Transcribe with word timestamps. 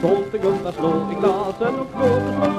Tomtegubbar 0.00 0.72
slå 0.72 1.12
i 1.12 1.14
glasen 1.20 1.74
och 1.80 1.86
låt 2.00 2.49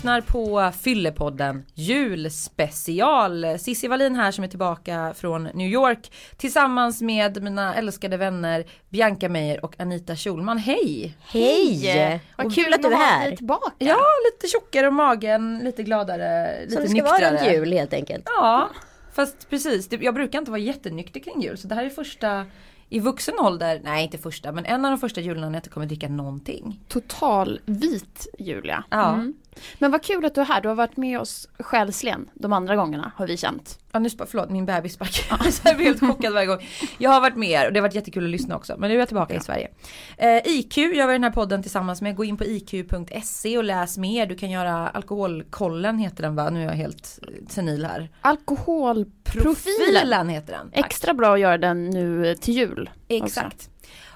lyssnar 0.00 0.20
på 0.20 0.72
Fyllepodden 0.80 1.64
julspecial. 1.74 3.58
Cissi 3.58 3.88
Wallin 3.88 4.16
här 4.16 4.32
som 4.32 4.44
är 4.44 4.48
tillbaka 4.48 5.14
från 5.16 5.44
New 5.44 5.70
York 5.70 6.12
tillsammans 6.36 7.02
med 7.02 7.42
mina 7.42 7.74
älskade 7.74 8.16
vänner 8.16 8.64
Bianca 8.88 9.28
Meijer 9.28 9.64
och 9.64 9.80
Anita 9.80 10.16
Schulman. 10.16 10.58
Hej! 10.58 11.16
Hej! 11.20 12.20
Vad 12.36 12.46
Och 12.46 12.54
kul 12.54 12.74
att 12.74 12.82
du 12.82 12.88
är 12.88 12.96
här. 12.96 13.36
tillbaka. 13.36 13.72
Ja, 13.78 13.98
lite 14.32 14.46
tjockare 14.52 14.88
om 14.88 14.94
magen, 14.94 15.58
lite 15.64 15.82
gladare, 15.82 16.60
lite 16.60 16.72
Som 16.72 16.82
det 16.82 16.88
ska 16.88 16.94
nyktrare. 16.94 17.20
vara 17.20 17.42
runt 17.44 17.52
jul 17.52 17.72
helt 17.72 17.92
enkelt. 17.92 18.22
Ja, 18.26 18.70
fast 19.14 19.50
precis. 19.50 19.88
Jag 20.00 20.14
brukar 20.14 20.38
inte 20.38 20.50
vara 20.50 20.60
jättenykter 20.60 21.20
kring 21.20 21.42
jul 21.42 21.58
så 21.58 21.68
det 21.68 21.74
här 21.74 21.84
är 21.84 21.90
första 21.90 22.46
i 22.88 23.00
vuxen 23.00 23.34
ålder, 23.38 23.80
nej 23.84 24.04
inte 24.04 24.18
första, 24.18 24.52
men 24.52 24.64
en 24.64 24.84
av 24.84 24.90
de 24.90 24.98
första 25.00 25.20
jularna 25.20 25.46
när 25.46 25.54
jag 25.54 25.58
inte 25.58 25.70
kommer 25.70 25.86
dricka 25.86 26.08
någonting. 26.08 26.80
Total 26.88 27.60
vit 27.64 28.26
Julia. 28.38 28.84
Ja. 28.90 29.14
Mm. 29.14 29.34
Men 29.78 29.90
vad 29.90 30.02
kul 30.02 30.24
att 30.24 30.34
du 30.34 30.40
är 30.40 30.44
här. 30.44 30.60
Du 30.60 30.68
har 30.68 30.74
varit 30.74 30.96
med 30.96 31.20
oss 31.20 31.48
själsligen 31.58 32.30
de 32.34 32.52
andra 32.52 32.76
gångerna 32.76 33.12
har 33.16 33.26
vi 33.26 33.36
känt. 33.36 33.78
Ja 33.92 33.98
nu, 33.98 34.08
förlåt 34.10 34.50
min 34.50 34.66
bebis 34.66 34.94
sparkar. 34.94 35.38
Jag 35.64 35.76
blir 35.76 35.86
helt 35.86 36.00
chockad 36.00 36.32
varje 36.32 36.46
gång. 36.46 36.58
Jag 36.98 37.10
har 37.10 37.20
varit 37.20 37.36
med 37.36 37.50
er 37.50 37.66
och 37.66 37.72
det 37.72 37.78
har 37.80 37.82
varit 37.82 37.94
jättekul 37.94 38.24
att 38.24 38.30
lyssna 38.30 38.56
också. 38.56 38.76
Men 38.78 38.88
nu 38.88 38.94
är 38.94 38.98
jag 38.98 39.08
tillbaka 39.08 39.34
i 39.34 39.40
Sverige. 39.40 39.68
Eh, 40.16 40.36
IQ 40.44 40.76
gör 40.76 41.06
vi 41.06 41.12
den 41.12 41.24
här 41.24 41.30
podden 41.30 41.62
tillsammans 41.62 42.02
med. 42.02 42.16
Gå 42.16 42.24
in 42.24 42.36
på 42.36 42.44
iq.se 42.44 43.58
och 43.58 43.64
läs 43.64 43.98
mer. 43.98 44.26
Du 44.26 44.36
kan 44.36 44.50
göra 44.50 44.88
alkoholkollen 44.88 45.98
heter 45.98 46.22
den 46.22 46.36
va? 46.36 46.50
Nu 46.50 46.60
är 46.60 46.64
jag 46.64 46.72
helt 46.72 47.18
eh, 47.22 47.46
senil 47.48 47.84
här. 47.84 48.08
Alkoholprofilen. 48.20 49.42
Profilen 49.42 50.28
heter 50.28 50.52
den. 50.52 50.70
Extra 50.72 51.14
bra 51.14 51.34
att 51.34 51.40
göra 51.40 51.58
den 51.58 51.90
nu 51.90 52.34
till 52.34 52.54
jul. 52.54 52.90
Exakt. 53.08 53.70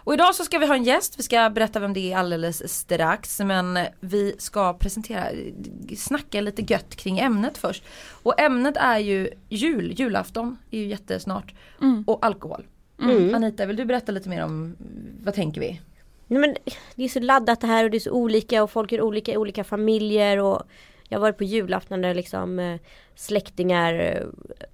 Och 0.04 0.14
idag 0.14 0.34
så 0.34 0.44
ska 0.44 0.58
vi 0.58 0.66
ha 0.66 0.74
en 0.74 0.84
gäst, 0.84 1.18
vi 1.18 1.22
ska 1.22 1.50
berätta 1.50 1.80
vem 1.80 1.92
det 1.92 2.12
är 2.12 2.16
alldeles 2.16 2.72
strax. 2.72 3.40
Men 3.40 3.78
vi 4.00 4.34
ska 4.38 4.74
presentera, 4.74 5.24
snacka 5.96 6.40
lite 6.40 6.62
gött 6.62 6.96
kring 6.96 7.18
ämnet 7.18 7.58
först. 7.58 7.84
Och 8.22 8.40
ämnet 8.40 8.76
är 8.76 8.98
ju 8.98 9.30
jul, 9.48 9.94
julafton 9.96 10.58
är 10.70 10.78
ju 10.78 10.86
jättesnart. 10.86 11.54
Mm. 11.82 12.04
Och 12.06 12.26
alkohol. 12.26 12.66
Mm. 13.02 13.34
Anita, 13.34 13.66
vill 13.66 13.76
du 13.76 13.84
berätta 13.84 14.12
lite 14.12 14.28
mer 14.28 14.44
om 14.44 14.76
vad 15.22 15.34
tänker 15.34 15.60
vi? 15.60 15.80
Nej, 16.26 16.40
men 16.40 16.56
det 16.94 17.04
är 17.04 17.08
så 17.08 17.20
laddat 17.20 17.60
det 17.60 17.66
här 17.66 17.84
och 17.84 17.90
det 17.90 17.96
är 17.96 18.00
så 18.00 18.10
olika 18.10 18.62
och 18.62 18.70
folk 18.70 18.92
är 18.92 19.00
olika 19.00 19.32
i 19.32 19.36
olika 19.36 19.64
familjer 19.64 20.38
och 20.38 20.62
jag 21.08 21.18
har 21.18 21.20
varit 21.20 21.38
på 21.38 21.44
julafton 21.44 22.00
där 22.02 22.14
liksom 22.14 22.58
eh, 22.58 22.80
släktingar 23.14 23.94
eh, 23.94 24.22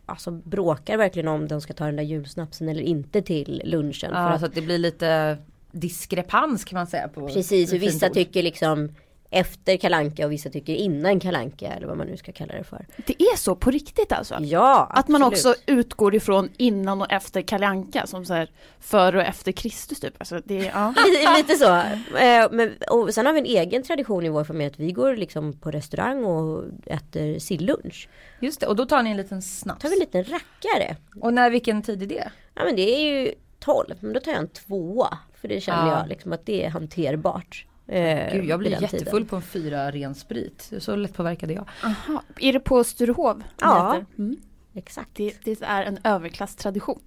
alltså 0.07 0.31
bråkar 0.31 0.97
verkligen 0.97 1.29
om 1.29 1.49
de 1.49 1.61
ska 1.61 1.73
ta 1.73 1.85
den 1.85 1.97
där 1.97 2.03
julsnapsen 2.03 2.69
eller 2.69 2.83
inte 2.83 3.23
till 3.23 3.63
lunchen. 3.65 4.11
för 4.11 4.17
Ja, 4.17 4.29
att, 4.29 4.41
så 4.41 4.47
att 4.47 4.55
det 4.55 4.63
blir 4.63 4.79
lite 4.79 5.39
diskrepans 5.73 6.65
kan 6.65 6.77
man 6.77 6.87
säga. 6.87 7.09
På 7.09 7.29
precis, 7.29 7.73
vissa 7.73 8.09
tycker 8.09 8.43
liksom 8.43 8.89
efter 9.33 9.77
kalanka 9.77 10.27
och 10.27 10.33
vissa 10.33 10.51
tycker 10.51 10.75
innan 10.75 11.21
kalanka 11.21 11.67
eller 11.73 11.87
vad 11.87 11.97
man 11.97 12.07
nu 12.07 12.17
ska 12.17 12.33
kalla 12.33 12.55
det 12.55 12.65
för. 12.65 12.87
Det 13.07 13.23
är 13.23 13.37
så 13.37 13.55
på 13.57 13.71
riktigt 13.71 14.13
alltså? 14.13 14.37
Ja, 14.41 14.87
Att 14.91 15.09
man 15.09 15.23
absolut. 15.23 15.57
också 15.59 15.73
utgår 15.73 16.15
ifrån 16.15 16.49
innan 16.57 17.01
och 17.03 17.13
efter 17.13 17.43
Kalle 17.43 17.67
Anka 17.67 18.07
som 18.07 18.25
så 18.25 18.35
här 18.35 18.51
före 18.81 19.17
och 19.19 19.25
efter 19.25 19.53
Kristus 19.53 20.01
typ. 20.01 20.15
Alltså 20.19 20.41
det, 20.45 20.59
är- 20.59 20.65
ja. 20.75 20.95
Lite, 21.07 21.37
lite 21.37 21.57
så. 21.57 21.75
Eh, 22.17 22.49
Men, 22.51 22.75
och 22.91 23.15
sen 23.15 23.27
har 23.27 23.33
vi 23.33 23.39
en 23.39 23.47
egen 23.47 23.83
tradition 23.83 24.27
i 24.27 24.29
vår 24.29 24.45
familj 24.45 24.67
att 24.67 24.79
vi 24.81 24.93
går 24.93 25.17
liksom 25.17 25.53
på 25.53 25.71
restaurang 25.71 26.25
och 26.25 26.65
äter 26.87 27.39
sillunch. 27.39 28.09
Just 28.41 28.61
det, 28.61 28.67
och 28.67 28.77
då 28.77 28.87
tar 28.87 29.03
ni 29.03 29.11
en 29.11 29.17
liten 29.17 29.43
snaps. 29.43 29.83
Tar 29.83 29.89
vi 29.89 29.95
en 29.95 30.01
liten 30.01 30.25
rackare. 30.25 30.97
Och 31.21 31.35
när, 31.35 31.51
vilken 31.51 31.83
tid 31.83 32.03
är 32.03 32.07
det? 32.07 32.31
Ja 32.55 32.65
men 32.65 32.77
det 32.77 32.83
är 32.83 33.01
ju 33.25 33.33
12, 33.59 33.95
men 34.01 34.13
då 34.13 34.21
tar 34.21 34.33
jag 34.33 34.41
en 34.41 34.49
tvåa. 34.49 35.19
För 35.41 35.49
det 35.49 35.61
känner 35.61 35.89
Ja. 35.91 35.99
jag 35.99 36.09
liksom 36.09 36.33
att 36.33 36.47
det 36.47 36.65
är 36.65 36.69
hanterbart. 36.71 37.67
Eh, 37.91 38.33
Gud, 38.33 38.45
jag 38.45 38.59
blir 38.59 38.71
jättefull 38.71 38.99
tiden. 38.99 39.27
på 39.27 39.37
en 39.37 39.43
fyra 39.43 39.91
ren 39.91 40.15
sprit. 40.15 40.73
Så 40.79 40.97
lättpåverkad 40.97 41.51
är 41.51 41.55
jag. 41.55 41.69
Aha. 41.85 42.23
Är 42.41 42.53
det 42.53 42.61
på 42.61 42.85
Sturehov? 42.85 43.43
Ja. 43.61 44.01
Mm. 44.19 44.37
Exakt. 44.75 45.11
Det, 45.13 45.35
det 45.45 45.63
är 45.63 45.83
en 45.83 45.99
överklasstradition. 46.05 47.01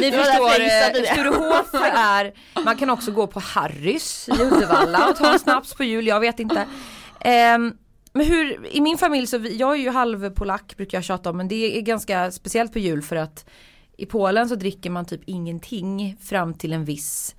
Ni 0.00 0.12
förstår, 0.12 0.50
eh, 0.50 0.92
det. 0.92 1.08
Sturehof 1.12 1.74
är, 1.94 2.32
man 2.64 2.76
kan 2.76 2.90
också 2.90 3.10
gå 3.10 3.26
på 3.26 3.40
Harrys 3.40 4.28
i 4.28 4.42
Uddevalla 4.42 5.08
och 5.08 5.16
ta 5.16 5.32
en 5.32 5.38
snaps 5.38 5.74
på 5.74 5.84
jul, 5.84 6.06
jag 6.06 6.20
vet 6.20 6.40
inte. 6.40 6.66
Ehm, 7.20 7.76
men 8.12 8.26
hur, 8.26 8.66
i 8.66 8.80
min 8.80 8.98
familj 8.98 9.26
så, 9.26 9.38
vi, 9.38 9.56
jag 9.56 9.72
är 9.72 9.76
ju 9.78 9.90
halvpolack 9.90 10.76
brukar 10.76 10.98
jag 10.98 11.04
tjata 11.04 11.30
om, 11.30 11.36
men 11.36 11.48
det 11.48 11.78
är 11.78 11.80
ganska 11.80 12.30
speciellt 12.30 12.72
på 12.72 12.78
jul 12.78 13.02
för 13.02 13.16
att 13.16 13.48
i 13.96 14.06
Polen 14.06 14.48
så 14.48 14.54
dricker 14.54 14.90
man 14.90 15.04
typ 15.04 15.20
ingenting 15.26 16.16
fram 16.20 16.54
till 16.54 16.72
en 16.72 16.84
viss 16.84 17.34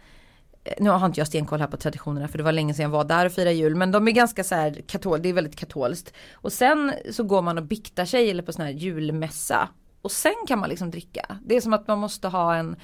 nu 0.79 0.89
har 0.89 1.05
inte 1.05 1.19
jag 1.19 1.28
stenkoll 1.28 1.59
här 1.59 1.67
på 1.67 1.78
traditionerna 1.78 2.28
för 2.28 2.38
det 2.38 2.44
var 2.44 2.51
länge 2.51 2.73
sedan 2.73 2.83
jag 2.83 2.89
var 2.89 3.03
där 3.03 3.25
och 3.25 3.31
firade 3.31 3.53
jul 3.53 3.75
men 3.75 3.91
de 3.91 4.07
är 4.07 4.11
ganska 4.11 4.44
så 4.44 4.55
här 4.55 4.81
katol, 4.88 5.22
det 5.22 5.29
är 5.29 5.33
väldigt 5.33 5.55
katolskt. 5.55 6.13
Och 6.33 6.53
sen 6.53 6.94
så 7.11 7.23
går 7.23 7.41
man 7.41 7.57
och 7.57 7.63
biktar 7.63 8.05
sig 8.05 8.29
eller 8.29 8.44
på 8.44 8.53
sån 8.53 8.66
här 8.66 8.72
julmässa. 8.72 9.69
Och 10.01 10.11
sen 10.11 10.33
kan 10.47 10.59
man 10.59 10.69
liksom 10.69 10.91
dricka. 10.91 11.38
Det 11.45 11.56
är 11.56 11.61
som 11.61 11.73
att 11.73 11.88
man 11.88 12.00
måste 12.00 12.27
ha 12.27 12.56
en 12.56 12.75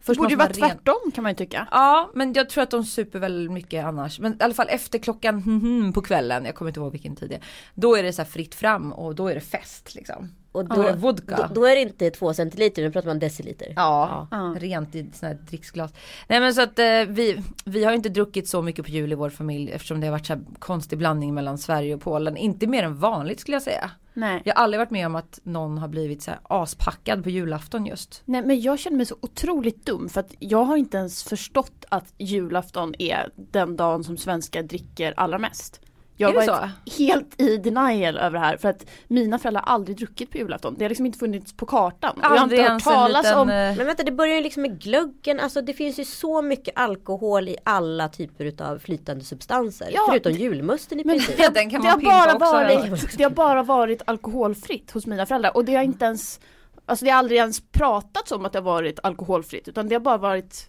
Först 0.00 0.18
borde 0.20 0.30
ju 0.30 0.36
vara 0.36 0.48
ren- 0.48 0.54
tvärtom 0.54 1.12
kan 1.14 1.22
man 1.22 1.32
ju 1.32 1.36
tycka. 1.36 1.68
Ja 1.70 2.10
men 2.14 2.32
jag 2.32 2.48
tror 2.48 2.62
att 2.62 2.70
de 2.70 2.84
super 2.84 3.18
väldigt 3.18 3.52
mycket 3.52 3.84
annars. 3.84 4.20
Men 4.20 4.32
i 4.32 4.36
alla 4.40 4.54
fall 4.54 4.68
efter 4.70 4.98
klockan 4.98 5.92
på 5.94 6.02
kvällen, 6.02 6.44
jag 6.44 6.54
kommer 6.54 6.68
inte 6.68 6.80
ihåg 6.80 6.92
vilken 6.92 7.16
tid 7.16 7.30
det 7.30 7.34
är. 7.34 7.42
Då 7.74 7.96
är 7.96 8.02
det 8.02 8.12
så 8.12 8.24
fritt 8.24 8.54
fram 8.54 8.92
och 8.92 9.14
då 9.14 9.28
är 9.28 9.34
det 9.34 9.40
fest 9.40 9.94
liksom. 9.94 10.32
Och 10.52 10.68
Då 10.68 10.82
det 10.82 10.92
vodka. 10.92 11.36
då, 11.36 11.54
då 11.60 11.66
är 11.66 11.74
det 11.74 11.80
inte 11.80 12.10
två 12.10 12.34
centiliter, 12.34 12.82
nu 12.82 12.90
pratar 12.90 13.08
man 13.08 13.18
deciliter. 13.18 13.72
Ja, 13.76 14.28
Ja. 14.30 14.54
rent 14.58 14.94
i 14.94 15.10
sådana 15.12 15.34
här 15.34 15.42
dricksglas. 15.46 15.92
Nej 16.28 16.40
men 16.40 16.54
så 16.54 16.62
att 16.62 16.78
eh, 16.78 16.84
vi, 17.08 17.42
vi 17.64 17.84
har 17.84 17.92
inte 17.92 18.08
druckit 18.08 18.48
så 18.48 18.62
mycket 18.62 18.84
på 18.84 18.90
jul 18.90 19.12
i 19.12 19.14
vår 19.14 19.30
familj 19.30 19.70
eftersom 19.72 20.00
det 20.00 20.06
har 20.06 20.12
varit 20.12 20.26
så 20.26 20.32
här 20.32 20.42
konstig 20.58 20.98
blandning 20.98 21.34
mellan 21.34 21.58
Sverige 21.58 21.94
och 21.94 22.00
Polen. 22.00 22.36
Inte 22.36 22.66
mer 22.66 22.82
än 22.82 22.96
vanligt 22.98 23.40
skulle 23.40 23.54
jag 23.54 23.62
säga. 23.62 23.90
Nej. 24.14 24.42
Jag 24.44 24.54
har 24.54 24.62
aldrig 24.62 24.78
varit 24.78 24.90
med 24.90 25.06
om 25.06 25.14
att 25.14 25.40
någon 25.42 25.78
har 25.78 25.88
blivit 25.88 26.22
så 26.22 26.30
här 26.30 26.40
aspackad 26.42 27.22
på 27.24 27.30
julafton 27.30 27.86
just. 27.86 28.22
Nej 28.24 28.42
men 28.42 28.60
jag 28.60 28.78
känner 28.78 28.96
mig 28.96 29.06
så 29.06 29.16
otroligt 29.20 29.86
dum 29.86 30.08
för 30.08 30.20
att 30.20 30.34
jag 30.38 30.64
har 30.64 30.76
inte 30.76 30.96
ens 30.96 31.24
förstått 31.24 31.84
att 31.88 32.14
julafton 32.18 32.94
är 32.98 33.30
den 33.36 33.76
dagen 33.76 34.04
som 34.04 34.16
svenskar 34.16 34.62
dricker 34.62 35.14
allra 35.16 35.38
mest. 35.38 35.80
Jag 36.20 36.28
har 36.28 36.46
varit 36.46 36.98
helt 36.98 37.40
i 37.40 37.56
denial 37.56 38.18
över 38.18 38.30
det 38.30 38.38
här 38.38 38.56
för 38.56 38.68
att 38.68 38.86
mina 39.08 39.38
föräldrar 39.38 39.62
har 39.62 39.72
aldrig 39.72 39.96
druckit 39.96 40.30
på 40.30 40.38
julafton. 40.38 40.74
Det 40.78 40.84
har 40.84 40.88
liksom 40.88 41.06
inte 41.06 41.18
funnits 41.18 41.52
på 41.52 41.66
kartan. 41.66 42.18
Jag 42.22 42.28
har 42.28 42.36
Aldrig 42.36 42.60
inte 42.60 42.72
hört 42.72 42.84
talas 42.84 43.24
liten, 43.24 43.38
om 43.38 43.48
eh, 43.48 43.76
Men 43.76 43.86
vänta 43.86 44.02
det 44.02 44.12
börjar 44.12 44.34
ju 44.34 44.40
liksom 44.40 44.62
med 44.62 44.80
glöggen, 44.80 45.40
alltså 45.40 45.62
det 45.62 45.72
finns 45.72 45.98
ju 45.98 46.04
så 46.04 46.42
mycket 46.42 46.78
alkohol 46.78 47.48
i 47.48 47.56
alla 47.64 48.08
typer 48.08 48.62
av 48.62 48.78
flytande 48.78 49.24
substanser. 49.24 49.90
Ja, 49.92 50.06
förutom 50.08 50.32
julmusten 50.32 51.00
i 51.00 51.04
Men 51.04 51.16
princip. 51.16 51.36
det, 51.36 51.48
Den 51.54 51.70
kan 51.70 51.82
det, 51.82 51.88
man 51.88 52.04
har 52.04 52.28
bara 52.28 52.34
också, 52.34 52.52
varit, 52.52 53.18
det 53.18 53.22
har 53.22 53.30
bara 53.30 53.62
varit 53.62 54.02
alkoholfritt 54.04 54.90
hos 54.90 55.06
mina 55.06 55.26
föräldrar 55.26 55.56
och 55.56 55.64
det 55.64 55.74
har 55.74 55.82
inte 55.82 56.04
ens 56.04 56.40
Alltså 56.86 57.04
det 57.04 57.10
har 57.10 57.18
aldrig 57.18 57.38
ens 57.38 57.60
pratats 57.72 58.32
om 58.32 58.44
att 58.44 58.52
det 58.52 58.58
har 58.58 58.64
varit 58.64 58.98
alkoholfritt 59.02 59.68
utan 59.68 59.88
det 59.88 59.94
har 59.94 60.00
bara 60.00 60.18
varit 60.18 60.68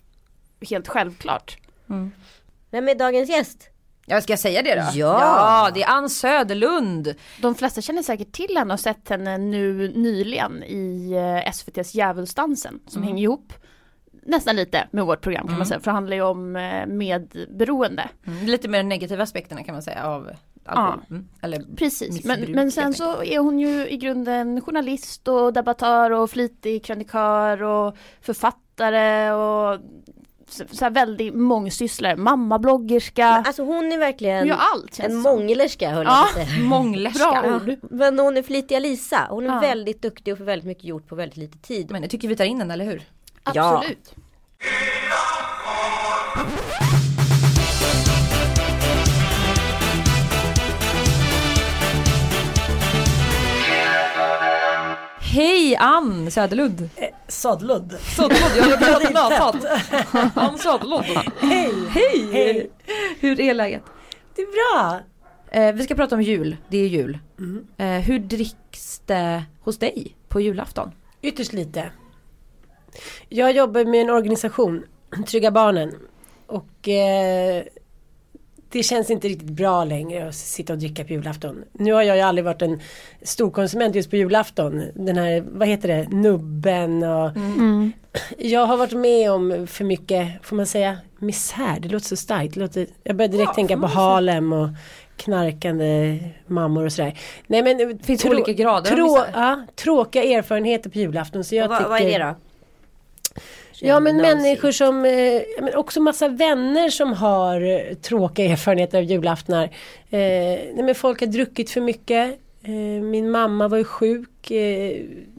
helt 0.70 0.88
självklart. 0.88 1.58
Vem 2.72 2.90
är 2.90 2.96
dagens 2.96 3.30
gäst? 3.30 3.70
Ja 4.10 4.22
ska 4.22 4.32
jag 4.34 4.40
säga 4.40 4.62
det 4.62 4.76
då? 4.76 4.82
Ja. 4.82 5.20
ja 5.20 5.72
det 5.74 5.84
är 5.84 5.90
Ann 5.90 6.10
Söderlund. 6.10 7.16
De 7.42 7.56
flesta 7.56 7.82
känner 7.82 8.04
säkert 8.04 8.32
till 8.32 8.58
henne 8.58 8.74
och 8.74 8.80
sett 8.80 9.10
henne 9.10 9.38
nu 9.38 9.92
nyligen 9.96 10.64
i 10.64 11.12
eh, 11.14 11.50
SVTs 11.50 11.96
Djävulsdansen 11.96 12.80
som 12.88 13.04
hänger 13.04 13.24
ihop 13.24 13.54
nästan 14.24 14.56
lite 14.56 14.88
med 14.92 15.06
vårt 15.06 15.22
program 15.22 15.48
kan 15.48 15.58
man 15.58 15.66
säga 15.66 15.80
för 15.80 15.92
det 15.92 15.96
handlar 15.96 16.16
ju 16.16 16.22
om 16.22 16.56
eh, 16.56 16.86
medberoende. 16.86 18.10
Mm, 18.28 18.46
lite 18.46 18.68
mer 18.68 18.84
negativa 18.84 19.24
aspekterna 19.24 19.64
kan 19.64 19.76
man 19.76 19.82
säga 19.82 20.04
av 20.04 20.30
alkohol. 20.66 21.02
Mm. 21.10 21.28
Eller 21.42 21.76
Precis, 21.76 22.26
men, 22.26 22.52
men 22.52 22.72
sen 22.72 22.94
så 22.94 23.24
är 23.24 23.40
hon 23.40 23.60
ju 23.60 23.90
i 23.90 23.98
grunden 23.98 24.62
journalist 24.62 25.28
och 25.28 25.54
debattör 25.54 26.12
och 26.12 26.30
flitig 26.30 26.86
krönikör 26.86 27.64
och 27.64 27.98
författare 28.22 29.32
och 29.32 29.80
så, 30.52 30.64
så 30.72 30.86
här 30.86 30.92
väldigt 30.92 31.34
mångsysslare, 31.36 32.16
mammabloggerska. 32.16 33.26
Alltså 33.28 33.64
hon 33.64 33.92
är 33.92 33.98
verkligen 33.98 34.48
gör 34.48 34.58
allt 34.60 35.00
en 35.00 35.06
det 35.06 35.12
som. 35.12 35.22
mångelerska 35.22 35.90
höll 35.90 36.06
Ja. 36.06 36.28
jag 36.36 36.48
säga. 36.48 36.64
Månglerska. 36.64 37.42
Bra 37.42 37.56
ord. 37.56 37.76
Men 37.92 38.20
hon 38.20 38.38
är 38.38 38.44
flitiga 38.44 38.80
Lisa, 38.80 39.28
hon 39.30 39.44
är 39.44 39.54
Ja. 39.54 39.60
väldigt 39.60 40.02
duktig 40.02 40.32
och 40.34 40.38
får 40.38 40.46
väldigt 40.46 40.66
mycket 40.68 40.84
gjort 40.84 41.08
på 41.08 41.16
väldigt 41.16 41.38
lite 41.38 41.58
tid. 41.58 41.92
Men 41.92 42.02
jag 42.02 42.12
tycker 42.12 42.28
vi 42.28 42.36
tar 42.36 42.46
in 42.46 42.60
den, 42.60 42.72
eller 42.72 42.86
hur? 42.86 43.02
Ja. 43.54 43.84
Hej 55.32 55.76
Ann 55.76 56.32
Söderlund! 56.32 56.90
Sadludd. 57.28 57.98
Sådludd, 58.16 58.52
jag 58.58 58.64
har 58.64 59.38
pratat 59.38 59.64
med 60.14 60.32
Han 60.36 60.58
Sådludd. 60.58 61.06
Hej! 61.40 61.74
Hej! 61.90 62.30
Hej. 62.32 62.72
Hur 63.20 63.40
är 63.40 63.54
läget? 63.54 63.84
Det 64.36 64.42
är 64.42 64.48
bra. 64.48 65.00
Eh, 65.52 65.74
vi 65.76 65.84
ska 65.84 65.96
prata 65.96 66.16
om 66.16 66.22
jul, 66.22 66.58
det 66.70 66.78
är 66.78 66.88
jul. 66.88 67.20
Mm. 67.40 67.68
Eh, 67.78 68.06
hur 68.06 68.20
dricks 68.20 69.02
det 69.06 69.44
hos 69.62 69.78
dig 69.78 70.16
på 70.28 70.42
julafton? 70.42 70.92
Ytterst 71.22 71.54
lite. 71.54 71.92
Jag 73.30 73.52
jobbar 73.52 73.86
med 73.86 74.02
en 74.02 74.10
organisation, 74.10 74.84
Trygga 75.28 75.52
Barnen. 75.52 75.96
Och 76.48 76.88
eh, 76.88 77.64
det 78.72 78.84
känns 78.84 79.10
inte 79.10 79.28
riktigt 79.28 79.50
bra 79.50 79.84
längre 79.84 80.28
att 80.28 80.36
sitta 80.36 80.74
och 80.74 80.80
dricka 80.80 81.04
på 81.04 81.14
julafton. 81.14 81.64
Nu 81.74 81.94
har 81.94 82.02
jag 82.04 82.16
ju 82.16 82.22
aldrig 82.22 82.46
varit 82.46 82.62
en 82.62 82.80
storkonsument 83.22 83.96
just 83.96 84.10
på 84.10 84.16
julafton. 84.16 84.84
Den 84.96 85.18
här, 85.18 85.44
vad 85.52 85.68
heter 85.68 85.88
det, 85.88 86.08
nubben 86.10 87.04
och 87.04 87.30
Mm. 87.36 87.92
Jag 88.38 88.66
har 88.66 88.78
varit 88.78 88.94
med 88.94 89.32
om 89.32 89.68
för 89.68 89.84
mycket, 89.84 90.28
får 90.44 90.56
man 90.56 90.66
säga, 90.66 90.98
misär. 91.20 91.80
Det 91.80 91.90
låter 91.90 92.06
så 92.06 92.16
starkt. 92.16 92.54
Det 92.54 92.60
låter, 92.60 92.88
jag 93.04 93.16
börjar 93.16 93.30
direkt 93.30 93.48
Ja, 93.50 93.54
tänka 93.54 93.78
på. 93.78 93.88
Harlem 93.88 94.54
och 94.54 94.70
knarkande 95.18 96.20
mammor 96.48 96.86
och 96.86 96.92
sådär. 96.94 97.20
Nej 97.48 97.64
men 97.64 97.78
det 97.78 98.06
finns 98.06 98.26
olika 98.26 98.54
grader 98.54 98.92
av 98.92 98.98
misär. 98.98 99.26
ja, 99.34 99.66
Tråkiga 99.76 100.24
erfarenheter 100.24 100.90
på 100.90 100.98
julafton. 100.98 101.44
Så 101.44 101.56
jag 101.56 101.64
Och 101.66 101.70
vad, 101.70 101.78
tycker, 101.80 101.90
vad 101.90 102.02
är 102.02 102.20
det 102.20 102.26
då? 102.26 102.36
Ja 103.82 104.00
men 104.00 104.18
människor 104.18 104.72
som, 104.72 105.06
eh, 105.06 105.42
men 105.62 105.76
också 105.76 106.02
massa 106.02 106.28
vänner 106.28 106.90
som 106.90 107.14
har 107.14 107.62
eh, 107.62 107.94
tråkiga 107.96 108.52
erfarenheter 108.52 108.98
av 108.98 109.04
julaftnar. 109.04 109.64
Eh, 109.64 110.20
nej, 110.20 110.82
men 110.84 110.96
folk 110.96 111.20
har 111.20 111.28
druckit 111.28 111.70
för 111.72 111.82
mycket. 111.82 112.40
Eh, 112.64 112.72
min 113.04 113.32
mamma 113.32 113.68
var 113.68 113.78
ju 113.78 113.84
sjuk 113.84 114.52
eh, 114.52 114.92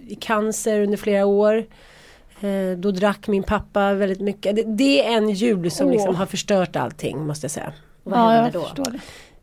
i 0.07 0.19
cancer 0.21 0.81
under 0.81 0.97
flera 0.97 1.27
år. 1.27 1.67
Eh, 2.41 2.79
då 2.79 2.91
drack 2.91 3.29
min 3.29 3.43
pappa 3.43 3.95
väldigt 3.95 4.21
mycket. 4.21 4.57
Det, 4.57 4.63
det 4.63 5.05
är 5.05 5.17
en 5.17 5.31
jul 5.31 5.71
som 5.71 5.87
Åh. 5.87 5.93
liksom 5.93 6.15
har 6.15 6.27
förstört 6.27 6.77
allting 6.77 7.27
måste 7.27 7.45
jag 7.45 7.51
säga. 7.51 7.73
Och 8.05 8.11
vad 8.11 8.21
Ja, 8.21 8.29
hände 8.43 8.59
då? 8.77 8.85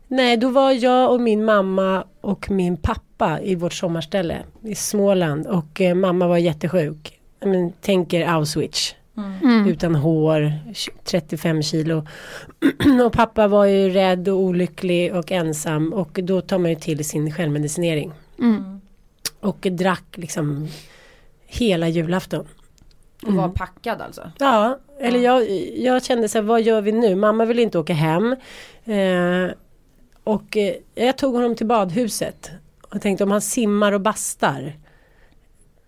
Nej, 0.08 0.36
då 0.36 0.48
var 0.48 0.72
jag 0.72 1.12
och 1.12 1.20
min 1.20 1.44
mamma 1.44 2.04
och 2.20 2.50
min 2.50 2.76
pappa 2.76 3.40
i 3.42 3.54
vårt 3.54 3.72
sommarställe 3.72 4.36
i 4.62 4.74
Småland 4.74 5.46
och 5.46 5.80
eh, 5.80 5.94
mamma 5.94 6.26
var 6.28 6.38
jättesjuk. 6.38 7.17
Jag 7.40 7.48
men, 7.48 7.72
tänker 7.72 8.26
Auschwitz. 8.26 8.94
Mm. 9.42 9.66
Utan 9.66 9.94
hår, 9.94 10.52
35 11.04 11.62
kilo. 11.62 12.06
och 13.06 13.12
pappa 13.12 13.48
var 13.48 13.64
ju 13.64 13.90
rädd 13.90 14.28
och 14.28 14.36
olycklig 14.36 15.14
och 15.14 15.32
ensam 15.32 15.92
och 15.92 16.18
då 16.22 16.40
tar 16.40 16.58
man 16.58 16.70
ju 16.70 16.76
till 16.76 17.04
sin 17.04 17.32
självmedicinering. 17.32 18.12
Mm. 18.38 18.80
Och 19.40 19.66
drack 19.70 20.04
liksom 20.16 20.68
hela 21.46 21.88
julafton. 21.88 22.46
Och 23.26 23.32
var 23.32 23.48
packad 23.48 24.00
alltså? 24.00 24.32
Ja, 24.38 24.78
eller 25.00 25.20
jag, 25.20 25.50
jag 25.76 26.04
kände 26.04 26.28
så 26.28 26.38
här, 26.38 26.42
vad 26.42 26.62
gör 26.62 26.80
vi 26.80 26.92
nu? 26.92 27.14
Mamma 27.14 27.44
vill 27.44 27.58
inte 27.58 27.78
åka 27.78 27.94
hem. 27.94 28.36
Eh, 28.84 29.50
och 30.24 30.56
eh, 30.56 30.74
jag 30.94 31.18
tog 31.18 31.34
honom 31.34 31.54
till 31.54 31.66
badhuset. 31.66 32.50
Och 32.82 33.02
tänkte 33.02 33.24
om 33.24 33.30
han 33.30 33.40
simmar 33.40 33.92
och 33.92 34.00
bastar. 34.00 34.76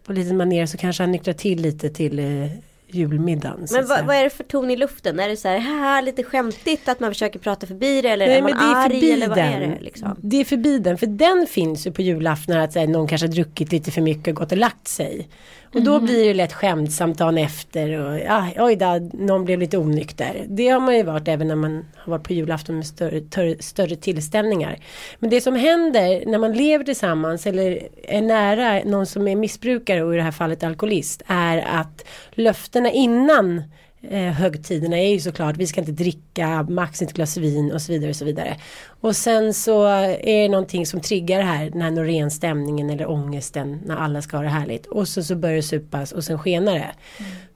På 0.05 0.13
lite 0.13 0.35
manér 0.35 0.67
så 0.67 0.77
kanske 0.77 1.03
han 1.03 1.13
nyktrar 1.13 1.35
till 1.35 1.63
lite 1.63 1.91
till 1.91 2.19
eh, 2.19 2.51
julmiddagen. 2.95 3.67
Men 3.73 3.87
vad, 3.87 4.07
vad 4.07 4.17
är 4.17 4.25
det 4.25 4.31
för 4.31 4.45
ton 4.45 4.71
i 4.71 4.77
luften? 4.77 5.21
Är 5.21 5.29
det 5.29 5.37
så 5.37 5.49
här, 5.49 5.59
haha, 5.59 6.01
lite 6.01 6.23
skämtigt 6.23 6.89
att 6.89 7.01
man 7.01 7.11
försöker 7.11 7.39
prata 7.39 7.67
förbi 7.67 8.03
det 8.03 8.09
eller 8.09 8.27
Nej, 8.27 8.39
är 8.39 8.43
man 8.43 8.51
det 8.51 8.59
är 8.59 8.75
arg 8.75 8.91
förbi 8.91 9.13
eller 9.13 9.29
vad 9.29 9.39
är 9.39 9.61
den. 9.61 9.71
det 9.71 9.81
liksom? 9.81 10.17
Det 10.23 10.37
är 10.37 10.45
förbi 10.45 10.79
den, 10.79 10.99
för 10.99 11.07
den 11.07 11.47
finns 11.47 11.87
ju 11.87 11.93
på 11.93 12.03
julafton 12.03 12.57
att 12.57 12.75
här, 12.75 12.87
någon 12.87 13.09
kanske 13.09 13.27
har 13.27 13.33
druckit 13.33 13.73
lite 13.73 13.91
för 13.91 14.01
mycket 14.01 14.29
och 14.29 14.35
gått 14.35 14.53
och 14.53 14.59
lagt 14.59 14.89
sig. 14.89 15.29
Och 15.75 15.83
då 15.83 16.01
blir 16.01 16.27
det 16.27 16.35
lätt 16.35 16.53
skämtsamt 16.53 17.19
dagen 17.19 17.39
efter 17.39 18.01
och 18.01 18.19
ja, 18.19 18.49
oj 18.57 18.77
då, 18.77 19.09
någon 19.13 19.45
blev 19.45 19.59
lite 19.59 19.79
onykter. 19.79 20.47
Det 20.49 20.69
har 20.69 20.81
man 20.81 20.97
ju 20.97 21.03
varit 21.03 21.29
även 21.29 21.49
när 21.49 21.55
man 21.55 21.85
har 21.97 22.11
varit 22.11 22.27
på 22.27 22.33
julafton 22.33 22.77
med 22.77 22.87
större, 22.87 23.21
större, 23.21 23.63
större 23.63 23.97
tillställningar. 23.97 24.79
Men 25.19 25.31
det 25.31 25.41
som 25.41 25.55
händer 25.55 26.27
när 26.27 26.39
man 26.39 26.53
lever 26.53 26.85
tillsammans 26.85 27.47
eller 27.47 27.89
är 28.03 28.23
nära 28.23 28.85
någon 28.85 29.07
som 29.07 29.29
är 29.29 29.37
missbrukare 29.37 30.03
och 30.03 30.15
i 30.15 30.17
det 30.17 30.23
här 30.23 30.31
fallet 30.31 30.65
alkoholist 30.65 31.23
är 31.27 31.59
att 31.59 32.05
löftena 32.81 32.91
innan 32.91 33.63
eh, 34.03 34.33
högtiderna 34.33 34.99
är 34.99 35.13
ju 35.13 35.21
såklart 35.21 35.57
vi 35.57 35.67
ska 35.67 35.81
inte 35.81 35.93
dricka 35.93 36.63
max 36.63 37.03
ett 37.03 37.13
glas 37.13 37.37
vin 37.37 37.73
och 37.73 37.83
så 37.83 37.93
vidare 37.93 38.11
och 38.11 38.17
så 38.17 38.25
vidare. 38.25 38.57
Och 39.01 39.17
sen 39.17 39.55
så 39.55 39.85
är 39.87 40.43
det 40.43 40.49
någonting 40.49 40.87
som 40.87 41.01
triggar 41.01 41.43
här 41.43 41.71
den 41.71 41.83
här 41.83 41.91
Norén-stämningen 41.91 42.91
eller 42.91 43.11
ångesten 43.11 43.81
när 43.85 43.97
alla 43.97 44.23
ska 44.23 44.37
ha 44.37 44.45
det 44.45 44.51
härligt. 44.51 44.87
Och 44.87 45.09
så, 45.09 45.23
så 45.23 45.37
börjar 45.37 45.57
det 45.57 45.63
supas 45.63 46.13
och 46.13 46.25
sen 46.25 46.39
skenar 46.39 46.75
det. 46.75 46.91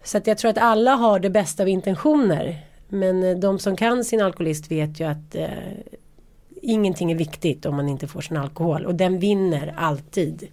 Så 0.03 0.19
att 0.19 0.27
jag 0.27 0.39
tror 0.39 0.51
att 0.51 0.59
alla 0.59 0.95
har 0.95 1.19
det 1.21 1.31
bästa 1.31 1.63
av 1.63 1.69
intentioner. 1.69 2.61
Men 2.89 3.23
eh, 3.23 3.37
de 3.37 3.59
som 3.59 3.77
kan 3.77 4.05
sin 4.05 4.21
alkoholist 4.21 4.71
vet 4.71 5.01
ju 5.01 5.05
att 5.05 5.35
eh, 5.35 5.49
ingenting 6.63 7.13
är 7.13 7.17
viktigt 7.17 7.67
om 7.67 7.77
man 7.77 7.89
inte 7.89 8.07
får 8.07 8.21
sin 8.21 8.37
alkohol. 8.37 8.87
Och 8.87 8.95
den 8.95 9.19
vinner 9.19 9.75
alltid. 9.77 10.49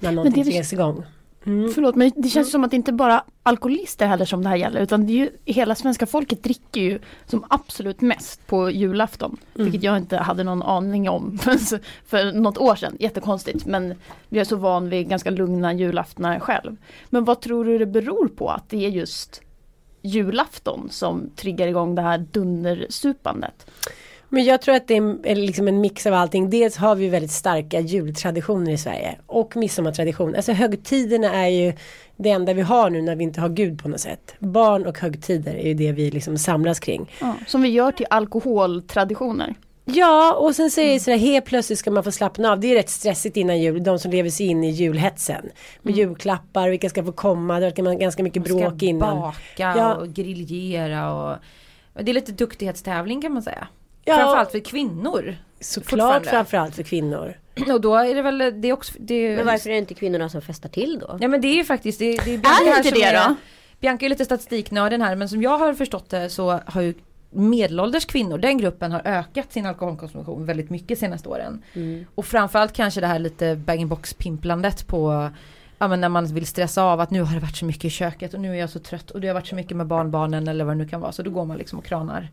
När 0.00 0.12
någonting 0.12 0.44
triggas 0.44 0.72
igång. 0.72 1.02
Mm. 1.46 1.72
Förlåt 1.74 1.94
men 1.94 2.12
det 2.16 2.28
känns 2.28 2.50
som 2.50 2.64
att 2.64 2.70
det 2.70 2.76
inte 2.76 2.92
bara 2.92 3.24
alkoholister 3.46 4.06
heller 4.06 4.24
som 4.24 4.42
det 4.42 4.48
här 4.48 4.56
gäller 4.56 4.80
utan 4.80 5.06
det 5.06 5.12
är 5.12 5.16
ju 5.16 5.30
hela 5.44 5.74
svenska 5.74 6.06
folket 6.06 6.42
dricker 6.42 6.80
ju 6.80 6.98
som 7.26 7.44
absolut 7.48 8.00
mest 8.00 8.46
på 8.46 8.70
julafton. 8.70 9.36
Vilket 9.54 9.82
jag 9.82 9.96
inte 9.96 10.16
hade 10.16 10.44
någon 10.44 10.62
aning 10.62 11.08
om 11.08 11.38
för, 11.42 11.58
för 12.06 12.32
något 12.32 12.58
år 12.58 12.76
sedan. 12.76 12.96
Jättekonstigt 13.00 13.66
men 13.66 13.94
jag 14.28 14.40
är 14.40 14.44
så 14.44 14.56
van 14.56 14.88
vid 14.88 15.08
ganska 15.08 15.30
lugna 15.30 15.72
julaftnar 15.72 16.40
själv. 16.40 16.76
Men 17.10 17.24
vad 17.24 17.40
tror 17.40 17.64
du 17.64 17.78
det 17.78 17.86
beror 17.86 18.28
på 18.28 18.50
att 18.50 18.68
det 18.68 18.84
är 18.86 18.88
just 18.88 19.42
julafton 20.02 20.88
som 20.90 21.30
triggar 21.36 21.66
igång 21.66 21.94
det 21.94 22.02
här 22.02 22.18
dundersupandet? 22.18 23.66
Men 24.28 24.44
jag 24.44 24.62
tror 24.62 24.74
att 24.74 24.88
det 24.88 24.94
är 24.94 24.98
en- 24.98 25.20
är 25.24 25.34
liksom 25.36 25.68
en 25.68 25.80
mix 25.80 26.06
av 26.06 26.14
allting. 26.14 26.50
Dels 26.50 26.76
har 26.76 26.94
vi 26.94 27.08
väldigt 27.08 27.30
starka 27.30 27.80
jultraditioner 27.80 28.72
i 28.72 28.78
Sverige. 28.78 29.16
Och 29.26 29.56
midsommartradition. 29.56 30.34
Alltså 30.34 30.52
högtiderna 30.52 31.32
är 31.34 31.48
ju 31.48 31.72
det 32.16 32.30
enda 32.30 32.52
vi 32.52 32.62
har 32.62 32.90
nu 32.90 33.02
när 33.02 33.16
vi 33.16 33.24
inte 33.24 33.40
har 33.40 33.48
Gud 33.48 33.82
på 33.82 33.88
något 33.88 34.00
sätt. 34.00 34.34
Barn 34.38 34.86
och 34.86 34.98
högtider 34.98 35.54
är 35.54 35.68
ju 35.68 35.74
det 35.74 35.92
vi 35.92 36.10
liksom 36.10 36.38
samlas 36.38 36.80
kring. 36.80 37.10
Ja, 37.20 37.34
som 37.46 37.62
vi 37.62 37.68
gör 37.68 37.92
till 37.92 38.06
alkoholtraditioner. 38.10 39.54
Ja 39.84 40.34
och 40.34 40.54
sen 40.54 40.70
säger 40.70 40.92
jag 40.92 41.00
sådär 41.02 41.18
helt 41.18 41.44
plötsligt 41.44 41.78
ska 41.78 41.90
man 41.90 42.04
få 42.04 42.12
slappna 42.12 42.52
av. 42.52 42.60
Det 42.60 42.66
är 42.70 42.74
rätt 42.74 42.90
stressigt 42.90 43.36
innan 43.36 43.60
jul. 43.60 43.84
De 43.84 43.98
som 43.98 44.10
lever 44.10 44.30
sig 44.30 44.46
in 44.46 44.64
i 44.64 44.70
julhetsen. 44.70 45.44
Med 45.82 45.96
julklappar, 45.96 46.68
vilka 46.68 46.88
ska 46.88 47.04
få 47.04 47.12
komma. 47.12 47.60
Det 47.60 47.82
var 47.82 47.94
ganska 47.94 48.22
mycket 48.22 48.48
Man 48.48 48.58
ska 48.58 48.68
bråk 48.70 48.82
innan. 48.82 49.16
baka 49.20 49.34
Ja. 49.56 49.94
och 49.94 50.08
griljera 50.14 51.14
och 51.14 51.36
och 51.94 52.04
det 52.04 52.12
är 52.12 52.14
lite 52.14 52.32
duktighetstävling 52.32 53.22
kan 53.22 53.32
man 53.32 53.42
säga. 53.42 53.68
Ja. 54.06 54.16
Framförallt 54.16 54.50
för 54.50 54.58
kvinnor. 54.58 55.36
Såklart 55.60 56.26
framförallt 56.26 56.74
för 56.74 56.82
kvinnor. 56.82 57.34
Och 57.72 57.80
då 57.80 57.94
är 57.94 58.14
det 58.14 58.22
väl 58.22 58.38
det 58.38 58.68
är 58.68 58.72
också 58.72 58.92
det, 58.98 59.36
Men 59.36 59.46
varför 59.46 59.70
är 59.70 59.74
det 59.74 59.78
inte 59.78 59.94
kvinnorna 59.94 60.28
som 60.28 60.42
festar 60.42 60.68
till 60.68 60.98
då? 60.98 61.18
Ja 61.20 61.28
men 61.28 61.40
det 61.40 61.48
är 61.48 61.54
ju 61.54 61.64
faktiskt 61.64 61.98
det, 61.98 62.16
det 62.24 62.30
är, 62.30 62.34
Är 62.34 62.38
Bianca 62.38 62.64
det 62.64 62.70
här 62.70 62.76
inte 62.78 62.90
det 62.90 63.02
är- 63.02 63.28
då? 63.28 63.34
Bianca 63.80 64.04
är 64.04 64.08
lite 64.08 64.24
statistiknörden 64.24 65.02
här 65.02 65.16
men 65.16 65.28
som 65.28 65.42
jag 65.42 65.58
har 65.58 65.74
förstått 65.74 66.10
det 66.10 66.30
så 66.30 66.60
har 66.66 66.82
ju 66.82 66.94
medelålders 67.30 68.04
kvinnor, 68.04 68.38
den 68.38 68.58
gruppen 68.58 68.92
har 68.92 69.02
ökat 69.04 69.52
sin 69.52 69.66
alkoholkonsumtion 69.66 70.46
väldigt 70.46 70.70
mycket 70.70 70.98
senaste 70.98 71.28
åren. 71.28 71.62
Och 72.14 72.24
framförallt 72.26 72.72
kanske 72.72 73.00
det 73.00 73.06
här 73.06 73.18
lite 73.18 73.56
bag-in-box 73.56 74.14
pimplandet 74.14 74.86
på 74.86 75.30
Ja 75.78 75.88
men 75.88 76.00
när 76.00 76.08
man 76.08 76.26
vill 76.26 76.46
stressa 76.46 76.82
av 76.82 77.00
att 77.00 77.10
nu 77.10 77.22
har 77.22 77.34
det 77.34 77.40
varit 77.40 77.56
så 77.56 77.64
mycket 77.64 77.84
i 77.84 77.90
köket 77.90 78.34
och 78.34 78.40
nu 78.40 78.50
är 78.50 78.54
jag 78.60 78.70
så 78.70 78.78
trött 78.78 79.10
och 79.10 79.20
det 79.20 79.26
har 79.28 79.34
varit 79.34 79.46
så 79.46 79.54
mycket 79.54 79.76
med 79.76 79.86
barnbarnen 79.86 80.48
eller 80.48 80.64
vad 80.64 80.74
det 80.76 80.78
nu 80.78 80.88
kan 80.88 81.00
vara 81.00 81.12
så 81.12 81.22
då 81.22 81.30
går 81.30 81.44
man 81.44 81.56
liksom 81.56 81.78
och 81.78 81.84
kranar. 81.84 82.28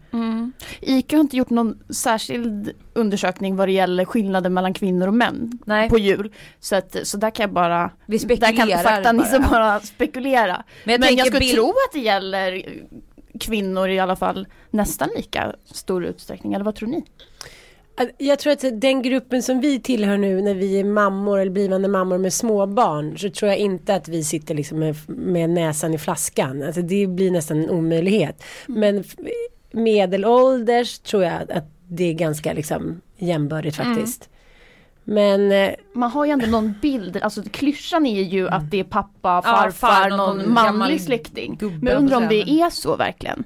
ICA 0.81 1.15
har 1.15 1.21
inte 1.21 1.38
gjort 1.38 1.50
någon 1.50 1.79
särskild 1.89 2.71
undersökning 2.93 3.55
vad 3.55 3.67
det 3.67 3.71
gäller 3.71 4.05
skillnaden 4.05 4.53
mellan 4.53 4.73
kvinnor 4.73 5.07
och 5.07 5.13
män 5.13 5.51
Nej. 5.65 5.89
på 5.89 5.97
jul. 5.97 6.31
Så, 6.59 6.75
att, 6.75 6.95
så 7.03 7.17
där 7.17 7.29
kan 7.29 7.43
jag 7.43 7.51
bara, 7.53 7.91
Vi 8.05 8.17
där 8.17 8.55
kan 8.57 8.67
faktanisse 8.83 9.39
bara. 9.39 9.50
bara 9.50 9.79
spekulera. 9.79 10.63
Men 10.83 10.91
jag 10.91 11.00
Men 11.00 11.15
jag 11.15 11.27
skulle 11.27 11.39
bild- 11.39 11.53
tro 11.55 11.69
att 11.69 11.93
det 11.93 12.00
gäller 12.00 12.63
kvinnor 13.39 13.89
i 13.89 14.00
alla 14.00 14.15
fall 14.15 14.47
nästan 14.69 15.09
lika 15.15 15.55
stor 15.65 16.05
utsträckning, 16.05 16.53
eller 16.53 16.65
vad 16.65 16.75
tror 16.75 16.89
ni? 16.89 17.03
Jag 18.17 18.39
tror 18.39 18.53
att 18.53 18.81
den 18.81 19.01
gruppen 19.01 19.43
som 19.43 19.62
vi 19.62 19.79
tillhör 19.79 20.17
nu 20.17 20.41
när 20.41 20.53
vi 20.53 20.79
är 20.79 20.83
mammor 20.83 21.39
eller 21.39 21.51
blivande 21.51 21.88
mammor 21.88 22.17
med 22.17 22.33
småbarn 22.33 23.17
så 23.17 23.29
tror 23.29 23.50
jag 23.50 23.57
inte 23.59 23.95
att 23.95 24.07
vi 24.07 24.23
sitter 24.23 24.55
liksom 24.55 24.79
med, 24.79 24.95
med 25.07 25.50
näsan 25.50 25.93
i 25.93 25.97
flaskan. 25.97 26.63
Alltså 26.63 26.81
det 26.81 27.07
blir 27.07 27.31
nästan 27.31 27.63
en 27.63 27.69
omöjlighet. 27.69 28.43
Men 28.67 29.00
f- 29.00 29.15
medelålders 29.71 31.00
tror 31.00 31.23
jag 31.23 31.51
att 31.51 31.65
det 31.88 32.03
är 32.03 32.13
ganska 32.13 32.53
liksom 32.53 33.01
jämbördigt 33.17 33.75
faktiskt. 33.75 34.29
Men 35.03 35.51
eh, 35.51 35.71
Man 35.93 36.12
har 36.12 36.25
ju 36.25 36.31
ändå 36.31 36.45
någon 36.45 36.73
bild, 36.81 37.17
alltså 37.17 37.43
klyschan 37.51 38.05
är 38.05 38.21
ju 38.23 38.50
att 38.50 38.71
det 38.71 38.79
är 38.79 38.83
pappa, 38.83 39.09
Ja, 39.23 39.41
farfar, 39.41 39.71
far, 39.71 40.09
någon- 40.09 40.17
någon, 40.38 40.38
någon 40.38 40.53
manlig 40.53 41.01
släkting. 41.01 41.57
Men 41.62 41.93
jag 41.93 41.97
undrar 41.97 42.17
om 42.17 42.27
det 42.29 42.50
är 42.50 42.69
så 42.69 42.95
verkligen. 42.95 43.43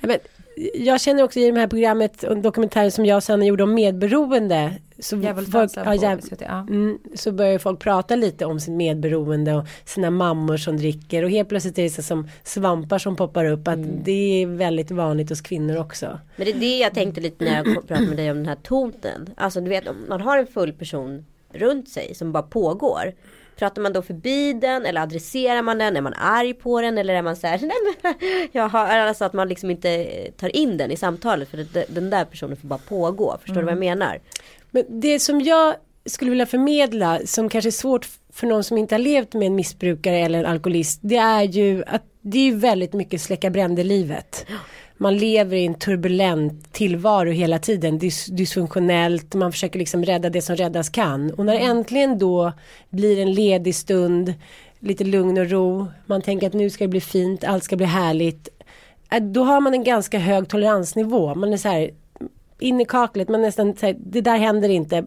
Vet, 0.00 0.26
jag 0.74 1.00
känner 1.00 1.22
också 1.22 1.40
i 1.40 1.50
det 1.50 1.60
här 1.60 1.66
programmet 1.66 2.22
och 2.22 2.38
dokumentären 2.38 2.90
som 2.90 3.06
jag 3.06 3.16
och 3.16 3.22
Sanna 3.22 3.44
gjorde 3.44 3.62
om 3.62 3.74
medberoende 3.74 4.74
så, 4.98 5.22
folk, 5.52 5.70
ja, 5.76 5.94
jäv, 5.94 6.20
mm, 6.68 6.98
så 7.14 7.32
börjar 7.32 7.58
folk 7.58 7.80
prata 7.80 8.16
lite 8.16 8.44
om 8.46 8.60
sin 8.60 8.76
medberoende 8.76 9.54
och 9.54 9.64
sina 9.84 10.10
mammor 10.10 10.56
som 10.56 10.76
dricker 10.76 11.22
och 11.22 11.30
helt 11.30 11.48
plötsligt 11.48 11.78
är 11.78 11.82
det 11.82 11.90
så 11.90 12.02
som 12.02 12.28
svampar 12.44 12.98
som 12.98 13.16
poppar 13.16 13.44
upp 13.44 13.68
att 13.68 13.74
Mm. 13.74 14.00
det 14.04 14.42
är 14.42 14.46
väldigt 14.46 14.90
vanligt 14.90 15.28
hos 15.28 15.40
kvinnor 15.40 15.76
också. 15.76 16.20
Men 16.36 16.46
det 16.46 16.52
är 16.52 16.60
det 16.60 16.78
jag 16.78 16.94
tänkte 16.94 17.20
lite 17.20 17.44
när 17.44 17.56
jag 17.56 17.64
pratade 17.64 18.06
med 18.06 18.16
dig 18.16 18.30
om 18.30 18.36
den 18.36 18.46
här 18.46 18.58
tonen. 18.62 19.28
Alltså 19.36 19.60
du 19.60 19.68
vet 19.68 19.88
om 19.88 19.96
man 20.08 20.20
har 20.20 20.38
en 20.38 20.46
full 20.46 20.72
person 20.72 21.24
runt 21.52 21.88
sig 21.88 22.14
som 22.14 22.32
bara 22.32 22.42
pågår. 22.42 23.12
Pratar 23.56 23.82
man 23.82 23.92
då 23.92 24.02
förbi 24.02 24.52
den 24.52 24.86
eller 24.86 25.00
adresserar 25.00 25.62
man 25.62 25.78
den? 25.78 25.96
Är 25.96 26.00
man 26.00 26.14
arg 26.14 26.54
på 26.54 26.80
den 26.80 26.98
eller 26.98 27.14
är 27.14 27.22
man 27.22 27.36
så 27.36 27.46
här, 27.46 27.58
nej 27.62 27.76
men 28.02 28.14
jag 28.52 28.68
har, 28.68 28.86
alltså 28.86 29.24
att 29.24 29.32
man 29.32 29.48
liksom 29.48 29.70
inte 29.70 30.06
tar 30.36 30.56
in 30.56 30.76
den 30.76 30.90
i 30.90 30.96
samtalet 30.96 31.48
för 31.48 31.66
den 31.94 32.10
där 32.10 32.24
personen 32.24 32.56
får 32.56 32.68
bara 32.68 32.78
pågå. 32.78 33.38
Förstår 33.40 33.56
du 33.56 33.62
vad 33.62 33.72
jag 33.72 33.78
menar? 33.78 34.20
Men 34.70 34.84
det 34.88 35.20
som 35.20 35.40
jag 35.40 35.74
skulle 36.06 36.30
vilja 36.30 36.46
förmedla 36.46 37.20
som 37.24 37.48
kanske 37.48 37.68
är 37.68 37.72
svårt 37.72 38.08
för 38.32 38.46
någon 38.46 38.64
som 38.64 38.78
inte 38.78 38.94
har 38.94 39.00
levt 39.00 39.34
med 39.34 39.46
en 39.46 39.54
missbrukare 39.54 40.18
eller 40.18 40.38
en 40.38 40.46
alkoholist 40.46 41.00
det 41.02 41.16
är 41.16 41.42
ju 41.42 41.84
att 41.86 42.02
det 42.20 42.48
är 42.48 42.54
väldigt 42.54 42.92
mycket 42.92 43.20
släcka 43.20 43.50
bränder 43.50 43.84
livet. 43.84 44.46
Man 44.96 45.18
lever 45.18 45.56
i 45.56 45.66
en 45.66 45.74
turbulent 45.74 46.72
tillvaro 46.72 47.30
hela 47.30 47.58
tiden, 47.58 47.98
dys 47.98 48.26
dysfunktionellt, 48.26 49.34
man 49.34 49.52
försöker 49.52 49.78
liksom 49.78 50.04
rädda 50.04 50.30
det 50.30 50.42
som 50.42 50.56
räddas 50.56 50.88
kan. 50.88 51.30
Och 51.30 51.46
när 51.46 51.52
det 51.52 51.58
äntligen 51.58 52.18
då 52.18 52.52
blir 52.90 53.18
en 53.18 53.32
ledig 53.32 53.74
stund, 53.74 54.34
lite 54.78 55.04
lugn 55.04 55.38
och 55.38 55.50
ro, 55.50 55.86
man 56.06 56.22
tänker 56.22 56.46
att 56.46 56.52
nu 56.52 56.70
ska 56.70 56.84
det 56.84 56.88
bli 56.88 57.00
fint, 57.00 57.44
allt 57.44 57.64
ska 57.64 57.76
bli 57.76 57.86
härligt. 57.86 58.48
äh, 59.12 59.22
Då 59.22 59.44
har 59.44 59.60
man 59.60 59.74
en 59.74 59.84
ganska 59.84 60.18
hög 60.18 60.48
toleransnivå, 60.48 61.34
man 61.34 61.52
är 61.52 61.56
så 61.56 61.68
här 61.68 61.90
in 62.58 62.80
i 62.80 62.84
kaklet, 62.84 63.28
man 63.28 63.42
nästan 63.42 63.76
säger 63.76 63.96
det 63.98 64.20
där 64.20 64.36
händer 64.36 64.68
inte. 64.68 65.04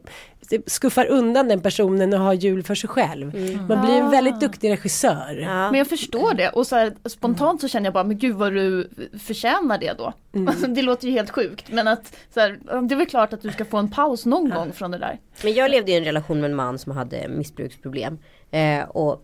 Skuffar 0.66 1.06
undan 1.06 1.48
den 1.48 1.62
personen 1.62 2.14
och 2.14 2.20
har 2.20 2.34
jul 2.34 2.64
för 2.64 2.76
sig 2.76 2.90
själv. 2.90 3.26
Man 3.68 3.86
blir 3.86 3.96
en 3.96 4.10
väldigt 4.10 4.40
duktig 4.40 4.72
regissör. 4.72 5.40
Ja. 5.42 5.72
Men 5.72 5.76
jag 5.76 5.88
förstår 5.88 6.34
det 6.34 6.50
och 6.50 6.68
så 6.68 6.76
här, 6.76 6.94
spontant 7.06 7.62
så 7.62 7.68
känner 7.68 7.86
jag 7.86 7.94
bara, 7.94 8.04
men 8.04 8.18
gud 8.18 8.36
vad 8.36 8.54
du 8.54 8.90
förtjänar 9.20 9.78
det 9.78 9.94
då. 9.98 10.14
Alltså, 10.48 10.68
det 10.68 10.82
låter 10.82 11.08
ju 11.08 11.14
helt 11.14 11.30
sjukt 11.30 11.72
men 11.72 11.88
att 11.88 12.16
så 12.34 12.40
här, 12.40 12.60
det 12.88 12.96
är 12.96 12.98
väl 12.98 13.08
klart 13.08 13.34
att 13.34 13.42
du 13.42 13.52
ska 13.52 13.66
få 13.66 13.78
en 13.78 13.92
paus 13.92 14.26
någon 14.26 14.50
gång 14.50 14.74
från 14.74 14.92
det 14.92 14.98
där. 14.98 15.20
Men 15.44 15.54
jag 15.54 15.72
levde 15.72 15.92
i 15.92 15.98
en 15.98 16.04
relation 16.04 16.42
med 16.42 16.50
en 16.50 16.56
man 16.56 16.80
som 16.80 16.92
hade 16.92 17.28
missbruksproblem. 17.28 18.18
Eh, 18.52 18.84
och 18.84 19.24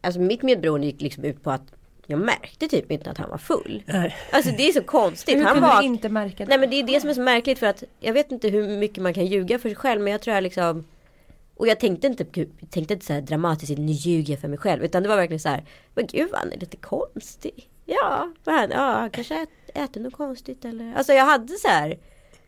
Alltså 0.00 0.20
mitt 0.20 0.42
medberoende 0.42 0.86
gick 0.86 1.00
liksom 1.00 1.24
ut 1.24 1.42
på 1.42 1.50
att 1.50 1.62
jag 2.10 2.18
märkte 2.20 2.68
typ 2.68 2.90
inte 2.92 3.10
att 3.10 3.18
han 3.18 3.30
var 3.30 3.38
full. 3.38 3.82
Nej. 3.86 4.16
Alltså 4.32 4.50
det 4.56 4.68
är 4.68 4.72
så 4.72 4.82
konstigt. 4.82 5.36
Hur 5.36 5.42
han 5.44 5.54
kunde 5.54 5.68
var 5.68 5.80
du 5.80 5.86
inte 5.86 6.08
märka 6.08 6.36
det? 6.44 6.48
Nej 6.48 6.58
men 6.58 6.70
det 6.70 6.76
är 6.76 6.82
det 6.82 7.00
som 7.00 7.10
är 7.10 7.14
så 7.14 7.20
märkligt 7.20 7.58
för 7.58 7.66
att 7.66 7.82
jag 8.00 8.12
vet 8.12 8.32
inte 8.32 8.48
hur 8.48 8.68
mycket 8.78 9.02
man 9.02 9.14
kan 9.14 9.26
ljuga 9.26 9.58
för 9.58 9.68
sig 9.68 9.76
själv 9.76 10.00
men 10.00 10.12
jag 10.12 10.20
tror 10.20 10.34
jag 10.34 10.42
liksom 10.42 10.84
och 11.56 11.68
jag 11.68 11.80
tänkte 11.80 12.06
inte, 12.06 12.24
gud, 12.24 12.48
jag 12.60 12.70
tänkte 12.70 12.94
inte 12.94 13.06
så 13.06 13.12
här 13.12 13.20
dramatiskt, 13.20 13.78
nu 13.78 13.92
ljuger 13.92 14.32
jag 14.32 14.40
för 14.40 14.48
mig 14.48 14.58
själv. 14.58 14.84
Utan 14.84 15.02
det 15.02 15.08
var 15.08 15.16
verkligen 15.16 15.40
så 15.40 15.48
här, 15.48 15.64
men 15.94 16.06
gud 16.06 16.28
han 16.32 16.52
är 16.52 16.56
lite 16.56 16.76
konstig. 16.76 17.68
Ja, 17.86 18.32
vad 18.44 18.54
han, 18.54 18.70
ja 18.70 18.78
han 18.92 19.10
kanske 19.10 19.34
ät, 19.42 19.48
äter 19.74 20.00
något 20.00 20.14
konstigt 20.14 20.64
eller. 20.64 20.94
Alltså 20.94 21.12
jag 21.12 21.24
hade 21.24 21.52
så 21.52 21.68
här 21.68 21.98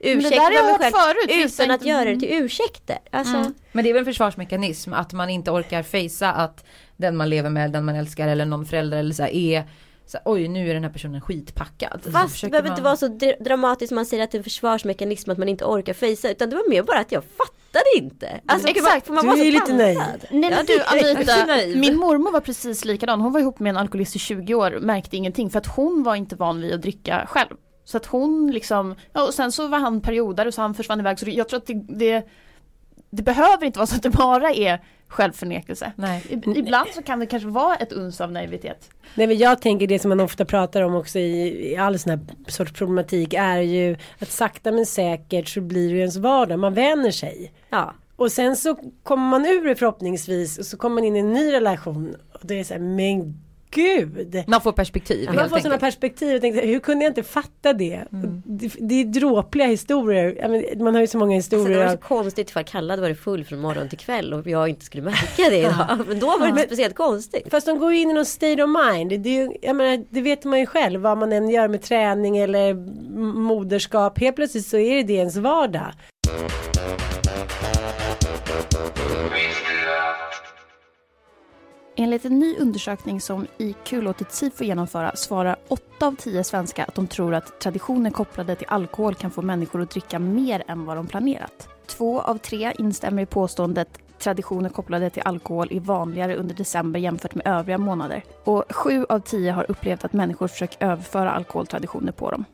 för 0.02 0.16
mig 0.16 0.22
själv 0.30 0.92
förut, 0.92 1.44
utan 1.46 1.70
att 1.70 1.80
inte- 1.80 1.88
göra 1.88 2.04
det 2.04 2.20
till 2.20 2.32
ursäkter. 2.44 2.98
Alltså, 3.10 3.36
Mm. 3.36 3.54
Men 3.72 3.84
det 3.84 3.90
är 3.90 3.94
väl 3.94 4.00
en 4.00 4.04
försvarsmekanism 4.06 4.92
att 4.92 5.12
man 5.12 5.30
inte 5.30 5.50
orkar 5.50 5.82
fejsa 5.82 6.32
att 6.32 6.64
den 7.00 7.16
man 7.16 7.28
lever 7.28 7.50
med, 7.50 7.72
den 7.72 7.84
man 7.84 7.94
älskar 7.96 8.28
eller 8.28 8.44
någon 8.46 8.66
förälder 8.66 8.98
eller 8.98 9.14
så 9.14 9.22
här 9.22 9.30
är 9.30 9.64
så 10.06 10.16
här, 10.16 10.22
oj 10.24 10.48
nu 10.48 10.70
är 10.70 10.74
den 10.74 10.84
här 10.84 10.90
personen 10.90 11.20
skitpackad. 11.20 12.00
Så 12.04 12.10
Fast 12.10 12.40
det 12.40 12.48
behöver 12.50 12.68
man- 12.68 12.72
inte 12.76 12.82
vara 12.84 12.96
så 12.96 13.06
dr- 13.08 13.42
dramatiskt 13.44 13.92
man 13.92 14.06
säger 14.06 14.24
att 14.24 14.30
det 14.30 14.36
är 14.36 14.40
en 14.40 14.44
försvarsmekanism 14.44 15.30
att 15.30 15.38
man 15.38 15.48
inte 15.48 15.64
orkar 15.64 15.92
fejsa. 15.92 16.30
Utan 16.30 16.50
det 16.50 16.56
var 16.56 16.70
mer 16.70 16.82
bara 16.82 16.98
att 16.98 17.12
jag 17.12 17.24
fattade 17.24 17.84
inte. 17.96 18.40
Alltså, 18.46 18.68
Exakt. 18.68 19.06
för 19.06 19.12
man 19.14 19.22
Du 19.24 19.28
var 19.28 19.36
så 19.36 19.42
är 19.42 19.46
ju 19.46 19.52
lite 19.52 19.72
naiv. 19.74 19.98
Nej 19.98 20.20
men 20.30 20.52
Ja, 20.52 20.62
du 20.66 20.82
Anita, 21.16 21.78
min 21.78 21.96
mormor 21.96 22.32
var 22.32 22.40
precis 22.40 22.84
likadan. 22.84 23.20
Hon 23.20 23.32
var 23.32 23.40
ihop 23.40 23.58
med 23.58 23.70
en 23.70 23.76
alkoholist 23.76 24.16
i 24.16 24.18
20 24.18 24.54
år, 24.54 24.78
märkte 24.80 25.16
ingenting 25.16 25.50
för 25.50 25.58
att 25.58 25.66
hon 25.66 26.02
var 26.02 26.14
inte 26.14 26.36
van 26.36 26.60
vid 26.60 26.74
att 26.74 26.82
dricka 26.82 27.26
själv. 27.28 27.56
Så 27.84 27.96
att 27.96 28.06
hon 28.06 28.50
liksom, 28.52 28.94
ja 29.12 29.26
och 29.26 29.34
sen 29.34 29.52
så 29.52 29.68
var 29.68 29.78
han 29.78 30.00
periodare 30.00 30.52
så 30.52 30.60
han 30.62 30.74
försvann 30.74 31.00
iväg. 31.00 31.18
Så 31.18 31.30
jag 31.30 31.48
tror 31.48 31.58
att 31.58 31.66
det, 31.66 31.84
det, 31.88 32.28
det 33.10 33.22
behöver 33.22 33.64
inte 33.66 33.78
vara 33.78 33.86
så 33.86 33.96
att 33.96 34.02
det 34.02 34.10
bara 34.10 34.50
är 34.50 34.80
självförnekelse. 35.10 35.92
Nej. 35.96 36.22
Ibland 36.56 36.88
så 36.94 37.02
kan 37.02 37.20
det 37.20 37.26
kanske 37.26 37.48
vara 37.48 37.76
ett 37.76 37.92
uns 37.92 38.20
av 38.20 38.32
naivitet. 38.32 38.90
Nej 39.14 39.26
men 39.26 39.38
jag 39.38 39.62
tänker 39.62 39.86
det 39.86 39.98
som 39.98 40.08
man 40.08 40.20
ofta 40.20 40.44
pratar 40.44 40.82
om 40.82 40.94
också 40.94 41.18
i, 41.18 41.70
i 41.72 41.76
all 41.76 41.98
sån 41.98 42.10
här 42.10 42.20
sorts 42.46 42.72
problematik 42.72 43.34
är 43.34 43.60
ju 43.60 43.96
att 44.18 44.30
sakta 44.30 44.72
men 44.72 44.86
säkert 44.86 45.48
så 45.48 45.60
blir 45.60 45.92
det 45.92 45.98
ens 45.98 46.16
vardag, 46.16 46.58
man 46.58 46.74
vänjer 46.74 47.10
sig. 47.10 47.52
Ja. 47.70 47.94
Och 48.16 48.32
sen 48.32 48.56
så 48.56 48.76
kommer 49.02 49.30
man 49.30 49.46
ur 49.46 49.68
det 49.68 49.76
förhoppningsvis 49.76 50.58
och 50.58 50.66
så 50.66 50.76
kommer 50.76 50.94
man 50.94 51.04
in 51.04 51.16
i 51.16 51.18
en 51.18 51.32
ny 51.32 51.52
relation 51.52 52.16
och 52.32 52.40
det 52.42 52.60
är 52.60 52.64
så 52.64 52.74
här, 52.74 52.80
men 52.80 53.40
gud. 53.70 54.44
Man 54.46 54.60
får 54.60 54.72
perspektiv 54.72 55.30
Man 55.34 55.48
får 55.50 55.58
sådana 55.58 55.78
perspektiv 55.78 56.34
och 56.34 56.40
tänkte, 56.40 56.66
hur 56.66 56.80
kunde 56.80 57.04
jag 57.04 57.10
inte 57.10 57.22
fatta 57.22 57.72
det? 57.72 58.04
Det, 58.44 58.72
det 58.80 58.94
är 58.94 59.04
dråpliga 59.04 59.66
historier, 59.66 60.36
Jag 60.38 60.80
man 60.80 60.94
har 60.94 61.00
ju 61.00 61.06
så 61.06 61.18
många 61.18 61.42
Så 61.42 61.50
det 61.50 61.56
historier. 61.56 61.84
var 61.84 61.92
så 61.92 61.96
konstigt 61.98 62.50
ifall 62.50 62.64
Kalle 62.64 62.92
hade 62.92 63.02
varit 63.02 63.20
full 63.20 63.44
från 63.44 63.58
morgon 63.60 63.88
till 63.88 63.98
kväll 63.98 64.34
och 64.34 64.46
jag 64.46 64.68
inte 64.68 64.84
skulle 64.84 65.02
märka 65.02 65.50
det 65.50 65.58
idag. 65.58 65.98
Men 66.08 66.18
då 66.18 66.26
var 66.26 66.38
det 66.40 66.48
inte 66.48 66.62
speciellt 66.62 66.94
konstigt. 66.96 67.50
Fast 67.50 67.66
de 67.66 67.78
går 67.78 67.92
ju 67.92 67.98
in 68.00 68.10
i 68.10 68.12
någon 68.12 68.26
state 68.26 68.62
of 68.62 68.70
mind. 68.92 69.22
Det, 69.22 69.28
är 69.28 69.42
ju, 69.42 69.56
jag 69.62 69.76
menar, 69.76 70.04
det 70.10 70.20
vet 70.20 70.44
man 70.44 70.58
ju 70.60 70.66
själv 70.66 71.00
vad 71.00 71.18
man 71.18 71.32
än 71.32 71.48
gör 71.50 71.68
med 71.68 71.82
träning 71.82 72.38
eller 72.38 72.74
moderskap. 73.34 74.18
Helt 74.20 74.36
plötsligt 74.36 74.66
så 74.66 74.76
är 74.78 74.96
det 74.96 75.02
det 75.02 75.12
ens 75.14 75.36
vardag. 75.36 75.92
Enligt 82.00 82.24
en 82.24 82.38
ny 82.38 82.56
undersökning 82.56 83.20
som 83.20 83.46
IQ 83.58 83.92
låtit 83.92 84.32
SIFO 84.32 84.64
genomföra 84.64 85.16
svarar 85.16 85.56
8 85.68 86.06
av 86.06 86.16
10 86.16 86.44
svenskar 86.44 86.84
att 86.88 86.94
de 86.94 87.06
tror 87.06 87.34
att 87.34 87.60
traditioner 87.60 88.10
kopplade 88.10 88.56
till 88.56 88.66
alkohol 88.70 89.14
kan 89.14 89.30
få 89.30 89.42
människor 89.42 89.82
att 89.82 89.90
dricka 89.90 90.18
mer 90.18 90.62
än 90.66 90.84
vad 90.84 90.96
de 90.96 91.06
planerat. 91.06 91.68
Två 91.86 92.20
av 92.20 92.38
tre 92.38 92.72
instämmer 92.78 93.22
i 93.22 93.26
påståendet 93.26 93.88
traditioner 94.18 94.68
kopplade 94.68 95.10
till 95.10 95.22
alkohol 95.24 95.68
är 95.70 95.80
vanligare 95.80 96.36
under 96.36 96.54
december 96.54 97.00
jämfört 97.00 97.34
med 97.34 97.46
övriga 97.46 97.78
månader. 97.78 98.24
Och 98.44 98.64
sju 98.70 99.06
av 99.08 99.20
tio 99.20 99.52
har 99.52 99.70
upplevt 99.70 100.04
att 100.04 100.12
människor 100.12 100.48
försöker 100.48 100.86
överföra 100.86 101.30
alkoholtraditioner 101.30 102.12
på 102.12 102.30
dem. 102.30 102.44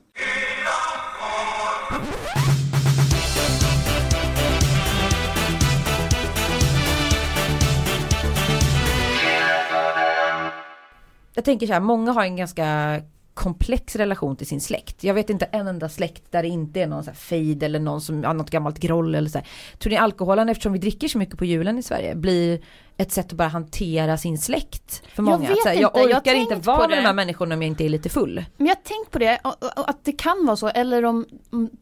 Jag 11.36 11.44
tänker 11.44 11.66
så 11.66 11.72
här, 11.72 11.80
många 11.80 12.12
har 12.12 12.24
en 12.24 12.36
ganska 12.36 13.00
komplex 13.34 13.96
relation 13.96 14.36
till 14.36 14.46
sin 14.46 14.60
släkt. 14.60 15.04
Jag 15.04 15.14
vet 15.14 15.30
inte 15.30 15.44
en 15.44 15.66
enda 15.66 15.88
släkt 15.88 16.32
där 16.32 16.42
det 16.42 16.48
inte 16.48 16.80
är 16.80 16.86
någon 16.86 17.04
så 17.04 17.10
här 17.10 17.16
fejd 17.16 17.62
eller 17.62 17.78
någon 17.78 18.00
som 18.00 18.24
har 18.24 18.34
något 18.34 18.50
gammalt 18.50 18.78
groll 18.78 19.14
eller 19.14 19.30
så 19.30 19.38
här. 19.38 19.46
Tror 19.78 19.90
ni 19.90 19.96
alkoholen, 19.96 20.48
eftersom 20.48 20.72
vi 20.72 20.78
dricker 20.78 21.08
så 21.08 21.18
mycket 21.18 21.38
på 21.38 21.44
julen 21.44 21.78
i 21.78 21.82
Sverige, 21.82 22.14
blir 22.14 22.60
ett 22.96 23.12
sätt 23.12 23.26
att 23.26 23.32
bara 23.32 23.48
hantera 23.48 24.18
sin 24.18 24.38
släkt 24.38 25.02
för 25.14 25.22
många? 25.22 25.38
vet 25.38 25.50
att, 25.50 25.62
så 25.62 25.68
här, 25.68 25.74
jag 25.74 25.90
inte, 25.90 26.00
jag 26.00 26.18
orkar 26.18 26.34
inte 26.34 26.54
tänkt 26.54 26.66
vara 26.66 26.88
med 26.88 26.98
de 26.98 27.02
här 27.02 27.12
människorna 27.12 27.54
om 27.54 27.62
jag 27.62 27.66
inte 27.66 27.84
är 27.84 27.88
lite 27.88 28.08
full. 28.08 28.44
Men 28.56 28.66
jag 28.66 28.74
har 28.74 28.82
tänkt 28.82 29.10
på 29.10 29.18
det, 29.18 29.40
att 29.76 30.04
det 30.04 30.12
kan 30.12 30.46
vara 30.46 30.56
så, 30.56 30.68
eller 30.68 31.04
om 31.04 31.26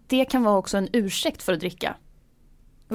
det 0.06 0.24
kan 0.24 0.42
vara 0.42 0.56
också 0.56 0.76
en 0.76 0.88
ursäkt 0.92 1.42
för 1.42 1.52
att 1.52 1.60
dricka. 1.60 1.96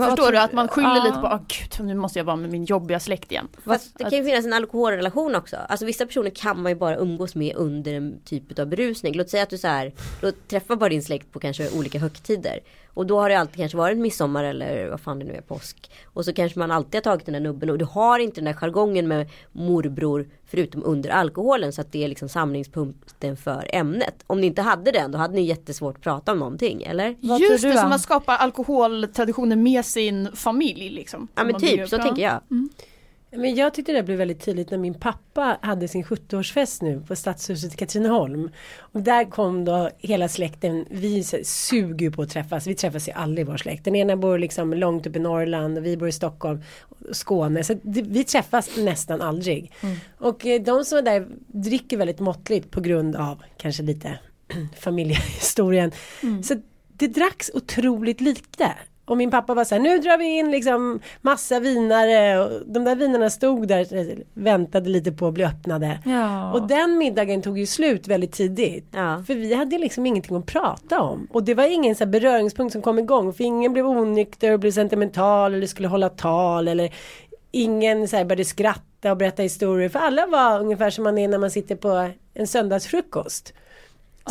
Förstår 0.08 0.15
tror- 0.24 0.32
du? 0.32 0.38
Att 0.38 0.53
man 0.53 0.68
skyller 0.68 0.96
Ja. 0.96 1.03
lite 1.03 1.18
på, 1.20 1.27
åh 1.27 1.39
gud 1.48 1.88
nu 1.88 1.96
måste 1.96 2.20
jag 2.20 2.24
vara 2.24 2.36
med 2.36 2.50
min 2.50 2.65
jobbiga 2.65 3.00
släkt 3.00 3.32
igen. 3.32 3.48
Fast 3.65 3.98
det 3.98 4.03
kan 4.03 4.13
ju 4.20 4.24
finnas 4.25 4.46
en 4.46 4.53
alkoholrelation 4.53 5.36
också. 5.36 5.58
Alltså 5.70 5.86
vissa 5.86 6.06
personer 6.06 6.29
kan 6.29 6.62
man 6.62 6.72
ju 6.72 6.75
bara 6.75 6.96
umgås 6.98 7.36
med 7.36 7.56
under 7.56 7.94
en 7.94 8.22
typ 8.25 8.60
av 8.60 8.68
berusning. 8.68 9.13
Låt 9.13 9.29
säga 9.29 9.44
att 9.44 9.50
du 9.50 9.58
så 9.58 9.68
här, 9.68 9.94
då 10.22 10.32
träffar 10.48 10.75
bara 10.75 10.89
din 10.89 11.03
släkt 11.03 11.32
på 11.32 11.39
kanske 11.39 11.70
olika 11.77 12.00
högtider. 12.00 12.60
Och 12.93 13.05
då 13.08 13.19
har 13.19 13.29
det 13.29 13.36
alltid 13.36 13.55
kanske 13.55 13.77
varit 13.77 13.98
midsommar 13.98 14.43
eller 14.43 14.89
vad 14.89 15.00
fan 15.00 15.19
det 15.19 15.25
nu 15.25 15.34
är, 15.34 15.41
påsk. 15.41 15.91
Och 16.05 16.25
så 16.25 16.34
kanske 16.34 16.60
man 16.60 16.72
alltid 16.72 16.96
har 16.96 17.01
tagit 17.01 17.25
den 17.25 17.34
där 17.34 17.39
nubben 17.39 17.69
och 17.69 17.77
du 17.77 17.86
har 17.86 18.19
inte 18.19 18.36
den 18.36 18.46
där 18.46 18.53
jargongen 18.53 19.08
med 19.08 19.29
morbror 19.51 20.29
förutom 20.46 20.84
under 20.86 21.10
alkoholen 21.10 21.74
så 21.74 21.81
att 21.81 21.91
det 21.91 22.03
är 22.03 22.08
liksom 22.08 22.29
samlingspunkten 22.29 23.38
för 23.38 23.67
ämnet. 23.74 24.24
Om 24.27 24.41
ni 24.41 24.48
inte 24.48 24.62
hade 24.62 24.91
den 24.91 25.12
då 25.12 25.17
hade 25.17 25.34
ni 25.34 25.41
jättesvårt 25.41 25.96
att 25.96 26.03
prata 26.03 26.31
om 26.31 26.39
någonting, 26.39 26.84
eller? 26.84 27.15
Vad 27.19 27.39
Just 27.39 27.62
tror 27.62 27.69
du, 27.69 27.75
det, 27.75 27.81
som 27.81 27.91
att 27.91 28.01
skapa 28.01 28.36
alkoholtraditioner 28.36 29.55
med 29.55 29.86
sin 29.86 30.29
familj 30.36 30.89
liksom. 30.89 31.27
Ja 31.36 31.43
men 31.43 31.60
typ, 31.60 31.89
så 31.89 31.98
tänker 31.98 32.22
jag. 32.22 32.41
Men 33.31 33.55
jag 33.55 33.74
tyckte 33.74 33.91
det 33.91 34.03
blev 34.03 34.17
väldigt 34.17 34.45
tydligt 34.45 34.71
när 34.71 34.77
min 34.77 34.93
pappa 34.93 35.57
hade 35.62 35.88
sin 35.88 36.03
70-årsfest 36.03 36.83
nu 36.83 37.01
på 37.07 37.15
Stadshuset 37.15 37.74
i 37.74 37.77
Katrineholm. 37.77 38.50
Och 38.77 39.01
där 39.01 39.25
kom 39.25 39.65
då 39.65 39.89
hela 39.98 40.27
släkten, 40.27 40.86
vi 40.89 41.24
suger 41.43 42.05
ju 42.05 42.12
på 42.12 42.21
att 42.21 42.29
träffas, 42.29 42.67
vi 42.67 42.75
träffas 42.75 43.07
ju 43.07 43.12
aldrig 43.12 43.48
i 43.48 43.50
vår 43.50 43.57
släkt. 43.57 43.86
Den 43.86 43.95
ena 43.95 44.17
bor 44.17 44.38
liksom 44.38 44.74
långt 44.74 45.07
upp 45.07 45.15
i 45.15 45.19
Norrland 45.19 45.77
och 45.77 45.86
vi 45.86 45.98
bor 45.98 46.07
i 46.07 46.12
Stockholm, 46.12 46.63
Skåne. 47.12 47.63
Så 47.63 47.75
vi 47.83 48.24
träffas 48.24 48.77
nästan 48.77 49.21
aldrig. 49.21 49.71
Och 50.17 50.45
eh, 50.45 50.62
de 50.62 50.86
som 50.86 50.98
är 50.98 51.01
där 51.01 51.27
dricker 51.48 51.98
väldigt 51.98 52.19
måttligt 52.19 52.71
på 52.71 52.81
grund 52.81 53.15
av 53.15 53.43
kanske 53.57 53.83
lite 53.83 54.19
familjehistorien. 54.79 55.91
Så 56.43 56.55
det 56.88 57.07
dracks 57.07 57.51
otroligt 57.53 58.21
lite. 58.21 58.74
Och 59.10 59.18
min 59.18 59.32
pappa 59.32 59.54
var 59.54 59.63
så 59.63 59.75
här, 59.75 59.82
nu 59.82 59.98
drar 59.98 60.18
vi 60.18 60.25
in 60.38 60.51
liksom 60.51 61.00
massa 61.22 61.60
vinare 61.60 62.39
och 62.39 62.62
de 62.66 62.84
där 62.84 62.96
vinarna 62.96 63.30
stod 63.30 63.68
där 63.68 63.86
väntade 64.34 64.89
lite 64.89 65.12
på 65.12 65.28
att 65.28 65.34
bli 65.34 65.46
öppnade. 65.46 66.00
Ja. 66.06 66.54
Och 66.54 66.68
den 66.68 66.98
middagen 66.98 67.42
tog 67.42 67.60
ju 67.60 67.66
slut 67.66 68.08
väldigt 68.08 68.32
tidigt. 68.32 68.88
Ja. 68.92 69.24
För 69.28 69.34
vi 69.34 69.54
hade 69.54 69.78
liksom 69.78 70.06
ingenting 70.06 70.38
att 70.38 70.46
prata 70.46 71.01
om. 71.01 71.28
Och 71.32 71.44
det 71.44 71.54
var 71.54 71.74
ingen 71.74 71.96
så 71.96 72.06
beröringspunkt 72.06 72.74
som 72.74 72.82
kom 72.82 73.00
igång. 73.00 73.34
För 73.34 73.44
ingen 73.44 73.74
blev 73.74 73.88
onykter 73.88 74.54
och 74.54 74.60
blev 74.60 74.72
sentimental 74.72 75.54
eller 75.54 75.68
skulle 75.68 75.88
hålla 75.88 76.10
tal. 76.10 76.68
Eller 76.68 76.94
ingen 77.51 78.08
så 78.08 78.16
började 78.16 78.46
skratta 78.46 79.12
och 79.12 79.18
berätta 79.18 79.44
historier. 79.44 79.89
För 79.89 80.00
alla 80.00 80.25
var 80.25 80.60
ungefär 80.60 80.89
som 80.89 81.04
man 81.04 81.18
är 81.18 81.28
när 81.28 81.38
man 81.38 81.51
sitter 81.51 81.75
på 81.75 82.10
en 82.34 82.48
söndagsfrukost. 82.48 83.54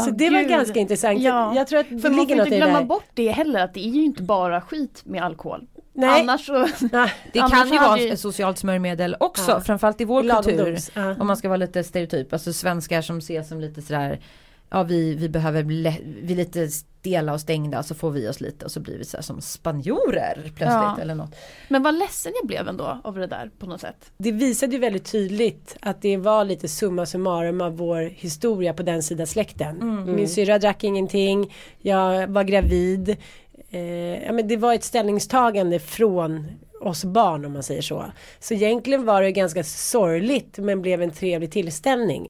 Så 0.04 0.10
Ah, 0.10 0.12
det 0.12 0.30
var 0.30 0.38
gud. 0.40 0.48
ganska 0.48 0.80
intressant. 0.80 1.20
Ja. 1.20 1.54
Jag 1.54 1.66
tror 1.68 1.80
att 1.80 1.86
För 1.86 1.94
det 1.94 2.10
man 2.10 2.26
får 2.26 2.36
inte 2.38 2.56
glömma 2.56 2.82
bort 2.82 3.04
det 3.14 3.30
heller 3.30 3.64
att 3.64 3.74
det 3.74 3.80
är 3.80 3.90
ju 3.90 4.04
inte 4.04 4.22
bara 4.22 4.60
skit 4.60 5.02
med 5.04 5.22
alkohol. 5.24 5.66
Nej. 5.92 6.20
Annars 6.20 6.46
så, 6.46 6.52
Nej. 6.92 7.12
Det 7.32 7.40
Annars 7.40 7.52
kan 7.52 7.68
ju 7.72 7.78
vara 7.78 7.98
ju- 7.98 8.08
ett 8.12 8.20
socialt 8.20 8.58
smörjmedel 8.58 9.16
också, 9.20 9.50
Ja. 9.50 9.60
framförallt 9.60 10.00
i 10.00 10.04
vår 10.04 10.22
Lagom 10.22 10.42
kultur. 10.44 10.78
ja. 10.94 11.14
Om 11.20 11.26
man 11.26 11.36
ska 11.36 11.48
vara 11.48 11.56
lite 11.56 11.84
stereotyp, 11.84 12.32
alltså 12.32 12.52
svenskar 12.52 13.02
som 13.02 13.18
ses 13.18 13.48
som 13.48 13.60
lite 13.60 13.82
sådär 13.82 14.20
Ja 14.70 14.82
vi, 14.82 15.14
vi 15.14 15.28
behöver 15.28 15.62
bli, 15.62 16.00
vi 16.22 16.32
är 16.32 16.36
lite 16.36 16.68
stela 16.68 17.32
och 17.32 17.40
stängda 17.40 17.82
så 17.82 17.94
får 17.94 18.10
vi 18.10 18.28
oss 18.28 18.40
lite 18.40 18.64
och 18.64 18.70
så 18.70 18.80
blir 18.80 18.98
vi 18.98 19.04
så 19.04 19.16
här 19.16 19.22
som 19.22 19.40
spanjorer 19.40 20.34
plötsligt 20.42 20.66
Ja. 20.68 20.98
eller 21.00 21.14
något. 21.14 21.34
men 21.68 21.82
vad 21.82 21.98
ledsen 21.98 22.32
jag 22.40 22.46
blev 22.46 22.68
ändå 22.68 23.00
av 23.04 23.14
det 23.14 23.26
där 23.26 23.50
på 23.58 23.66
något 23.66 23.80
sätt. 23.80 24.10
Det 24.18 24.32
visade 24.32 24.72
ju 24.72 24.78
väldigt 24.78 25.04
tydligt 25.12 25.76
att 25.80 26.02
det 26.02 26.16
var 26.16 26.44
lite 26.44 26.68
summa 26.68 27.06
summarum 27.06 27.60
av 27.60 27.76
vår 27.76 28.00
historia 28.00 28.74
på 28.74 28.82
den 28.82 29.02
sidan 29.02 29.26
släkten. 29.26 30.04
Min 30.16 30.28
syrra 30.28 30.58
drack 30.58 30.84
ingenting, 30.84 31.54
jag 31.78 32.26
var 32.28 32.44
gravid. 32.44 33.16
Eh, 33.70 33.80
ja, 34.24 34.32
men 34.32 34.48
det 34.48 34.56
var 34.56 34.74
ett 34.74 34.84
ställningstagande 34.84 35.78
från 35.78 36.46
oss 36.80 37.04
barn 37.04 37.44
om 37.44 37.52
man 37.52 37.62
säger 37.62 37.82
så. 37.82 38.04
Så 38.40 38.54
egentligen 38.54 39.04
var 39.04 39.22
det 39.22 39.32
ganska 39.32 39.64
sorgligt 39.64 40.58
men 40.58 40.82
blev 40.82 41.02
en 41.02 41.10
trevlig 41.10 41.52
tillställning. 41.52 42.28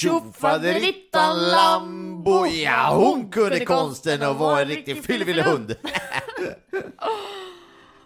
Tjofaderittan 0.00 1.36
Lambo, 1.38 2.46
ja 2.46 2.94
hon 2.94 3.30
kunde 3.30 3.64
konsten 3.64 4.28
och 4.28 4.36
var 4.36 4.60
en 4.60 4.68
riktig 4.68 5.04
fyllevillehund. 5.04 5.74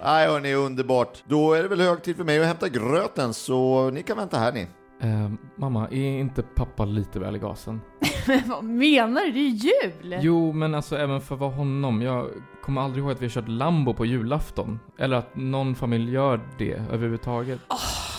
Nej 0.03 0.29
hörni, 0.29 0.55
underbart. 0.55 1.23
Då 1.25 1.53
är 1.53 1.63
det 1.63 1.69
väl 1.69 1.81
hög 1.81 2.03
tid 2.03 2.17
för 2.17 2.25
mig 2.25 2.41
att 2.41 2.47
hämta 2.47 2.69
gröten 2.69 3.35
så 3.35 3.91
ni 3.91 4.03
kan 4.03 4.17
vänta 4.17 4.39
här 4.39 4.53
ni. 4.53 4.67
Eh, 5.01 5.31
mamma, 5.57 5.89
är 5.89 6.19
inte 6.19 6.43
pappa 6.43 6.85
lite 6.85 7.19
väl 7.19 7.37
i 7.37 7.39
gasen? 7.39 7.81
vad 8.47 8.65
menar 8.65 9.21
du? 9.21 9.33
Det 9.33 9.41
är 9.41 9.49
jul! 9.51 10.19
Jo, 10.21 10.53
men 10.53 10.75
alltså 10.75 10.97
även 10.97 11.21
för 11.21 11.37
vara 11.37 11.51
honom. 11.51 12.03
Jag 12.03 12.31
kommer 12.63 12.81
aldrig 12.81 13.05
ihåg 13.05 13.13
att 13.13 13.21
vi 13.23 13.27
har 13.27 13.31
kört 13.31 13.49
Lambo 13.49 13.95
på 13.95 14.07
julafton. 14.07 14.81
Eller 14.99 15.17
att 15.17 15.37
någon 15.37 15.75
familj 15.75 16.13
gör 16.13 16.41
det 16.59 16.73
överhuvudtaget. 16.73 17.61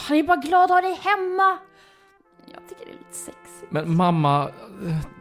Han 0.08 0.18
är 0.18 0.24
bara 0.24 0.38
glad 0.38 0.64
att 0.64 0.70
ha 0.70 0.82
dig 0.82 1.00
hemma. 1.02 1.58
Jag 2.56 2.70
tycker 2.70 2.86
det 2.86 2.92
är 2.92 2.98
lite 2.98 3.16
sexigt. 3.18 3.66
Men 3.72 3.96
mamma, 3.98 4.50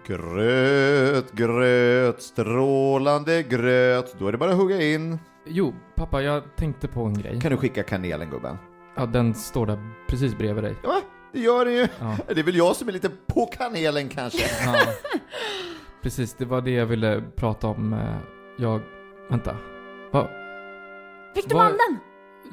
Gröt, 0.06 1.32
gröt, 1.32 2.22
strålande 2.22 3.42
gröt. 3.42 4.16
Då 4.18 4.28
är 4.28 4.32
det 4.32 4.38
bara 4.38 4.50
att 4.50 4.56
hugga 4.56 4.82
in. 4.82 5.18
jo, 5.46 5.74
pappa, 5.94 6.22
jag 6.22 6.42
tänkte 6.56 6.88
på 6.88 7.04
en 7.04 7.14
grej. 7.14 7.40
Kan 7.40 7.50
du 7.50 7.56
skicka 7.56 7.82
kanelen 7.82 8.30
gubben? 8.30 8.58
Ja, 8.96 9.06
den 9.06 9.34
står 9.34 9.66
där 9.66 9.78
precis 10.08 10.38
bredvid 10.38 10.64
dig. 10.64 10.74
Ja, 10.82 11.00
det 11.32 11.40
gör 11.40 11.64
den 11.64 11.74
ju. 11.74 11.86
Ja. 12.00 12.16
Det 12.34 12.40
är 12.40 12.44
väl 12.44 12.56
jag 12.56 12.76
som 12.76 12.88
är 12.88 12.92
lite 12.92 13.10
på 13.26 13.46
kanelen 13.46 14.08
kanske. 14.08 14.44
Ja. 14.66 14.76
Precis, 16.02 16.34
det 16.34 16.44
var 16.44 16.60
det 16.60 16.70
jag 16.70 16.86
ville 16.86 17.22
prata 17.36 17.66
om. 17.66 17.92
eh, 17.92 18.16
Jag... 18.58 18.80
Vänta. 19.30 19.56
Va? 20.12 20.28
Fick 21.34 21.48
du 21.48 21.54
mandeln? 21.54 21.98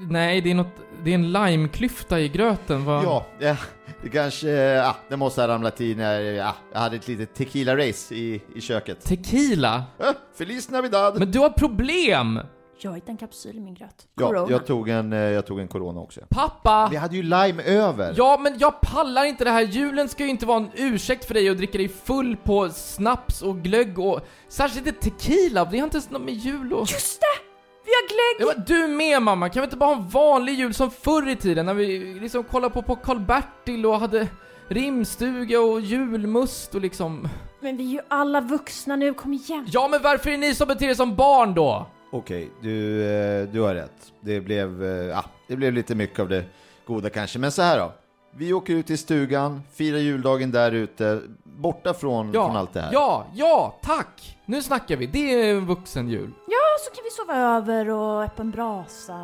Nej, 0.10 0.42
det 0.42 0.52
är 0.52 0.56
något... 0.56 0.76
Det 1.04 1.10
är 1.12 1.16
en 1.16 1.32
limeklyfta 1.32 2.20
i 2.20 2.30
gröten. 2.30 2.86
Va? 2.86 3.02
Ja, 3.04 3.26
ja, 3.40 3.56
det 4.04 4.10
kanske, 4.10 4.50
ja, 4.50 4.96
det 5.10 5.18
måste 5.18 5.42
ha 5.42 5.48
ramlat 5.48 5.82
i 5.82 5.96
när 5.96 6.22
ja, 6.22 6.56
jag 6.74 6.80
hade 6.80 6.96
ett 6.96 7.08
litet 7.08 7.34
tequila-race 7.38 8.14
i, 8.14 8.42
i 8.56 8.62
köket. 8.62 9.02
Tequila? 9.06 9.84
Ja, 9.98 10.14
Feliz 10.36 10.70
Navidad! 10.70 11.20
Men 11.20 11.32
du 11.32 11.40
har 11.40 11.50
problem! 11.50 12.40
Jag 12.84 12.94
hittade 12.94 13.12
en 13.12 13.18
kapsyl 13.18 13.58
i 13.58 13.60
min 13.60 13.74
gröt. 13.74 14.08
ja, 14.16 14.28
Corona. 14.28 14.52
jag 14.52 14.66
tog, 14.66 14.90
en, 14.90 15.14
eh, 15.14 15.20
jag 15.20 15.46
tog 15.46 15.60
en 15.60 15.68
corona 15.68 16.00
också. 16.00 16.22
Pappa! 16.30 16.88
Vi 16.92 16.98
hade 16.98 17.16
ju 17.16 17.24
lime 17.24 17.64
över. 17.64 18.14
Ja, 18.18 18.38
men 18.42 18.60
jag 18.60 18.82
pallar 18.82 19.26
inte 19.26 19.44
det 19.44 19.50
här. 19.52 19.62
Julen 19.62 20.10
ska 20.10 20.24
ju 20.24 20.30
inte 20.30 20.46
vara 20.46 20.58
en 20.58 20.70
ursäkt 20.76 21.26
för 21.26 21.34
dig 21.34 21.50
att 21.50 21.58
dricka 21.58 21.78
dig 21.78 21.88
full 21.88 22.38
på 22.38 22.70
snaps 22.70 23.42
och 23.42 23.62
glögg 23.62 24.00
och 24.00 24.22
särskilt 24.48 24.88
inte 24.88 25.10
tequila. 25.10 25.66
Det 25.66 25.78
har 25.78 25.84
inte 25.84 25.98
ens 25.98 26.10
något 26.10 26.22
med 26.22 26.34
jul 26.34 26.74
och... 26.74 26.92
Just 26.92 27.22
det! 27.22 27.51
Vi 27.84 27.92
har 27.92 28.08
glögg! 28.08 28.50
Ja, 28.50 28.54
men 28.56 28.66
du 28.66 28.96
med 28.96 29.22
mamma, 29.22 29.50
kan 29.50 29.62
vi 29.62 29.66
inte 29.66 29.78
bara 29.78 29.96
ha 29.96 30.02
en 30.02 30.10
vanlig 30.10 30.54
jul 30.54 30.74
som 30.74 30.92
förr 30.92 31.30
i 31.30 31.36
tiden 31.36 31.66
när 31.66 31.74
vi 31.74 32.14
liksom 32.22 32.44
kollade 32.44 32.74
på, 32.74 32.82
på 32.82 32.96
Karl-Bertil 32.96 33.86
och 33.86 34.00
hade 34.00 34.28
rimstuga 34.68 35.62
och 35.62 35.82
julmust 35.82 36.76
och 36.76 36.82
liksom... 36.82 37.28
Men 37.60 37.78
vi 37.78 37.84
är 37.84 37.90
ju 37.90 38.00
alla 38.08 38.42
vuxna 38.42 38.96
nu, 38.96 39.14
kom 39.14 39.34
igen! 39.34 39.68
Ja, 39.72 39.88
men 39.88 40.02
varför 40.02 40.30
är 40.30 40.38
ni 40.38 40.56
som 40.56 40.68
beter 40.68 40.90
er 40.90 40.94
som 40.94 41.16
barn 41.16 41.54
då? 41.54 41.86
Okej, 42.12 42.52
du, 42.62 43.04
eh, 43.04 43.48
du 43.48 43.62
har 43.62 43.76
rätt. 43.76 44.12
Det 44.22 44.42
blev, 44.42 44.84
eh, 44.84 44.90
ja, 44.90 45.26
det 45.48 45.56
blev 45.56 45.74
lite 45.74 45.96
mycket 45.96 46.20
av 46.20 46.30
det 46.30 46.44
goda 46.88 47.10
kanske. 47.10 47.40
Men 47.40 47.52
så 47.52 47.62
här 47.62 47.80
då. 47.80 47.92
Vi 48.38 48.54
åker 48.54 48.74
ut 48.74 48.88
till 48.88 48.98
stugan, 48.98 49.62
firar 49.74 49.98
juldagen 49.98 50.52
där 50.52 50.72
ute, 50.72 51.22
borta 51.44 51.94
från, 51.94 52.32
från 52.32 52.56
allt 52.56 52.74
det 52.74 52.82
här. 52.82 52.90
Ja, 52.94 53.28
ja, 53.34 53.80
tack! 53.84 54.38
Nu 54.46 54.62
snackar 54.62 54.96
vi, 54.96 55.06
det 55.06 55.34
är 55.34 55.56
en 55.56 55.66
vuxen 55.66 56.10
jul. 56.10 56.32
Ja, 56.48 56.61
så 56.80 56.96
kan 56.96 57.04
vi 57.04 57.10
sova 57.10 57.58
över 57.58 57.90
och 57.90 58.24
öppna 58.24 58.44
en 58.44 58.52
brasa. 58.52 59.18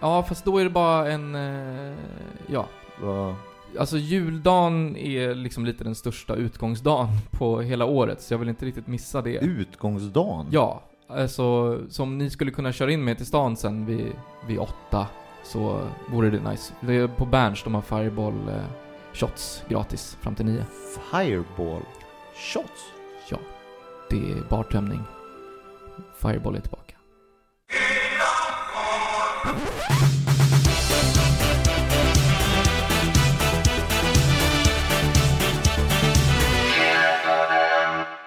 Ja, 0.00 0.22
fast 0.22 0.44
då 0.44 0.58
är 0.58 0.64
det 0.64 0.70
bara 0.70 1.12
en... 1.12 1.34
Eh, 1.34 1.96
ja, 2.46 2.66
Va? 3.02 3.36
Alltså 3.78 3.98
juldagen 3.98 4.96
är 4.96 5.34
liksom 5.34 5.64
lite 5.64 5.84
den 5.84 5.94
största 5.94 6.34
utgångsdagen 6.34 7.08
på 7.30 7.60
hela 7.60 7.84
året, 7.84 8.22
så 8.22 8.34
jag 8.34 8.38
vill 8.38 8.48
inte 8.48 8.66
riktigt 8.66 8.86
missa 8.86 9.22
det. 9.22 9.36
Utgångsdagen? 9.36 10.46
Ja, 10.50 10.82
alltså 11.08 11.78
som 11.88 12.18
ni 12.18 12.30
skulle 12.30 12.50
kunna 12.50 12.72
köra 12.72 12.92
in 12.92 13.04
mig 13.04 13.16
till 13.16 13.26
stan 13.26 13.56
sen 13.56 13.86
vid, 13.86 14.12
vid 14.46 14.58
åtta, 14.58 15.06
så 15.42 15.80
vore 16.10 16.30
det 16.30 16.50
nice. 16.50 16.74
Det 16.80 16.94
är 16.94 17.08
på 17.08 17.26
Berns, 17.26 17.62
de 17.64 17.74
har 17.74 17.82
Fireball 17.82 18.48
eh, 18.48 18.64
shots 19.12 19.64
gratis 19.68 20.16
fram 20.20 20.34
till 20.34 20.46
nio. 20.46 20.64
Fireball 21.10 21.82
shots? 22.34 22.92
Ja, 23.28 23.38
det 24.10 24.16
är 24.16 24.48
bartömning. 24.50 25.00
Fireball 26.22 26.56
är 26.56 26.60
tillbaka. 26.60 26.94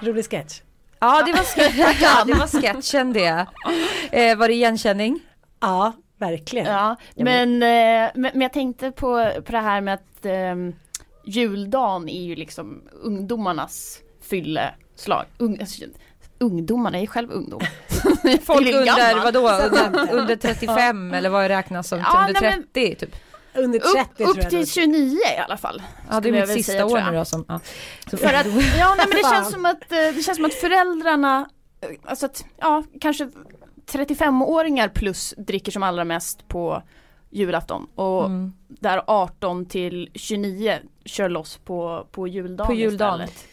Rolig 0.02 0.26
sketch. 0.26 0.62
Ja 1.00 1.24
det 1.26 1.32
var, 1.34 1.44
ske- 1.44 1.96
ja, 2.02 2.24
det 2.28 2.34
var 2.34 2.48
sketchen 2.62 3.14
det. 3.14 3.48
Eh, 4.12 4.38
var 4.38 4.48
det 4.48 4.54
igenkänning? 4.54 5.20
Ja, 5.60 5.94
verkligen. 6.18 6.66
Ja, 6.68 6.96
men, 7.16 7.54
eh, 7.64 8.12
men, 8.16 8.32
men 8.34 8.42
jag 8.42 8.54
tänkte 8.54 8.92
på, 8.92 9.32
på 9.46 9.52
det 9.52 9.58
här 9.60 9.82
med 9.82 9.94
att 9.94 10.26
eh, 10.26 10.56
juldagen 11.26 12.10
är 12.10 12.24
ju 12.24 12.36
liksom 12.36 12.84
ungdomarnas 13.04 14.00
fylleslag. 14.22 15.26
Ung, 15.38 15.60
alltså, 15.60 15.84
ungdomarna, 16.40 16.98
jag 16.98 17.04
är 17.04 17.08
själv 17.08 17.32
ungdom. 17.32 17.62
Folk 18.44 18.68
under, 18.74 19.24
vadå, 19.24 19.50
under, 19.50 20.14
under 20.14 20.36
35 20.36 21.14
eller 21.14 21.30
vad 21.30 21.48
räknas 21.48 21.88
som 21.88 22.00
Ja, 22.00 22.26
under 22.28 22.42
nej, 22.42 22.52
men- 22.52 22.64
30 22.74 22.96
typ? 22.96 23.16
Under 23.58 23.80
30 23.80 24.00
Upp, 24.00 24.18
tror 24.18 24.30
upp 24.30 24.38
jag. 24.38 24.50
till 24.50 24.60
nog. 24.60 24.68
29 24.68 25.18
i 25.36 25.38
alla 25.46 25.58
fall. 25.58 25.82
Ja 26.12 26.20
det 26.20 26.30
är 26.30 26.32
mitt 26.34 26.50
sista 26.50 26.72
säga, 26.72 26.86
år 26.86 27.12
nu 27.12 27.18
då 27.18 27.26
som, 27.26 27.46
ja. 27.48 27.60
Så 28.12 28.18
För 28.18 28.34
att, 28.34 28.46
ja 28.80 28.96
nej 28.98 29.06
men 29.10 29.18
det 29.18 29.30
känns 29.36 29.52
som 29.52 29.66
att, 29.66 29.92
eh, 29.92 29.98
det 30.16 30.24
känns 30.26 30.36
som 30.38 30.46
att 30.46 30.54
föräldrarna, 30.54 31.50
eh, 31.82 31.90
alltså 32.06 32.26
att, 32.26 32.46
ja 32.58 32.84
kanske 33.02 33.30
35-åringar 33.92 34.88
plus 34.90 35.34
dricker 35.38 35.72
som 35.72 35.84
allra 35.84 36.04
mest 36.04 36.48
på 36.48 36.82
julafton 37.30 37.88
och 37.96 38.26
Mm. 38.26 38.54
där 38.68 39.02
18 39.08 39.66
till 39.66 40.10
29 40.14 40.80
kör 41.06 41.30
loss 41.30 41.58
på, 41.58 42.08
på 42.12 42.28
juldagen 42.28 42.68
På 42.68 42.74
juldagen. 42.74 43.22
istället. 43.22 43.46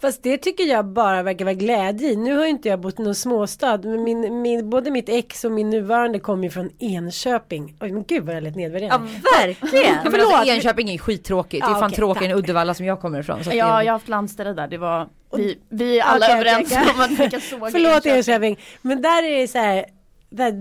Fast 0.00 0.22
det 0.22 0.38
tycker 0.38 0.64
jag 0.64 0.84
bara 0.84 1.22
verkar 1.22 1.44
vara 1.44 1.54
glädje 1.54 2.08
i. 2.10 2.16
Nu 2.16 2.36
har 2.36 2.44
ju 2.44 2.50
inte 2.50 2.68
jag 2.68 2.80
bott 2.80 3.00
i 3.00 3.02
någon 3.02 3.14
småstad. 3.14 3.78
Men 3.78 4.02
min, 4.02 4.42
min, 4.42 4.70
både 4.70 4.90
mitt 4.90 5.08
ex 5.08 5.44
och 5.44 5.52
min 5.52 5.70
nuvarande 5.70 6.18
kommer 6.18 6.44
ju 6.44 6.50
från 6.50 6.70
Enköping. 6.78 7.74
Oj 7.80 7.92
men 7.92 8.04
gud 8.04 8.24
vad 8.24 8.36
jag 8.36 8.42
lät 8.42 8.56
Ja 8.56 8.56
nedvärderande. 8.56 9.08
Verkligen! 9.38 9.94
men 10.12 10.20
alltså, 10.20 10.52
Enköping 10.52 10.90
är 10.90 10.98
skittråkigt, 10.98 11.64
det 11.64 11.70
är 11.70 11.74
Ja, 11.74 11.78
fan 11.80 11.86
okej, 11.86 11.96
tråkigare 11.96 12.32
än. 12.32 12.38
Uddevalla 12.38 12.74
som 12.74 12.86
jag 12.86 13.00
kommer 13.00 13.20
ifrån. 13.20 13.38
Ja, 13.44 13.50
det, 13.50 13.56
jag 13.56 13.66
har 13.66 13.84
haft 13.84 14.08
landställe 14.08 14.52
där, 14.52 14.68
det 14.68 14.78
var, 14.78 15.08
vi, 15.36 15.58
vi 15.68 15.98
är 15.98 16.04
alla 16.04 16.26
okej, 16.26 16.34
överens 16.36 16.72
om 16.94 17.00
att 17.00 17.10
vi 17.10 17.30
kan 17.30 17.40
såga 17.40 17.66
Förlåt 17.70 18.06
Enköping. 18.06 18.16
Enköping. 18.16 18.58
Men 18.82 19.02
där 19.02 19.22
är 19.22 19.40
det 19.40 19.48
så 19.48 19.58
här. 19.58 19.84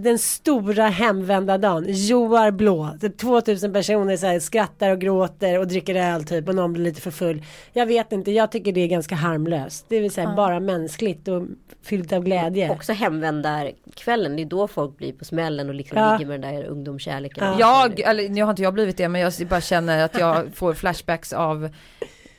Den 0.04 0.20
stora 0.20 0.88
hemvända 0.88 1.58
dagen, 1.58 1.86
Joar 1.88 2.52
blå, 2.52 2.90
typ 3.02 3.18
2000 3.18 3.74
personer 3.74 4.18
så 4.18 4.26
här, 4.26 4.40
skrattar 4.40 4.92
och 4.92 5.00
gråter 5.02 5.60
och 5.60 5.68
dricker 5.68 5.96
öl 5.96 6.24
typ 6.24 6.48
och 6.50 6.56
någon 6.56 6.74
blir 6.74 6.84
lite 6.84 7.02
för 7.02 7.12
full. 7.12 7.44
Jag 7.74 7.86
vet 7.86 8.12
inte, 8.12 8.32
jag 8.32 8.52
tycker 8.52 8.72
det 8.72 8.82
är 8.82 8.88
ganska 8.88 9.16
harmlöst. 9.16 9.86
Det 9.90 10.00
vill 10.00 10.12
säga 10.12 10.34
bara 10.36 10.60
mänskligt 10.60 11.28
och 11.28 11.44
fyllt 11.84 12.14
av 12.14 12.24
glädje. 12.24 12.70
Också 12.72 12.94
hemvändarkvällen, 12.94 14.36
det 14.36 14.42
är 14.42 14.46
då 14.46 14.68
folk 14.68 14.98
blir 14.98 15.14
på 15.14 15.26
smällen 15.26 15.70
och 15.70 15.76
liksom 15.76 15.98
Ja. 15.98 16.18
ligger 16.18 16.26
med 16.28 16.42
den 16.42 16.56
där 16.56 16.64
ungdomskärleken. 16.66 17.44
Ja. 17.44 17.56
Jag, 17.60 18.00
eller 18.00 18.30
nu 18.30 18.42
har 18.44 18.50
inte 18.50 18.62
jag 18.64 18.74
blivit 18.74 18.98
det 18.98 19.10
men 19.10 19.22
jag 19.22 19.34
bara 19.50 19.62
känner 19.62 20.06
att 20.06 20.20
jag 20.20 20.46
får 20.56 20.74
flashbacks 20.74 21.34
av 21.34 21.70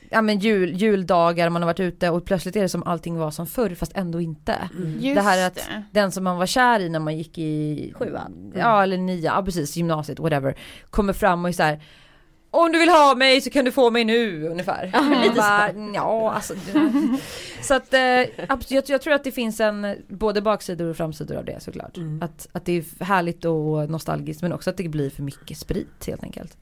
Ja 0.09 0.21
men 0.21 0.39
jul, 0.39 0.73
juldagar 0.75 1.49
man 1.49 1.61
har 1.61 1.67
varit 1.67 1.79
ute 1.79 2.09
och 2.09 2.25
plötsligt 2.25 2.55
är 2.55 2.61
det 2.61 2.69
som 2.69 2.83
allting 2.83 3.17
var 3.17 3.31
som 3.31 3.47
förr 3.47 3.75
fast 3.75 3.91
ändå 3.95 4.21
inte. 4.21 4.69
Just 4.99 5.15
det 5.15 5.21
här 5.21 5.47
att 5.47 5.55
det. 5.55 5.83
den 5.91 6.11
som 6.11 6.23
man 6.23 6.37
var 6.37 6.45
kär 6.45 6.79
i 6.79 6.89
när 6.89 6.99
man 6.99 7.17
gick 7.17 7.37
i 7.37 7.93
Sjuan. 7.95 8.53
Ja 8.55 8.83
eller 8.83 8.97
nio, 8.97 9.25
ja 9.25 9.41
precis 9.45 9.75
gymnasiet 9.77 10.19
whatever. 10.19 10.55
Kommer 10.89 11.13
fram 11.13 11.45
och 11.45 11.49
är 11.49 11.53
så 11.53 11.63
här. 11.63 11.83
Om 12.51 12.71
du 12.71 12.79
vill 12.79 12.89
ha 12.89 13.15
mig 13.15 13.41
så 13.41 13.49
kan 13.49 13.65
du 13.65 13.71
få 13.71 13.91
mig 13.91 14.05
nu 14.05 14.47
ungefär. 14.47 14.89
Ja, 14.93 15.01
Man 15.01 15.21
lite 15.21 15.35
bara, 15.35 15.71
Ja 15.95 16.31
alltså. 16.33 16.53
så 17.61 17.73
att 17.73 17.93
eh, 17.93 18.01
jag, 18.67 18.83
jag 18.87 19.01
tror 19.01 19.13
att 19.13 19.23
det 19.23 19.31
finns 19.31 19.59
en 19.59 19.95
både 20.07 20.41
baksidor 20.41 20.89
och 20.89 20.97
framsidor 20.97 21.35
av 21.37 21.45
det 21.45 21.59
såklart. 21.59 21.97
Att, 22.21 22.47
att 22.51 22.65
det 22.65 22.71
är 22.77 23.03
härligt 23.03 23.45
och 23.45 23.89
nostalgiskt 23.89 24.41
men 24.41 24.53
också 24.53 24.69
att 24.69 24.77
det 24.77 24.89
blir 24.89 25.09
för 25.09 25.23
mycket 25.23 25.57
sprit 25.57 26.07
helt 26.07 26.23
enkelt. 26.23 26.57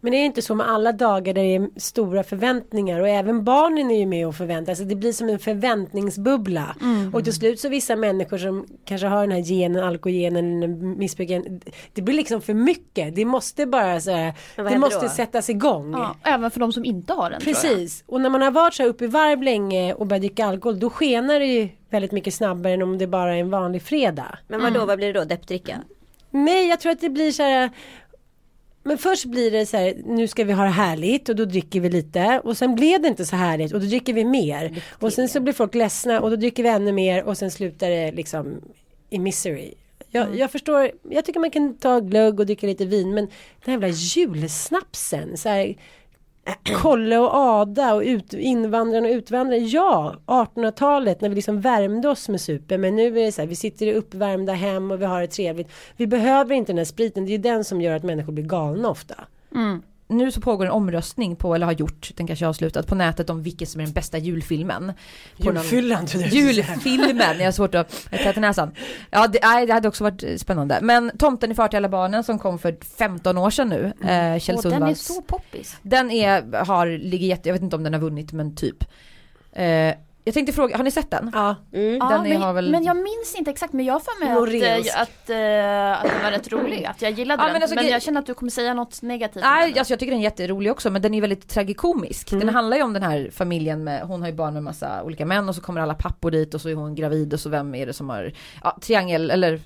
Men 0.00 0.12
det 0.12 0.18
är 0.18 0.24
inte 0.24 0.42
så 0.42 0.54
med 0.54 0.68
alla 0.68 0.92
dagar 0.92 1.34
där 1.34 1.42
det 1.42 1.54
är 1.54 1.68
stora 1.76 2.22
förväntningar 2.22 3.00
och 3.00 3.08
även 3.08 3.44
barnen 3.44 3.90
är 3.90 3.98
ju 3.98 4.06
med 4.06 4.26
och 4.26 4.34
förväntar 4.34 4.74
sig. 4.74 4.86
Det 4.86 4.94
blir 4.94 5.12
som 5.12 5.28
en 5.28 5.38
förväntningsbubbla. 5.38 6.76
Och 7.12 7.24
till 7.24 7.32
slut 7.32 7.60
så 7.60 7.68
vissa 7.68 7.96
människor 7.96 8.38
som 8.38 8.66
kanske 8.84 9.06
har 9.06 9.20
den 9.20 9.30
här 9.32 9.42
genen, 9.42 9.84
alkogenen, 9.84 10.98
missbruken. 10.98 11.60
Det 11.92 12.02
blir 12.02 12.14
liksom 12.14 12.40
för 12.40 12.54
mycket. 12.54 13.14
Det 13.14 13.24
måste 13.24 13.66
bara 13.66 14.00
så 14.00 14.10
här, 14.10 14.34
det 14.56 14.78
måste 14.78 15.06
då? 15.06 15.08
sättas 15.08 15.50
igång. 15.50 15.92
Ja, 15.92 16.16
även 16.22 16.50
för 16.50 16.60
de 16.60 16.72
som 16.72 16.84
inte 16.84 17.12
har 17.12 17.30
den. 17.30 17.40
Precis, 17.40 18.04
och 18.06 18.20
när 18.20 18.30
man 18.30 18.42
har 18.42 18.50
varit 18.50 18.74
så 18.74 18.82
här 18.82 18.90
uppe 18.90 19.04
i 19.04 19.08
varv 19.08 19.42
länge 19.42 19.94
och 19.94 20.06
börjat 20.06 20.22
dricka 20.22 20.46
alkohol 20.46 20.80
då 20.80 20.90
skenar 20.90 21.40
det 21.40 21.46
ju 21.46 21.68
väldigt 21.90 22.12
mycket 22.12 22.34
snabbare 22.34 22.72
än 22.72 22.82
om 22.82 22.98
det 22.98 23.06
bara 23.06 23.36
är 23.36 23.40
en 23.40 23.50
vanlig 23.50 23.82
fredag. 23.82 24.38
Men 24.48 24.62
vad 24.62 24.72
då, 24.72 24.84
vad 24.86 24.98
blir 24.98 25.12
det 25.12 25.20
då? 25.20 25.24
Deppdricka? 25.24 25.78
Nej, 26.30 26.68
jag 26.68 26.80
tror 26.80 26.92
att 26.92 27.00
det 27.00 27.10
blir 27.10 27.32
så 27.32 27.42
här. 27.42 27.70
Men 28.82 28.98
först 28.98 29.24
blir 29.24 29.50
det 29.50 29.66
så 29.66 29.76
här, 29.76 29.94
nu 30.06 30.28
ska 30.28 30.44
vi 30.44 30.52
ha 30.52 30.64
det 30.64 30.70
härligt 30.70 31.28
och 31.28 31.36
då 31.36 31.44
dricker 31.44 31.80
vi 31.80 31.90
lite 31.90 32.40
och 32.44 32.56
sen 32.56 32.74
blev 32.74 33.02
det 33.02 33.08
inte 33.08 33.26
så 33.26 33.36
härligt 33.36 33.72
och 33.72 33.80
då 33.80 33.86
dricker 33.86 34.12
vi 34.12 34.24
mer. 34.24 34.82
Och 34.98 35.12
sen 35.12 35.28
så 35.28 35.40
blir 35.40 35.52
folk 35.52 35.74
ledsna 35.74 36.20
och 36.20 36.30
då 36.30 36.36
dricker 36.36 36.62
vi 36.62 36.68
ännu 36.68 36.92
mer 36.92 37.24
och 37.24 37.38
sen 37.38 37.50
slutar 37.50 37.90
det 37.90 38.12
liksom 38.12 38.60
i 39.10 39.18
misery. 39.18 39.74
Jag, 40.10 40.36
jag 40.36 40.50
förstår, 40.50 40.90
jag 41.10 41.24
tycker 41.24 41.40
man 41.40 41.50
kan 41.50 41.74
ta 41.74 42.00
glögg 42.00 42.40
och 42.40 42.46
dricka 42.46 42.66
lite 42.66 42.84
vin 42.84 43.14
men 43.14 43.24
den 43.24 43.32
här 43.64 43.72
jävla 43.72 43.88
julsnapsen. 43.88 45.36
Så 45.36 45.48
här, 45.48 45.76
Kolle 46.82 47.18
och 47.18 47.34
Ada 47.34 47.94
och 47.94 48.02
ut, 48.02 48.34
invandrarna 48.34 49.08
och 49.08 49.12
utvandrare. 49.12 49.58
Ja, 49.58 50.14
1800-talet 50.26 51.20
när 51.20 51.28
vi 51.28 51.34
liksom 51.34 51.60
värmde 51.60 52.08
oss 52.08 52.28
med 52.28 52.40
super. 52.40 52.78
Men 52.78 52.96
nu 52.96 53.06
är 53.06 53.24
det 53.24 53.32
så 53.32 53.42
här, 53.42 53.48
vi 53.48 53.56
sitter 53.56 53.86
i 53.86 53.94
uppvärmda 53.94 54.52
hem 54.52 54.90
och 54.90 55.00
vi 55.00 55.04
har 55.04 55.20
det 55.20 55.26
trevligt. 55.26 55.72
Vi 55.96 56.06
behöver 56.06 56.54
inte 56.54 56.72
den 56.72 56.78
här 56.78 56.84
spriten. 56.84 57.24
Det 57.24 57.30
är 57.30 57.32
ju 57.32 57.38
den 57.38 57.64
som 57.64 57.80
gör 57.80 57.96
att 57.96 58.02
människor 58.02 58.32
blir 58.32 58.44
galna 58.44 58.88
ofta. 58.88 59.14
Mm. 59.54 59.82
Nu 60.12 60.32
så 60.32 60.40
pågår 60.40 60.64
en 60.64 60.70
omröstning 60.70 61.36
på, 61.36 61.54
eller 61.54 61.66
har 61.66 61.72
gjort, 61.72 62.10
den 62.16 62.26
kanske 62.26 62.46
har 62.46 62.52
slutat, 62.52 62.86
på 62.86 62.94
nätet 62.94 63.30
om 63.30 63.42
vilken 63.42 63.66
som 63.66 63.80
är 63.80 63.84
den 63.84 63.92
bästa 63.94 64.18
julfilmen. 64.18 64.92
Någon- 65.36 65.54
Julfyllan 65.56 66.06
trodde 66.06 66.30
säga. 66.30 66.44
Julfilmen, 66.46 67.38
jag 67.38 67.44
har 67.46 67.52
svårt 67.52 67.74
att 67.74 68.06
ta 68.24 68.32
till 68.32 68.40
näsan. 68.42 68.70
Ja, 69.10 69.26
det, 69.26 69.38
nej, 69.42 69.66
det 69.66 69.72
hade 69.72 69.88
också 69.88 70.04
varit 70.04 70.22
eh, 70.22 70.36
spännande. 70.36 70.78
Men 70.82 71.10
Tomten 71.18 71.50
i 71.52 71.54
far 71.54 71.68
till 71.68 71.76
alla 71.76 71.88
barnen 71.88 72.24
som 72.24 72.38
kom 72.38 72.58
för 72.58 72.76
15 72.98 73.38
år 73.38 73.50
sedan 73.50 73.68
nu, 73.68 73.92
eh, 74.08 74.38
Kjell 74.38 74.56
Och 74.56 74.62
den 74.62 74.72
är 74.72 74.76
Sundvalls. 74.78 75.06
så 75.06 75.22
poppis. 75.22 75.76
Den 75.82 76.10
är, 76.10 76.64
har, 76.64 76.86
ligger 76.86 77.26
jätte, 77.26 77.48
jag 77.48 77.54
vet 77.54 77.62
inte 77.62 77.76
om 77.76 77.82
den 77.82 77.92
har 77.92 78.00
vunnit 78.00 78.32
men 78.32 78.56
typ. 78.56 78.84
Eh, 79.52 79.94
jag 80.24 80.34
tänkte 80.34 80.52
fråga, 80.52 80.76
har 80.76 80.84
ni 80.84 80.90
sett 80.90 81.10
den? 81.10 81.30
Ja, 81.34 81.56
Mm. 81.72 81.96
Ja, 81.96 82.08
Den 82.08 82.26
är- 82.26 82.28
men, 82.32 82.42
har 82.42 82.52
väl- 82.52 82.70
men 82.70 82.84
jag 82.84 82.96
minns 82.96 83.34
inte 83.38 83.50
exakt 83.50 83.72
men 83.72 83.84
jag 83.84 83.92
har 83.94 84.00
för 84.00 84.24
mig 84.24 84.34
Norensk. 84.34 84.90
att, 84.90 85.02
att, 85.02 85.30
eh, 85.30 85.92
att 85.92 86.02
den 86.14 86.22
var 86.22 86.30
rätt 86.30 86.52
rolig, 86.52 86.84
att 86.84 87.02
jag 87.02 87.10
gillade 87.12 87.42
Ja, 87.42 87.46
den. 87.46 87.52
men 87.52 87.60
Men, 87.60 87.62
alltså, 87.62 87.76
gre- 87.76 87.90
jag 87.92 88.02
känner 88.02 88.20
att 88.20 88.26
du 88.26 88.34
kommer 88.34 88.50
säga 88.50 88.74
något 88.74 89.02
negativt. 89.02 89.42
Nej, 89.44 89.78
alltså 89.78 89.92
jag 89.92 90.00
tycker 90.00 90.10
den 90.10 90.20
är 90.20 90.24
jätterolig 90.24 90.72
också 90.72 90.90
men 90.90 91.02
den 91.02 91.14
är 91.14 91.20
väldigt 91.20 91.48
tragikomisk. 91.48 92.30
Den 92.30 92.48
handlar 92.48 92.76
ju 92.76 92.82
om 92.82 92.92
den 92.92 93.02
här 93.02 93.30
familjen 93.32 93.84
med, 93.84 94.02
hon 94.02 94.20
har 94.20 94.28
ju 94.28 94.34
barn 94.34 94.54
med 94.54 94.62
massa 94.62 95.02
olika 95.02 95.26
män 95.26 95.48
och 95.48 95.54
så 95.54 95.60
kommer 95.60 95.80
alla 95.80 95.94
pappor 95.94 96.30
dit 96.30 96.54
och 96.54 96.60
så 96.60 96.68
är 96.68 96.74
hon 96.74 96.94
gravid 96.94 97.34
och 97.34 97.40
så 97.40 97.48
vem 97.48 97.74
är 97.74 97.86
det 97.86 97.92
som 97.92 98.08
har, 98.10 98.32
ja 98.62 98.78
triangel 98.80 99.30
eller 99.30 99.60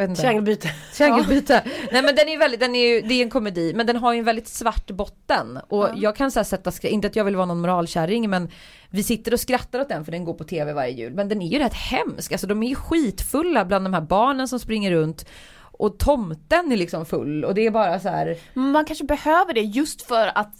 inte. 0.00 0.20
triangelbyte. 0.20 0.70
Triangelbyte. 0.94 1.62
Nej 1.92 2.02
men 2.02 2.14
den 2.14 2.28
är 2.28 2.38
väldigt, 2.38 2.60
den 2.60 2.74
är 2.74 2.88
ju, 2.88 3.00
det 3.00 3.14
är 3.14 3.22
en 3.22 3.30
komedi 3.30 3.72
men 3.74 3.86
den 3.86 3.96
har 3.96 4.12
ju 4.12 4.18
en 4.18 4.24
väldigt 4.24 4.48
svart 4.48 4.90
botten. 4.90 5.58
Och 5.68 5.88
jag 5.96 6.16
kan 6.16 6.30
så 6.30 6.44
sätta, 6.44 6.88
inte 6.88 7.06
att 7.06 7.16
jag 7.16 7.24
vill 7.24 7.36
vara 7.36 7.46
någon 7.46 7.60
moralkärring 7.60 8.30
men 8.30 8.48
vi 8.90 9.02
sitter 9.02 9.32
och 9.32 9.40
skrattar 9.40 9.80
åt 9.80 9.88
den 9.88 10.04
för 10.04 10.12
den 10.12 10.24
går 10.24 10.34
på 10.34 10.44
tv 10.44 10.72
varje 10.72 10.92
jul. 10.92 11.14
Men 11.14 11.28
den 11.28 11.42
är 11.42 11.48
ju 11.48 11.58
rätt 11.58 11.74
hemsk, 11.74 12.32
alltså 12.32 12.46
de 12.46 12.62
är 12.62 12.68
ju 12.68 12.74
skitfulla 12.74 13.64
bland 13.64 13.84
de 13.84 13.94
här 13.94 14.00
barnen 14.00 14.48
som 14.48 14.58
springer 14.58 14.90
runt. 14.90 15.26
Och 15.58 15.98
tomten 15.98 16.72
är 16.72 16.76
liksom 16.76 17.06
full 17.06 17.44
och 17.44 17.54
det 17.54 17.66
är 17.66 17.70
bara 17.70 18.00
så 18.00 18.08
här. 18.08 18.36
Man 18.54 18.84
kanske 18.84 19.04
behöver 19.04 19.54
det 19.54 19.60
just 19.60 20.02
för 20.02 20.38
att, 20.38 20.54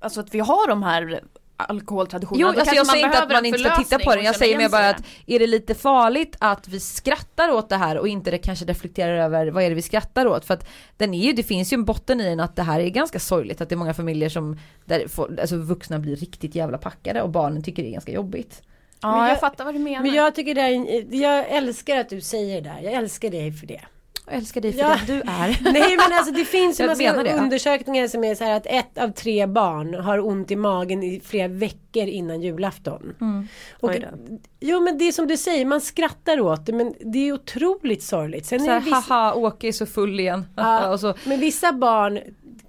alltså 0.00 0.20
att 0.20 0.34
vi 0.34 0.40
har 0.40 0.68
de 0.68 0.82
här 0.82 1.22
alkoholtraditionerna. 1.56 2.52
Jo, 2.54 2.60
alltså 2.60 2.74
jag 2.74 2.86
säger 2.86 3.06
inte 3.06 3.22
att 3.22 3.32
man 3.32 3.46
inte 3.46 3.58
ska 3.58 3.76
titta 3.76 3.98
på 3.98 4.14
den. 4.14 4.24
Jag 4.24 4.36
säger 4.36 4.58
mer 4.58 4.68
bara 4.68 4.88
att 4.88 5.04
är 5.26 5.38
det 5.38 5.46
lite 5.46 5.74
farligt 5.74 6.36
att 6.40 6.68
vi 6.68 6.80
skrattar 6.80 7.50
åt 7.50 7.68
det 7.68 7.76
här 7.76 7.98
och 7.98 8.08
inte 8.08 8.30
det 8.30 8.38
kanske 8.38 8.64
reflekterar 8.64 9.16
över 9.16 9.46
vad 9.46 9.62
är 9.62 9.68
det 9.68 9.74
vi 9.74 9.82
skrattar 9.82 10.26
åt? 10.26 10.44
För 10.44 10.54
att 10.54 10.68
den 10.96 11.14
är 11.14 11.18
ju, 11.26 11.32
det 11.32 11.42
finns 11.42 11.72
ju 11.72 11.74
en 11.74 11.84
botten 11.84 12.20
i 12.20 12.24
den 12.24 12.40
att 12.40 12.56
det 12.56 12.62
här 12.62 12.80
är 12.80 12.88
ganska 12.88 13.18
sorgligt. 13.20 13.60
Att 13.60 13.68
det 13.68 13.74
är 13.74 13.76
många 13.76 13.94
familjer 13.94 14.28
som, 14.28 14.58
där 14.84 15.08
får, 15.08 15.40
alltså 15.40 15.56
vuxna 15.56 15.98
blir 15.98 16.16
riktigt 16.16 16.54
jävla 16.54 16.78
packade 16.78 17.22
och 17.22 17.30
barnen 17.30 17.62
tycker 17.62 17.82
det 17.82 17.88
är 17.88 17.92
ganska 17.92 18.12
jobbigt. 18.12 18.62
Ja, 19.00 19.10
Men 19.10 19.20
jag, 19.20 19.30
jag- 19.30 19.40
fattar 19.40 19.64
vad 19.64 19.74
du 19.74 19.78
menar. 19.78 20.02
Men 20.02 20.14
jag 20.14 20.34
tycker 20.34 20.54
det 20.54 20.60
är, 20.60 21.14
jag 21.14 21.48
älskar 21.48 21.96
att 21.96 22.08
du 22.08 22.20
säger 22.20 22.62
det 22.62 22.68
där. 22.70 22.80
Jag 22.82 22.92
älskar 22.92 23.30
dig 23.30 23.52
för 23.52 23.66
det. 23.66 23.80
Jag 24.26 24.34
älskar 24.34 24.60
dig 24.60 24.72
för 24.72 24.80
Ja. 24.80 24.88
den 24.88 25.06
du 25.06 25.22
är. 25.26 25.58
Nej 25.72 25.96
men 25.96 26.18
alltså 26.18 26.32
det 26.34 26.44
finns 26.44 26.80
ju 26.80 26.86
massa 26.86 27.02
ja. 27.02 27.34
undersökningar 27.36 28.08
som 28.08 28.24
är 28.24 28.34
så 28.34 28.44
här 28.44 28.56
att 28.56 28.66
ett 28.66 28.98
av 28.98 29.08
tre 29.08 29.46
barn 29.46 29.94
har 29.94 30.26
ont 30.26 30.50
i 30.50 30.56
magen 30.56 31.02
i 31.02 31.20
flera 31.24 31.48
veckor 31.48 32.02
innan 32.06 32.42
julafton. 32.42 33.14
Och, 33.80 33.88
Oj 33.90 34.06
då. 34.10 34.38
jo 34.60 34.80
men 34.80 34.98
det 34.98 35.04
är 35.08 35.12
som 35.12 35.26
du 35.26 35.36
säger, 35.36 35.64
man 35.66 35.80
skrattar 35.80 36.40
åt 36.40 36.66
det 36.66 36.72
men 36.72 36.94
det 37.00 37.28
är 37.28 37.32
otroligt 37.32 38.02
sorgligt. 38.02 38.46
Sen 38.46 38.60
Så 38.60 38.66
är 38.66 38.70
här, 38.70 38.80
vissa, 38.80 38.96
haha, 39.14 39.34
Åke 39.34 39.68
är 39.68 39.72
så 39.72 39.86
full 39.86 40.20
igen. 40.20 40.46
Ja. 40.56 40.88
och 40.92 41.00
så, 41.00 41.14
men 41.24 41.40
vissa 41.40 41.72
barn 41.72 42.18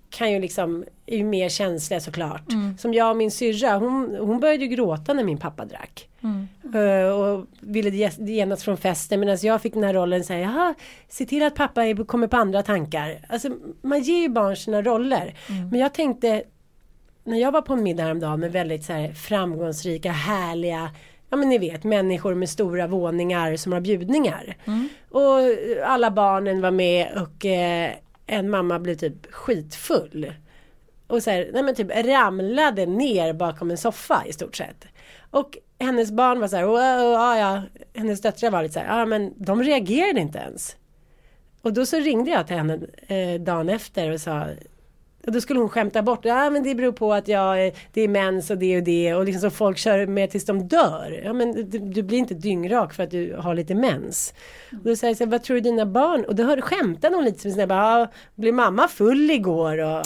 kan 0.09 0.31
ju 0.31 0.39
liksom, 0.39 0.83
är 1.05 1.17
ju 1.17 1.23
mer 1.23 1.49
känsliga 1.49 1.99
såklart. 1.99 2.51
Mm. 2.51 2.77
Som 2.77 2.93
jag 2.93 3.09
och 3.09 3.17
min 3.17 3.31
syrra, 3.31 3.77
hon, 3.77 4.15
hon 4.19 4.39
började 4.39 4.63
ju 4.65 4.69
gråta 4.75 5.13
när 5.13 5.23
min 5.23 5.37
pappa 5.37 5.65
drack. 5.65 6.07
Mm. 6.23 6.47
Eh, 6.73 7.09
och 7.09 7.45
ville 7.59 7.89
ge- 7.89 8.11
genast 8.17 8.63
från 8.63 8.77
festen 8.77 9.19
medan 9.19 9.37
jag 9.41 9.61
fick 9.61 9.73
den 9.73 9.83
här 9.83 9.93
rollen 9.93 10.23
säga 10.23 10.39
jaha, 10.41 10.73
se 11.07 11.25
till 11.25 11.43
att 11.43 11.55
pappa 11.55 11.85
är, 11.85 12.05
kommer 12.05 12.27
på 12.27 12.37
andra 12.37 12.63
tankar. 12.63 13.25
Alltså 13.29 13.49
man 13.81 14.01
ger 14.01 14.21
ju 14.21 14.29
barn 14.29 14.55
sina 14.55 14.81
roller. 14.81 15.35
Mm. 15.49 15.69
Men 15.69 15.79
jag 15.79 15.93
tänkte 15.93 16.43
när 17.23 17.37
jag 17.37 17.51
var 17.51 17.61
på 17.61 17.73
en 17.73 17.83
middag 17.83 18.03
häromdagen 18.03 18.39
med 18.39 18.51
väldigt 18.51 18.83
så 18.83 18.93
här 18.93 19.11
framgångsrika, 19.13 20.11
härliga 20.11 20.89
Ja 21.29 21.37
men 21.37 21.49
ni 21.49 21.57
vet 21.57 21.83
människor 21.83 22.33
med 22.35 22.49
stora 22.49 22.87
våningar 22.87 23.55
som 23.55 23.73
har 23.73 23.79
bjudningar. 23.79 24.57
Och 25.09 25.39
eh, 25.41 25.91
alla 25.91 26.11
barnen 26.11 26.61
var 26.61 26.71
med 26.71 27.07
och 27.21 27.45
eh, 27.45 27.91
en 28.25 28.49
mamma 28.49 28.79
blev 28.79 28.95
typ 28.95 29.33
skitfull. 29.33 30.33
Och 31.07 31.23
så 31.23 31.29
här, 31.31 31.49
nej 31.53 31.63
men 31.63 31.75
typ 31.75 31.91
ramlade 32.05 32.85
ner 32.85 33.33
bakom 33.33 33.71
en 33.71 33.77
soffa 33.77 34.23
i 34.25 34.33
stort 34.33 34.55
sett. 34.55 34.85
Och 35.31 35.57
hennes 35.79 36.11
barn 36.11 36.39
var 36.39 36.47
så 36.47 36.55
här, 36.55 36.63
"Wow, 36.63 37.13
ja, 37.13 37.37
ja. 37.37 37.61
hennes 37.95 38.21
döttrar 38.21 38.51
var 38.51 38.63
lite 38.63 38.73
så 38.73 38.79
här, 38.79 38.99
ja 38.99 39.05
men 39.05 39.33
de 39.37 39.63
reagerade 39.63 40.19
inte 40.19 40.39
ens. 40.39 40.75
Och 41.61 41.73
då 41.73 41.85
så 41.85 41.97
ringde 41.97 42.31
jag 42.31 42.47
till 42.47 42.55
henne 42.55 42.79
eh, 43.07 43.41
dagen 43.41 43.69
efter 43.69 44.11
och 44.11 44.21
sa 44.21 44.47
och 45.25 45.31
då 45.31 45.41
skulle 45.41 45.59
hon 45.59 45.69
skämta 45.69 46.01
bort, 46.01 46.25
ja 46.25 46.49
men 46.49 46.63
det 46.63 46.75
beror 46.75 46.91
på 46.91 47.13
att 47.13 47.27
jag, 47.27 47.67
eh, 47.67 47.73
det 47.93 48.01
är 48.01 48.07
mens 48.07 48.49
och 48.49 48.57
det 48.57 48.77
och 48.77 48.83
det 48.83 49.13
och 49.13 49.25
liksom 49.25 49.41
så 49.41 49.55
folk 49.55 49.77
kör 49.77 50.07
med 50.07 50.31
tills 50.31 50.45
de 50.45 50.67
dör. 50.67 51.21
Ja 51.23 51.33
men 51.33 51.69
du, 51.69 51.79
du 51.79 52.03
blir 52.03 52.17
inte 52.17 52.33
dyngrak 52.33 52.93
för 52.93 53.03
att 53.03 53.11
du 53.11 53.35
har 53.39 53.55
lite 53.55 53.75
mens. 53.75 54.33
Och 54.71 54.83
då 54.83 54.95
säger 54.95 55.15
jag 55.19 55.27
vad 55.27 55.43
tror 55.43 55.55
du 55.55 55.61
dina 55.61 55.85
barn? 55.85 56.25
Och 56.25 56.35
då 56.35 56.61
skämtade 56.61 57.15
hon 57.15 57.25
lite 57.25 57.39
som 57.39 57.51
sina, 57.51 57.67
bara, 57.67 57.99
ja, 57.99 58.07
blev 58.35 58.53
mamma 58.53 58.87
full 58.87 59.31
igår? 59.31 59.77
Och, 59.77 60.05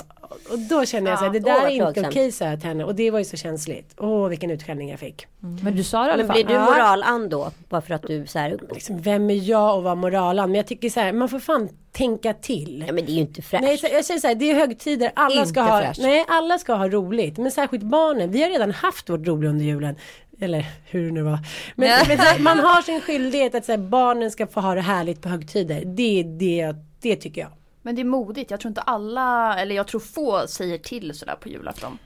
och 0.52 0.60
då 0.60 0.86
kände 0.86 1.10
jag 1.10 1.20
så 1.20 1.26
här, 1.26 1.32
det 1.32 1.39
där 1.39 1.54
vad 1.62 1.72
är 1.72 1.88
inte 1.88 2.02
okej 2.08 2.32
sa 2.32 2.46
jag 2.46 2.60
till 2.60 2.68
henne 2.70 2.84
och 2.84 2.96
det 2.96 3.12
var 3.12 3.20
ju 3.20 3.26
så 3.26 3.38
känsligt. 3.38 3.94
Åh 3.98 4.28
vilken 4.28 4.52
utskällning 4.52 4.89
jag 4.89 5.00
fick. 5.00 5.28
men 5.63 5.76
du 5.76 5.84
sa 5.84 6.04
det 6.04 6.10
i 6.10 6.12
alla 6.12 6.18
Men 6.24 6.28
fall. 6.28 6.46
blir 6.46 6.56
du 6.56 6.60
moralan 6.60 7.30
då? 7.30 7.52
Bara 7.70 7.82
för 7.82 7.94
att 7.94 8.02
du 8.04 8.28
så 8.28 8.39
här, 8.39 8.58
Liksom, 8.74 9.02
vem 9.02 9.30
är 9.30 9.50
jag 9.50 9.78
att 9.78 9.84
vara 9.84 9.96
moralan? 9.96 10.52
Men 10.52 10.58
jag 10.58 10.68
tycker 10.68 10.89
så 10.89 11.00
här, 11.00 11.13
man 11.13 11.30
får 11.30 11.39
fan 11.39 11.70
tänka 11.92 12.34
till. 12.34 12.84
ja 12.88 12.94
men 12.94 13.06
det 13.06 13.12
är 13.12 13.13
ju 13.13 13.20
inte 13.22 13.42
fräscht. 13.42 13.63
Nej, 13.63 13.78
så- 13.78 13.88
jag 13.92 14.06
säger 14.06 14.20
så 14.20 14.28
här, 14.28 14.36
det 14.36 14.52
är 14.52 14.56
högtider, 14.56 15.12
alla 15.15 15.46
ska, 15.46 15.62
ha, 15.62 15.94
nej, 16.00 16.26
alla 16.28 16.58
ska 16.58 16.74
ha 16.74 16.88
roligt. 16.89 17.38
Men 17.38 17.52
särskilt 17.52 17.84
barnen, 17.84 18.32
vi 18.32 18.44
har 18.44 18.50
redan 18.50 18.72
haft 18.72 19.10
vårt 19.10 19.28
roliga 19.28 19.50
under 19.50 19.65
julen. 19.65 19.96
Eller 20.42 20.65
hur 20.86 21.06
det 21.06 21.12
nu 21.12 21.22
var. 21.22 21.39
Men, 21.76 21.89
men 22.08 22.18
så 22.18 22.24
här, 22.24 22.39
man 22.39 22.60
har 22.60 22.82
sin 22.82 23.02
skyldighet 23.02 23.56
att 23.56 23.65
så 23.65 23.72
här, 23.72 23.80
barnen 23.80 24.32
ska 24.32 24.48
få 24.48 24.60
ha 24.60 24.76
det 24.76 24.82
härligt 24.82 25.22
på 25.22 25.30
högtider. 25.30 25.84
Det, 25.86 26.24
det, 26.24 26.76
det 27.02 27.15
tycker 27.15 27.42
jag. 27.42 27.50
Men 27.89 27.95
det 27.95 28.02
är 28.02 28.06
modigt. 28.06 28.52
Jag 28.52 28.60
tror 28.60 28.69
inte 28.69 28.82
alla, 28.82 29.60
eller 29.60 29.75
jag 29.75 29.88
tror 29.88 29.99
få 29.99 30.47
säger 30.47 30.78
till 30.78 31.13
sådär 31.13 31.36
på 31.36 31.49
julafton. 31.49 31.97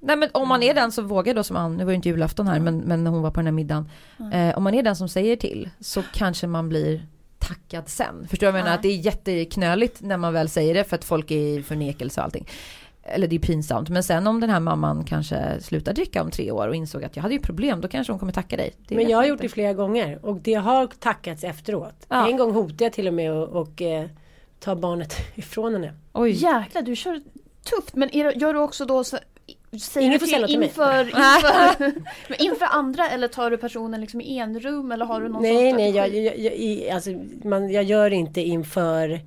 Nej 0.00 0.16
men 0.16 0.28
om 0.32 0.48
man 0.48 0.62
är 0.62 0.74
den 0.74 0.92
som 0.92 1.08
vågar 1.08 1.34
då 1.34 1.42
som 1.42 1.56
Ann, 1.56 1.76
nu 1.76 1.84
var 1.84 1.92
det 1.92 1.96
inte 1.96 2.08
julafton 2.08 2.48
här 2.48 2.60
men, 2.60 2.78
men 2.78 3.06
hon 3.06 3.22
var 3.22 3.30
på 3.30 3.40
den 3.40 3.46
här 3.46 3.52
middagen. 3.52 3.88
Eh, 4.32 4.58
om 4.58 4.62
man 4.62 4.74
är 4.74 4.82
den 4.82 4.96
som 4.96 5.08
säger 5.08 5.36
till 5.36 5.70
så 5.80 6.02
kanske 6.12 6.46
man 6.46 6.68
blir 6.68 7.06
tackad 7.38 7.88
sen. 7.88 8.26
Förstår 8.28 8.46
du 8.46 8.52
vad 8.52 8.58
jag 8.58 8.64
menar? 8.64 8.76
Att 8.76 8.82
det 8.82 8.88
är 8.88 8.96
jätteknöligt 8.96 10.00
när 10.00 10.16
man 10.16 10.32
väl 10.32 10.48
säger 10.48 10.74
det 10.74 10.84
för 10.84 10.96
att 10.96 11.04
folk 11.04 11.30
är 11.30 11.58
i 11.58 11.62
förnekelse 11.62 12.20
och 12.20 12.24
allting. 12.24 12.48
Eller 13.02 13.26
det 13.26 13.36
är 13.36 13.40
pinsamt. 13.40 13.88
Men 13.88 14.02
sen 14.02 14.26
om 14.26 14.40
den 14.40 14.50
här 14.50 14.60
mamman 14.60 15.04
kanske 15.04 15.60
slutar 15.60 15.92
dricka 15.92 16.22
om 16.22 16.30
tre 16.30 16.50
år 16.50 16.68
och 16.68 16.74
insåg 16.74 17.04
att 17.04 17.16
jag 17.16 17.22
hade 17.22 17.34
ju 17.34 17.40
problem, 17.40 17.80
då 17.80 17.88
kanske 17.88 18.12
hon 18.12 18.20
kommer 18.20 18.32
tacka 18.32 18.56
dig. 18.56 18.72
Det 18.88 18.94
Men 18.94 19.08
jag 19.08 19.18
har 19.18 19.26
gjort 19.26 19.40
det 19.40 19.48
flera 19.48 19.72
gånger 19.72 20.24
och 20.26 20.36
det 20.36 20.54
har 20.54 20.86
tackats 20.86 21.44
efteråt. 21.44 22.06
Ja. 22.08 22.28
En 22.28 22.36
gång 22.36 22.52
hotade 22.52 22.84
jag 22.84 22.92
till 22.92 23.08
och 23.08 23.14
med 23.14 23.32
och, 23.32 23.48
och 23.48 23.82
eh, 23.82 24.06
ta 24.60 24.74
barnet 24.76 25.16
ifrån 25.34 25.72
henne. 25.72 25.92
Oj. 26.12 26.30
Jäklar, 26.30 26.82
du 26.82 26.96
kör 26.96 27.20
tufft. 27.64 27.94
Men 27.94 28.14
är, 28.14 28.32
gör 28.32 28.54
du 28.54 28.60
också 28.60 28.84
då 28.84 29.04
så 29.04 29.18
Säger 29.80 30.06
Ingen 30.06 30.12
du 30.12 30.18
får 30.18 30.26
säga 30.26 30.38
något 30.40 30.50
till 30.50 30.58
mig. 30.58 30.68
inför, 30.68 31.00
inför, 31.06 31.92
men 32.28 32.40
inför 32.40 32.66
andra 32.70 33.08
eller 33.08 33.28
tar 33.28 33.50
du 33.50 33.56
personen 33.56 34.00
liksom 34.00 34.20
i 34.20 34.38
en 34.38 34.60
rum 34.60 34.92
eller 34.92 35.04
har 35.04 35.20
du 35.20 35.28
någon 35.28 35.42
Nej, 35.42 35.72
nej, 35.72 35.90
jag, 35.90 36.08
jag, 36.14 36.38
jag, 36.38 36.88
alltså, 36.94 37.10
man, 37.44 37.70
jag 37.72 37.84
gör 37.84 38.10
inte 38.10 38.40
inför 38.40 39.20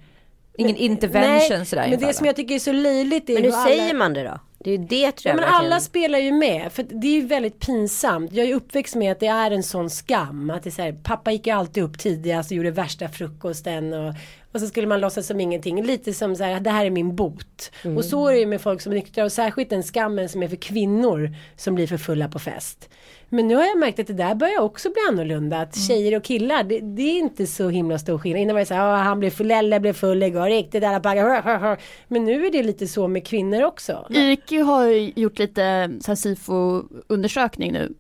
Ingen 0.58 0.76
intervention 0.76 1.58
Nej, 1.58 1.66
sådär 1.66 1.84
Men 1.84 1.94
inför 1.94 2.08
det 2.08 2.14
som 2.14 2.24
alla. 2.24 2.30
jag 2.30 2.36
tycker 2.36 2.56
är 2.56 2.60
så 2.60 2.72
löjligt 2.72 3.30
är 3.30 3.34
Men 3.34 3.44
hur 3.44 3.52
säger 3.52 3.84
alla, 3.90 3.94
man 3.94 4.14
det 4.14 4.24
då? 4.24 4.40
Det 4.60 4.72
är 4.72 4.78
ju 4.78 4.86
det 4.86 4.88
tror 4.88 4.96
Ja, 4.98 5.30
jag 5.30 5.36
men 5.36 5.42
verkligen. 5.44 5.66
alla 5.66 5.80
spelar 5.80 6.20
ju 6.20 6.32
med. 6.32 6.72
För 6.72 6.84
det 6.84 7.08
är 7.08 7.12
ju 7.22 7.26
väldigt 7.28 7.60
pinsamt. 7.60 8.34
Jag 8.34 8.50
är 8.50 8.56
uppväxt 8.56 8.96
med 8.96 9.12
att 9.12 9.20
det 9.20 9.28
är 9.28 9.52
en 9.52 9.64
sån 9.64 9.90
skam. 9.90 10.50
Att 10.50 10.64
det 10.64 10.70
är 10.70 10.72
så 10.72 10.82
här, 10.82 10.96
pappa 11.04 11.32
gick 11.32 11.48
ju 11.48 11.54
alltid 11.54 11.84
upp 11.84 12.00
tidigast 12.00 12.52
och 12.52 12.58
gjorde 12.58 12.72
värsta 12.72 13.10
frukosten. 13.10 13.94
Och, 13.94 14.14
och 14.54 14.60
så 14.60 14.68
skulle 14.68 14.88
man 14.88 15.00
låtsas 15.02 15.28
som 15.28 15.40
ingenting. 15.40 15.84
Lite 15.84 16.14
som 16.14 16.36
så 16.36 16.44
här, 16.44 16.60
det 16.60 16.70
här 16.70 16.86
är 16.86 16.90
min 16.90 17.16
bot. 17.16 17.72
Och 17.98 18.06
så 18.06 18.28
är 18.28 18.34
det 18.34 18.40
ju 18.40 18.46
med 18.46 18.62
folk 18.62 18.82
som 18.82 18.92
är 18.92 18.96
nyktra. 18.96 19.24
Och 19.26 19.32
särskilt 19.32 19.70
den 19.70 19.84
skammen 19.84 20.30
som 20.30 20.44
är 20.44 20.48
för 20.48 20.56
kvinnor 20.56 21.36
som 21.56 21.76
blir 21.76 21.88
för 21.88 21.98
fulla 21.98 22.28
på 22.28 22.40
fest. 22.40 22.90
Men 23.30 23.48
nu 23.48 23.56
har 23.56 23.64
jag 23.66 23.78
märkt 23.80 24.00
att 24.00 24.08
det 24.08 24.14
där 24.14 24.36
börjar 24.36 24.60
också 24.60 24.90
bli 24.90 24.98
annorlunda. 25.10 25.62
Att 25.62 25.76
tjejer 25.78 26.18
och 26.18 26.24
killar, 26.24 26.64
det, 26.64 26.80
det 26.80 27.02
är 27.02 27.20
inte 27.20 27.48
så 27.48 27.70
himla 27.70 28.00
stor 28.00 28.18
skillnad. 28.18 28.42
Innan 28.42 28.54
var 28.56 28.60
det 28.60 28.66
så 28.66 28.74
här, 28.74 28.94
"Ah, 28.94 28.98
han 28.98 29.20
blev 29.20 29.30
full, 29.30 29.48
Lelle 29.48 29.80
blev 29.80 29.94
full 29.94 30.24
igår, 30.24 30.46
riktigt 30.50 30.84
alla 30.84 31.00
paggar. 31.00 31.80
Men 32.08 32.24
nu 32.26 32.46
är 32.46 32.52
det 32.52 32.64
lite 32.64 32.88
så 32.88 33.08
med 33.08 33.28
kvinnor 33.28 33.64
också. 33.64 34.08
IQ 34.10 34.52
har 34.52 34.88
gjort 35.20 35.40
lite 35.40 35.90
SIFO-undersökning 36.58 37.72
nu 37.72 37.94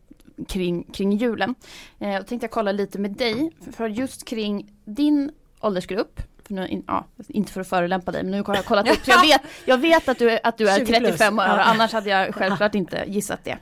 kring, 0.48 0.84
kring 0.84 1.12
julen. 1.18 1.56
Eh, 2.00 2.12
jag 2.14 2.28
tänkte 2.28 2.44
jag 2.46 2.52
kolla 2.52 2.72
lite 2.72 3.00
med 3.00 3.12
dig, 3.12 3.52
för 3.78 3.88
just 3.90 4.26
kring 4.28 4.72
din 4.86 5.32
åldersgrupp. 5.62 6.22
För 6.54 6.62
nu, 6.62 6.68
in, 6.68 6.84
ja, 6.88 7.06
inte 7.28 7.52
för 7.52 7.62
att 7.62 7.68
förelämpa 7.68 8.12
dig, 8.12 8.24
men 8.24 8.32
nu 8.32 8.44
har 8.44 8.56
jag 8.56 8.66
kollat 8.66 8.90
upp. 8.90 9.06
Så 9.06 9.12
jag, 9.12 9.22
vet, 9.28 9.42
jag 9.66 9.78
vet 9.78 10.10
att 10.10 10.20
du, 10.20 10.30
är- 10.30 10.40
att 10.44 10.58
du 10.58 10.70
är 10.70 10.78
20 10.80 10.86
plus. 10.86 11.00
35 11.00 11.40
år, 11.40 11.44
annars 11.44 11.94
hade 11.94 12.10
jag 12.10 12.36
självklart 12.36 12.76
inte 12.76 13.04
gissat 13.08 13.40
det. 13.44 13.58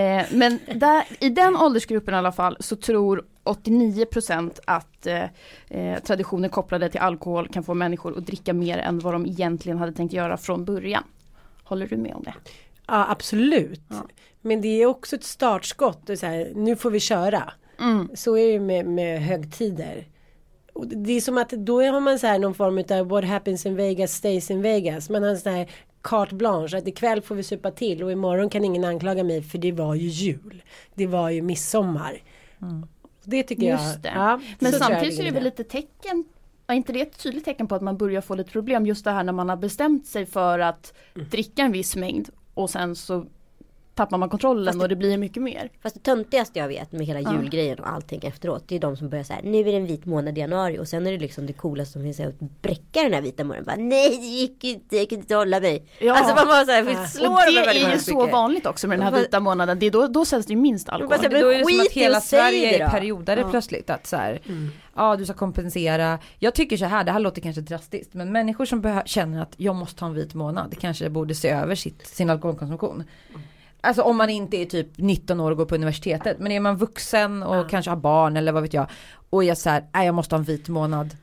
Eh, 0.00 0.26
men 0.32 0.58
där, 0.74 1.04
i 1.20 1.28
den 1.28 1.56
åldersgruppen 1.56 2.14
i 2.14 2.16
alla 2.16 2.32
fall 2.32 2.56
så 2.60 2.76
tror 2.76 3.24
89% 3.44 4.58
att 4.64 5.06
eh, 5.06 5.22
eh, 5.68 5.98
traditioner 6.02 6.48
kopplade 6.48 6.88
till 6.88 7.00
alkohol 7.00 7.48
kan 7.48 7.64
få 7.64 7.74
människor 7.74 8.18
att 8.18 8.26
dricka 8.26 8.52
mer 8.52 8.78
än 8.78 8.98
vad 8.98 9.14
de 9.14 9.26
egentligen 9.26 9.78
hade 9.78 9.92
tänkt 9.92 10.12
göra 10.12 10.36
från 10.36 10.64
början. 10.64 11.02
Håller 11.64 11.86
du 11.86 11.96
med 11.96 12.14
om 12.14 12.22
det? 12.22 12.34
Ja 12.86 13.06
absolut. 13.10 13.80
Ja. 13.88 14.06
Men 14.40 14.60
det 14.60 14.82
är 14.82 14.86
också 14.86 15.16
ett 15.16 15.24
startskott. 15.24 16.10
Så 16.18 16.26
här, 16.26 16.52
nu 16.54 16.76
får 16.76 16.90
vi 16.90 17.00
köra. 17.00 17.52
Mm. 17.80 18.08
Så 18.14 18.36
är 18.38 18.52
det 18.52 18.60
med, 18.60 18.86
med 18.86 19.22
högtider. 19.22 20.04
Och 20.76 20.86
det 20.88 21.12
är 21.12 21.20
som 21.20 21.38
att 21.38 21.50
då 21.50 21.82
har 21.82 22.00
man 22.00 22.18
så 22.18 22.26
här 22.26 22.38
någon 22.38 22.54
form 22.54 22.98
av 22.98 23.08
what 23.08 23.24
happens 23.24 23.66
in 23.66 23.76
Vegas 23.76 24.12
stays 24.12 24.50
in 24.50 24.62
Vegas. 24.62 25.10
Man 25.10 25.22
har 25.22 25.30
en 25.30 25.38
sån 25.38 25.52
här 25.52 25.70
carte 26.02 26.34
blanche 26.34 26.78
att 26.78 26.88
ikväll 26.88 27.22
får 27.22 27.34
vi 27.34 27.42
supa 27.42 27.70
till 27.70 28.02
och 28.02 28.12
imorgon 28.12 28.50
kan 28.50 28.64
ingen 28.64 28.84
anklaga 28.84 29.24
mig 29.24 29.42
för 29.42 29.58
det 29.58 29.72
var 29.72 29.94
ju 29.94 30.08
jul. 30.08 30.62
Det 30.94 31.06
var 31.06 31.30
ju 31.30 31.42
midsommar. 31.42 32.22
Det 33.24 33.42
tycker 33.42 33.66
jag. 33.66 33.80
Just 33.80 34.02
det. 34.02 34.12
Ja, 34.14 34.40
Men 34.58 34.72
så 34.72 34.78
jag 34.78 34.86
samtidigt 34.86 35.16
så 35.16 35.22
är 35.22 35.26
det 35.26 35.32
väl 35.32 35.44
lite 35.44 35.64
tecken 35.64 36.24
Är 36.66 36.74
inte 36.74 36.92
det 36.92 37.00
ett 37.00 37.18
tydligt 37.22 37.44
tecken 37.44 37.66
på 37.66 37.74
att 37.74 37.82
man 37.82 37.96
börjar 37.96 38.20
få 38.20 38.34
lite 38.34 38.50
problem 38.50 38.86
just 38.86 39.04
det 39.04 39.10
här 39.10 39.24
när 39.24 39.32
man 39.32 39.48
har 39.48 39.56
bestämt 39.56 40.06
sig 40.06 40.26
för 40.26 40.58
att 40.58 40.92
Mm. 41.14 41.28
dricka 41.28 41.62
en 41.62 41.72
viss 41.72 41.96
mängd 41.96 42.28
och 42.54 42.70
sen 42.70 42.96
så 42.96 43.26
tappar 43.96 44.18
man 44.18 44.28
kontrollen 44.28 44.80
och 44.80 44.88
det 44.88 44.96
blir 44.96 45.18
mycket 45.18 45.42
mer. 45.42 45.70
Fast 45.82 45.94
det 45.94 46.00
töntigaste 46.02 46.58
jag 46.58 46.68
vet 46.68 46.92
med 46.92 47.06
hela 47.06 47.20
Ja. 47.20 47.32
julgrejen 47.40 47.78
och 47.78 47.88
allting 47.92 48.20
efteråt. 48.24 48.64
Det 48.68 48.76
är 48.76 48.80
de 48.80 48.96
som 48.96 49.08
börjar 49.08 49.24
säga 49.24 49.38
nu 49.42 49.58
är 49.60 49.64
det 49.64 49.72
en 49.76 49.86
vit 49.86 50.04
månad 50.04 50.38
i 50.38 50.40
januari. 50.40 50.78
Och 50.78 50.88
sen 50.88 51.06
är 51.06 51.12
det 51.12 51.18
liksom 51.18 51.46
det 51.46 51.52
coolaste 51.52 51.92
som 51.92 52.02
finns 52.02 52.20
att 52.20 52.40
bräcka 52.40 53.02
den 53.02 53.12
här 53.12 53.20
vita 53.20 53.44
månaden. 53.44 53.64
Bara, 53.64 53.76
Nej 53.76 54.08
det 54.20 54.26
gick 54.26 54.64
inte, 54.64 54.96
jag 54.96 55.08
kunde 55.08 55.22
inte 55.22 55.34
hålla 55.34 55.60
mig. 55.60 55.84
Ja. 55.98 56.18
Alltså 56.18 56.34
man 56.34 56.46
bara 56.46 56.64
såhär, 56.64 56.78
Ja. 56.78 56.84
vi 56.90 56.96
Och 57.04 57.08
slår 57.08 57.64
det 57.64 57.70
är 57.88 57.92
ju 57.92 57.98
så 57.98 58.26
vanligt 58.26 58.66
också 58.66 58.88
med 58.88 58.98
den 58.98 59.04
här 59.04 59.10
Vad- 59.12 59.20
vita 59.20 59.40
månaden. 59.40 59.78
Det 59.78 59.86
är 59.86 59.90
då, 59.90 60.06
då 60.06 60.24
säljs 60.24 60.46
det 60.46 60.52
ju 60.52 60.58
minst 60.58 60.88
alkohol. 60.88 61.08
Bara 61.08 61.16
så 61.16 61.22
här, 61.22 61.30
Men 61.30 61.40
då 61.40 61.48
är 61.48 61.58
det 61.58 61.64
som 61.64 61.80
att 61.80 61.92
hela 61.92 62.20
Sverige 62.20 62.60
det 62.70 62.80
är 62.80 62.88
periodare 62.90 63.40
Ja. 63.40 63.50
plötsligt. 63.50 63.90
Att 63.90 64.06
så 64.06 64.16
här, 64.16 64.40
ja 64.96 65.16
du 65.16 65.24
ska 65.24 65.34
kompensera. 65.34 66.18
Jag 66.38 66.54
tycker 66.54 66.76
så 66.76 66.84
här, 66.84 67.04
det 67.04 67.12
här 67.12 67.20
låter 67.20 67.40
kanske 67.42 67.60
drastiskt. 67.60 68.14
Men 68.14 68.32
människor 68.32 68.64
som 68.64 69.02
känner 69.06 69.42
att 69.42 69.54
jag 69.56 69.74
måste 69.74 70.04
ha 70.04 70.08
en 70.08 70.14
vit 70.14 70.34
månad. 70.34 70.74
Kanske 70.80 71.10
borde 71.10 71.34
se 71.34 71.48
över 71.48 71.74
sitt, 71.74 72.06
sin 72.06 72.30
alkoholkonsumtion. 72.30 73.04
Alltså 73.86 74.02
om 74.02 74.16
man 74.16 74.30
inte 74.30 74.56
är 74.56 74.64
typ 74.66 74.88
19 74.96 75.40
år 75.40 75.50
och 75.50 75.56
går 75.56 75.64
på 75.64 75.74
universitetet. 75.74 76.38
Men 76.38 76.52
är 76.52 76.60
man 76.60 76.76
vuxen 76.76 77.42
och 77.42 77.70
kanske 77.70 77.90
har 77.90 77.96
barn 77.96 78.36
eller 78.36 78.52
vad 78.52 78.62
vet 78.62 78.74
jag. 78.74 78.86
Och 79.30 79.44
är 79.44 79.54
så 79.54 79.70
här, 79.70 79.84
nej 79.94 80.06
jag 80.06 80.14
måste 80.14 80.34
ha 80.34 80.38
en 80.38 80.44
vit 80.44 80.68
månad. 80.68 81.16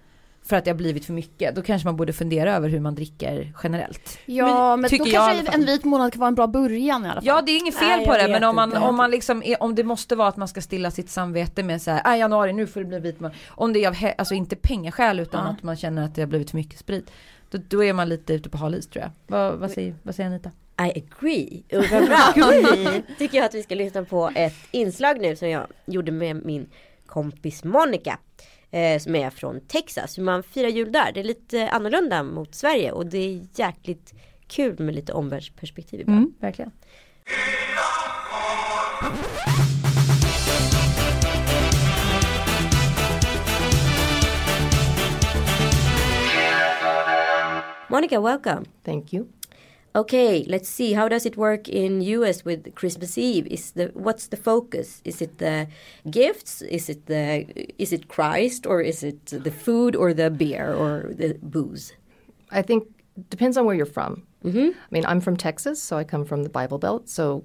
För 0.46 0.56
att 0.56 0.66
det 0.66 0.72
har 0.72 0.76
blivit 0.76 1.06
för 1.06 1.14
mycket. 1.14 1.56
Då 1.56 1.62
kanske 1.62 1.88
man 1.88 1.96
borde 1.98 2.14
fundera 2.14 2.56
över 2.56 2.70
hur 2.70 2.80
man 2.80 2.96
dricker 2.96 3.54
generellt. 3.64 4.18
Ja 4.26 4.76
men, 4.76 4.90
tycker 4.90 5.06
då 5.06 5.12
kanske 5.12 5.52
en 5.52 5.66
vit 5.66 5.84
månad 5.84 6.12
kan 6.14 6.20
vara 6.20 6.28
en 6.28 6.36
bra 6.36 6.48
början 6.48 7.06
i 7.06 7.10
alla 7.10 7.14
fall. 7.16 7.24
Ja 7.28 7.42
det 7.46 7.52
är 7.52 7.58
inget 7.60 7.76
fel 7.76 7.98
Nej, 7.98 8.06
på 8.08 8.14
det 8.14 8.28
men 8.28 8.44
om 8.44 8.56
man, 8.56 8.70
inte. 8.70 8.82
om 8.82 8.96
man 8.96 9.12
liksom 9.12 9.44
är, 9.44 9.64
om 9.64 9.76
det 9.76 9.84
måste 9.84 10.16
vara 10.16 10.28
att 10.28 10.38
man 10.38 10.48
ska 10.48 10.62
stilla 10.62 10.92
sitt 10.92 11.10
samvete 11.10 11.64
med 11.64 11.82
så 11.82 11.92
här, 11.92 12.02
"Ah, 12.06 12.16
januari 12.16 12.54
nu 12.54 12.68
får 12.68 12.80
det 12.80 12.86
bli 12.86 13.00
vit 13.00 13.20
månad." 13.20 13.38
Om 13.50 13.74
det 13.74 13.84
är 13.84 13.88
av, 13.88 13.96
alltså 14.18 14.34
inte 14.34 14.56
pengaskäl 14.56 15.20
utan 15.20 15.46
Ja. 15.46 15.52
att 15.52 15.64
man 15.64 15.76
känner 15.76 16.06
att 16.06 16.16
det 16.16 16.22
har 16.22 16.28
blivit 16.28 16.50
för 16.50 16.58
mycket 16.58 16.80
sprit. 16.80 17.12
Då, 17.54 17.60
då 17.70 17.84
är 17.84 17.94
man 17.94 18.10
lite 18.10 18.34
ute 18.34 18.50
på 18.50 18.58
hal 18.58 18.76
is 18.76 18.88
tror 18.88 19.04
jag. 19.04 19.12
Vad, 19.28 19.60
vad, 19.60 19.72
säger, 19.72 19.96
vad 20.04 20.16
säger 20.16 20.30
Anita? 20.30 20.52
I 20.80 21.04
agree. 21.06 21.64
Och 21.78 21.86
framförallt 21.86 23.08
tycker 23.18 23.38
jag 23.38 23.46
att 23.46 23.54
vi 23.54 23.64
ska 23.64 23.76
lyssna 23.76 24.04
på 24.04 24.32
ett 24.36 24.56
inslag 24.72 25.22
nu 25.22 25.36
som 25.36 25.50
jag 25.50 25.68
gjorde 25.86 26.12
med 26.12 26.46
min 26.46 26.70
kompis 27.06 27.64
Monica. 27.64 28.20
Eh, 28.72 29.00
som 29.00 29.16
är 29.16 29.30
från 29.30 29.60
Texas. 29.60 30.18
Hur 30.18 30.24
man 30.24 30.44
firar 30.44 30.68
jul 30.68 30.92
där. 30.92 31.12
Det 31.14 31.20
är 31.20 31.24
lite 31.24 31.70
annorlunda 31.70 32.24
mot 32.24 32.56
Sverige 32.56 32.92
och 32.92 33.06
det 33.06 33.18
är 33.18 33.48
jäkligt 33.56 34.14
kul 34.48 34.80
med 34.80 34.96
lite 34.96 35.14
omvärldsperspektiv 35.14 36.00
ibland. 36.00 36.18
Mm, 36.20 36.34
verkligen. 36.40 36.72
Monica, 47.94 48.20
welcome. 48.20 48.66
Thank 48.84 49.14
you. 49.14 49.30
Okay, 49.96 50.44
let's 50.48 50.68
see. 50.68 50.94
How 50.94 51.08
does 51.08 51.28
it 51.28 51.38
work 51.38 51.70
in 51.70 52.02
US 52.02 52.44
with 52.44 52.74
Christmas 52.74 53.20
Eve? 53.20 53.46
Is 53.52 53.70
the 53.74 53.92
what's 53.94 54.26
the 54.30 54.36
focus? 54.36 55.00
Is 55.06 55.22
it 55.22 55.38
the 55.38 55.68
gifts? 56.10 56.64
Is 56.64 56.90
it 56.90 57.06
the 57.06 57.46
is 57.80 57.94
it 57.94 58.08
Christ 58.08 58.66
or 58.66 58.82
is 58.82 59.04
it 59.04 59.28
the 59.28 59.52
food 59.52 59.96
or 59.96 60.12
the 60.12 60.32
beer 60.32 60.74
or 60.74 61.14
the 61.14 61.38
booze? 61.44 61.94
I 62.50 62.64
think 62.64 62.88
depends 63.30 63.58
on 63.58 63.66
where 63.66 63.76
you're 63.76 63.86
from. 63.86 64.24
Mm-hmm. 64.44 64.70
I 64.74 64.90
mean, 64.90 65.06
I'm 65.06 65.22
from 65.22 65.38
Texas, 65.38 65.80
so 65.80 65.96
I 65.96 66.04
come 66.04 66.26
from 66.26 66.42
the 66.42 66.50
Bible 66.50 66.80
Belt. 66.80 67.08
So 67.08 67.44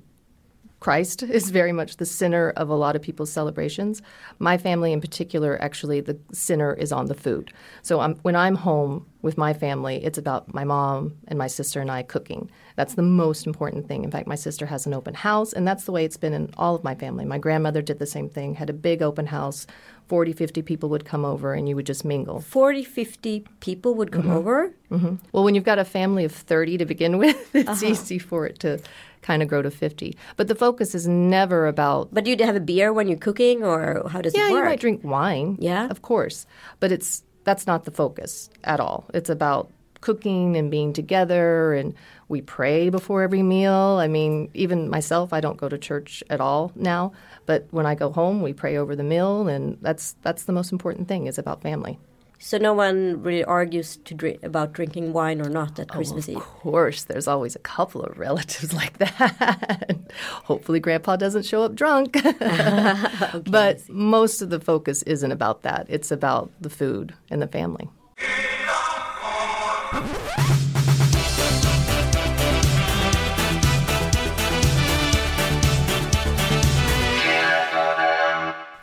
Christ 0.80 1.24
is 1.24 1.50
very 1.50 1.72
much 1.72 1.96
the 1.96 2.06
center 2.06 2.50
of 2.50 2.68
a 2.68 2.74
lot 2.74 2.94
of 2.94 3.02
people's 3.02 3.32
celebrations. 3.32 4.00
My 4.38 4.56
family, 4.56 4.92
in 4.92 5.00
particular, 5.00 5.60
actually, 5.60 6.00
the 6.00 6.18
center 6.32 6.72
is 6.74 6.92
on 6.92 7.06
the 7.06 7.14
food. 7.14 7.52
So 7.82 8.00
I'm, 8.00 8.14
when 8.16 8.36
I'm 8.36 8.54
home 8.54 9.06
with 9.20 9.36
my 9.36 9.52
family, 9.52 10.04
it's 10.04 10.18
about 10.18 10.54
my 10.54 10.62
mom 10.62 11.16
and 11.26 11.36
my 11.36 11.48
sister 11.48 11.80
and 11.80 11.90
I 11.90 12.04
cooking. 12.04 12.48
That's 12.76 12.94
the 12.94 13.02
most 13.02 13.44
important 13.44 13.88
thing. 13.88 14.04
In 14.04 14.10
fact, 14.12 14.28
my 14.28 14.36
sister 14.36 14.66
has 14.66 14.86
an 14.86 14.94
open 14.94 15.14
house, 15.14 15.52
and 15.52 15.66
that's 15.66 15.84
the 15.84 15.92
way 15.92 16.04
it's 16.04 16.16
been 16.16 16.32
in 16.32 16.50
all 16.56 16.76
of 16.76 16.84
my 16.84 16.94
family. 16.94 17.24
My 17.24 17.38
grandmother 17.38 17.82
did 17.82 17.98
the 17.98 18.06
same 18.06 18.28
thing, 18.28 18.54
had 18.54 18.70
a 18.70 18.74
big 18.74 19.02
open 19.02 19.26
house. 19.26 19.66
40, 20.08 20.32
50 20.32 20.62
people 20.62 20.88
would 20.88 21.04
come 21.04 21.24
over, 21.24 21.54
and 21.54 21.68
you 21.68 21.76
would 21.76 21.86
just 21.86 22.04
mingle. 22.04 22.40
40, 22.40 22.82
50 22.82 23.44
people 23.60 23.94
would 23.94 24.10
come 24.10 24.22
mm-hmm. 24.22 24.32
over. 24.32 24.74
Mm-hmm. 24.90 25.16
Well, 25.32 25.44
when 25.44 25.54
you've 25.54 25.64
got 25.64 25.78
a 25.78 25.84
family 25.84 26.24
of 26.24 26.32
30 26.32 26.78
to 26.78 26.86
begin 26.86 27.18
with, 27.22 27.54
it's 27.54 27.68
uh-huh. 27.68 27.86
easy 27.86 28.18
for 28.18 28.46
it 28.46 28.58
to 28.60 28.80
kind 29.22 29.42
of 29.42 29.48
grow 29.48 29.62
to 29.62 29.70
50. 29.70 30.16
But 30.36 30.48
the 30.48 30.54
focus 30.54 30.94
is 30.94 31.06
never 31.06 31.66
about, 31.66 32.08
But 32.12 32.24
do 32.24 32.30
you 32.30 32.44
have 32.44 32.56
a 32.56 32.60
beer 32.60 32.92
when 32.92 33.08
you're 33.08 33.18
cooking 33.18 33.62
or 33.62 34.08
how 34.08 34.22
does 34.22 34.34
yeah, 34.34 34.46
it 34.46 34.50
you 34.50 34.54
work? 34.54 34.64
might 34.64 34.80
drink 34.80 35.04
wine. 35.04 35.56
Yeah. 35.60 35.88
Of 35.88 36.02
course. 36.02 36.46
But 36.80 36.92
it's 36.92 37.22
that's 37.44 37.66
not 37.66 37.84
the 37.84 37.90
focus 37.90 38.50
at 38.64 38.78
all. 38.78 39.06
It's 39.14 39.30
about 39.30 39.70
cooking 40.00 40.56
and 40.56 40.70
being 40.70 40.92
together 40.92 41.74
and 41.74 41.94
we 42.28 42.40
pray 42.40 42.90
before 42.90 43.22
every 43.22 43.42
meal. 43.42 43.98
I 44.00 44.06
mean, 44.06 44.50
even 44.54 44.88
myself, 44.88 45.32
I 45.32 45.40
don't 45.40 45.56
go 45.56 45.68
to 45.68 45.78
church 45.78 46.22
at 46.30 46.40
all 46.40 46.72
now, 46.74 47.12
but 47.46 47.66
when 47.70 47.86
I 47.86 47.94
go 47.94 48.12
home, 48.12 48.42
we 48.42 48.52
pray 48.52 48.76
over 48.76 48.94
the 48.94 49.02
meal 49.02 49.48
and 49.48 49.78
that's 49.80 50.16
that's 50.22 50.44
the 50.44 50.52
most 50.52 50.72
important 50.72 51.08
thing 51.08 51.26
is 51.26 51.38
about 51.38 51.62
family. 51.62 51.98
So 52.40 52.56
no 52.56 52.72
one 52.72 53.20
really 53.22 53.42
argues 53.42 53.96
to 53.96 54.14
drink, 54.14 54.44
about 54.44 54.72
drinking 54.72 55.12
wine 55.12 55.40
or 55.40 55.48
not 55.48 55.78
at 55.80 55.90
oh, 55.90 55.94
Christmas 55.94 56.28
Eve. 56.28 56.36
Of 56.36 56.44
course, 56.44 57.02
there's 57.02 57.26
always 57.26 57.56
a 57.56 57.58
couple 57.58 58.02
of 58.02 58.16
relatives 58.16 58.72
like 58.82 58.98
that. 58.98 59.98
Hopefully, 60.44 60.78
Grandpa 60.78 61.16
doesn't 61.16 61.44
show 61.44 61.64
up 61.64 61.74
drunk. 61.74 62.16
but 63.50 63.88
most 63.88 64.40
of 64.40 64.50
the 64.50 64.60
focus 64.60 65.02
isn't 65.02 65.32
about 65.32 65.62
that. 65.62 65.86
It's 65.88 66.12
about 66.12 66.52
the 66.60 66.70
food 66.70 67.12
and 67.28 67.42
the 67.42 67.48
family. 67.48 67.88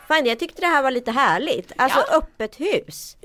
Fan, 0.08 0.26
jag 0.26 0.38
tyckte 0.38 0.60
det 0.60 0.66
här 0.66 0.82
var 0.82 0.90
lite 0.90 1.10
härligt. 1.10 1.72
Alltså 1.76 2.00
öppet 2.00 2.60
hus. 2.60 3.16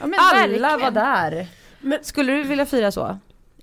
Ja, 0.00 0.06
men 0.06 0.14
Alla 0.20 0.40
verkligen. 0.48 0.80
var 0.80 0.90
där. 0.90 1.46
Men- 1.80 2.04
Skulle 2.04 2.32
du 2.32 2.42
vilja 2.42 2.66
fira 2.66 2.92
så? 2.92 3.18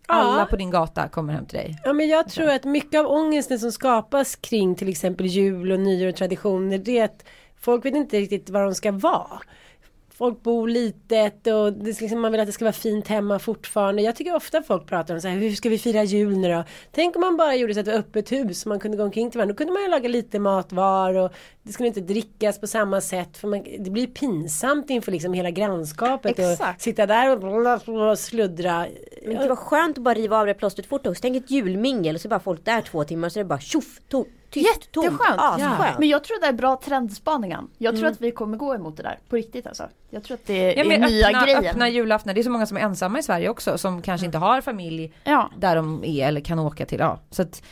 Alla 0.07 0.45
på 0.45 0.55
din 0.55 0.69
gata 0.71 1.07
kommer 1.07 1.33
hem 1.33 1.45
till 1.45 1.57
dig. 1.57 1.77
Ja 1.83 1.93
men 1.93 2.07
jag 2.07 2.29
tror 2.29 2.49
att 2.49 2.63
mycket 2.63 2.99
av 2.99 3.05
ångesten 3.07 3.59
som 3.59 3.71
skapas 3.71 4.35
kring 4.35 4.75
till 4.75 4.89
exempel 4.89 5.25
jul 5.25 5.71
och 5.71 5.79
nyår 5.79 6.09
och 6.09 6.15
traditioner 6.15 6.77
det 6.77 6.99
är 6.99 7.05
att 7.05 7.23
folk 7.61 7.85
vet 7.85 7.95
inte 7.95 8.19
riktigt 8.19 8.49
vad 8.49 8.63
de 8.63 8.75
ska 8.75 8.91
vara. 8.91 9.39
Folk 10.19 10.43
bor 10.43 10.67
litet 10.67 11.47
och 11.47 11.73
det 11.73 12.01
liksom, 12.01 12.19
man 12.19 12.31
vill 12.31 12.41
att 12.41 12.47
det 12.47 12.53
ska 12.53 12.65
vara 12.65 12.73
fint 12.73 13.07
hemma 13.07 13.39
fortfarande. 13.39 14.01
Jag 14.01 14.15
tycker 14.15 14.35
ofta 14.35 14.61
folk 14.61 14.87
pratar 14.87 15.13
om 15.13 15.21
så 15.21 15.27
här, 15.27 15.35
hur 15.35 15.51
ska 15.51 15.69
vi 15.69 15.77
fira 15.77 16.03
jul 16.03 16.37
nu 16.37 16.53
då? 16.53 16.63
Tänk 16.91 17.15
om 17.15 17.21
man 17.21 17.37
bara 17.37 17.55
gjorde 17.55 17.73
så 17.73 17.79
att 17.79 17.85
det 17.85 17.91
var 17.91 17.99
öppet 17.99 18.31
hus 18.31 18.63
och 18.65 18.69
man 18.69 18.79
kunde 18.79 18.97
gå 18.97 19.03
omkring 19.03 19.31
till 19.31 19.37
varandra. 19.37 19.53
Då 19.53 19.57
kunde 19.57 19.73
man 19.73 19.81
ju 19.81 19.89
laga 19.89 20.09
lite 20.09 20.39
mat 20.39 20.71
var 20.71 21.13
och 21.13 21.31
det 21.63 21.73
skulle 21.73 21.87
inte 21.87 22.01
drickas 22.01 22.59
på 22.59 22.67
samma 22.67 23.01
sätt. 23.01 23.37
För 23.37 23.47
man, 23.47 23.63
det 23.79 23.89
blir 23.89 24.07
pinsamt 24.07 24.89
inför 24.89 25.11
liksom 25.11 25.33
hela 25.33 25.51
grannskapet 25.51 26.39
och 26.39 26.51
Exakt. 26.51 26.81
sitta 26.81 27.05
där 27.05 27.45
och, 27.45 28.09
och 28.09 28.19
sluddra. 28.19 28.85
Men 29.25 29.41
det 29.41 29.49
var 29.49 29.55
skönt 29.55 29.97
att 29.97 30.03
bara 30.03 30.13
riva 30.13 30.37
av 30.37 30.45
det 30.45 30.53
plåstret 30.53 30.87
fort 30.87 31.07
också. 31.07 31.21
Tänk 31.21 31.37
ett 31.37 31.51
julmingel 31.51 32.15
och 32.15 32.21
så 32.21 32.27
bara 32.27 32.39
folk 32.39 32.65
där 32.65 32.81
två 32.81 33.03
timmar 33.03 33.29
så 33.29 33.39
är 33.39 33.43
det 33.43 33.47
bara 33.47 33.59
tjoff, 33.59 33.99
tyst. 34.49 34.69
Jätteskönt. 34.75 35.19
Asskönt. 35.39 35.99
Men 35.99 36.07
jag 36.09 36.23
tror 36.23 36.41
det 36.41 36.47
är 36.47 36.53
bra 36.53 36.79
trendspaningar. 36.85 37.63
Jag 37.77 37.95
tror 37.97 38.07
att 38.07 38.21
vi 38.21 38.31
kommer 38.31 38.57
gå 38.57 38.75
emot 38.75 38.97
det 38.97 39.03
där. 39.03 39.19
På 39.29 39.35
riktigt 39.35 39.67
alltså. 39.67 39.87
Jag 40.09 40.23
tror 40.23 40.35
att 40.35 40.45
det 40.45 40.73
Ja, 40.73 40.83
är 40.83 40.87
men 40.87 41.01
nya 41.01 41.27
öppna, 41.27 41.43
grejen. 41.43 41.65
öppna 41.65 41.89
julaftnar, 41.89 42.33
det 42.33 42.41
är 42.41 42.43
så 42.43 42.49
många 42.49 42.65
som 42.65 42.77
är 42.77 42.81
ensamma 42.81 43.19
i 43.19 43.23
Sverige 43.23 43.49
också 43.49 43.77
som 43.77 44.01
kanske 44.01 44.25
inte 44.25 44.37
har 44.37 44.61
familj 44.61 45.13
Ja. 45.23 45.51
där 45.57 45.75
de 45.75 46.03
är 46.03 46.27
eller 46.27 46.41
kan 46.41 46.59
åka 46.59 46.85
till. 46.85 46.99
Ja. 46.99 47.19
Så 47.31 47.41
att 47.41 47.63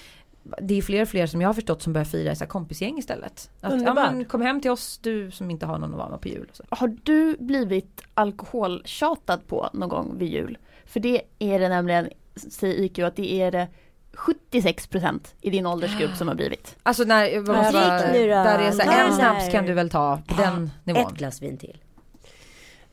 det 0.62 0.78
är 0.78 0.82
fler 0.82 1.02
och 1.02 1.08
fler 1.08 1.28
som 1.28 1.42
jag 1.42 1.50
har 1.50 1.54
förstått 1.54 1.82
som 1.82 1.94
börjar 1.94 2.06
fira 2.06 2.36
så 2.36 2.46
kompisgäng 2.46 2.98
istället. 2.98 3.32
Att, 3.34 3.50
ja, 3.62 3.70
Underbart. 3.78 4.12
men, 4.14 4.26
kom 4.26 4.42
hem 4.42 4.62
till 4.62 4.72
oss 4.72 4.98
du 4.98 5.32
som 5.32 5.52
inte 5.52 5.66
har 5.66 5.78
någon 5.78 5.92
att 5.92 5.98
vara 5.98 6.10
med 6.10 6.22
på 6.22 6.28
jul. 6.28 6.52
Har 6.70 6.98
du 7.04 7.38
blivit 7.40 8.02
alkoholtjatad 8.14 9.48
på 9.48 9.70
någon 9.74 9.90
gång 9.90 10.18
vid 10.18 10.30
jul? 10.30 10.58
För 10.86 11.00
det 11.00 11.22
är 11.40 11.60
det 11.60 11.70
nämligen, 11.70 12.10
säger 12.36 12.76
IQ, 12.84 13.00
att 13.00 13.16
det 13.16 13.34
är 13.42 13.52
det 13.52 13.68
76% 14.18 15.20
i 15.42 15.50
din 15.50 15.66
åldersgrupp 15.66 16.16
som 16.16 16.28
har 16.28 16.36
blivit. 16.36 16.76
Alltså 16.84 17.04
när, 17.04 17.40
vad 17.40 17.58
måste 17.58 17.72
där 17.72 18.60
är 18.60 18.72
så 18.72 18.82
här, 18.82 19.08
en 19.08 19.14
snaps 19.14 19.50
kan 19.52 19.66
du 19.66 19.74
väl 19.74 19.90
ta 19.90 20.20
på 20.28 20.42
den 20.42 20.72
nivån. 20.84 21.02
Ett 21.02 21.12
glas 21.18 21.42
vin 21.42 21.58
till. 21.58 21.78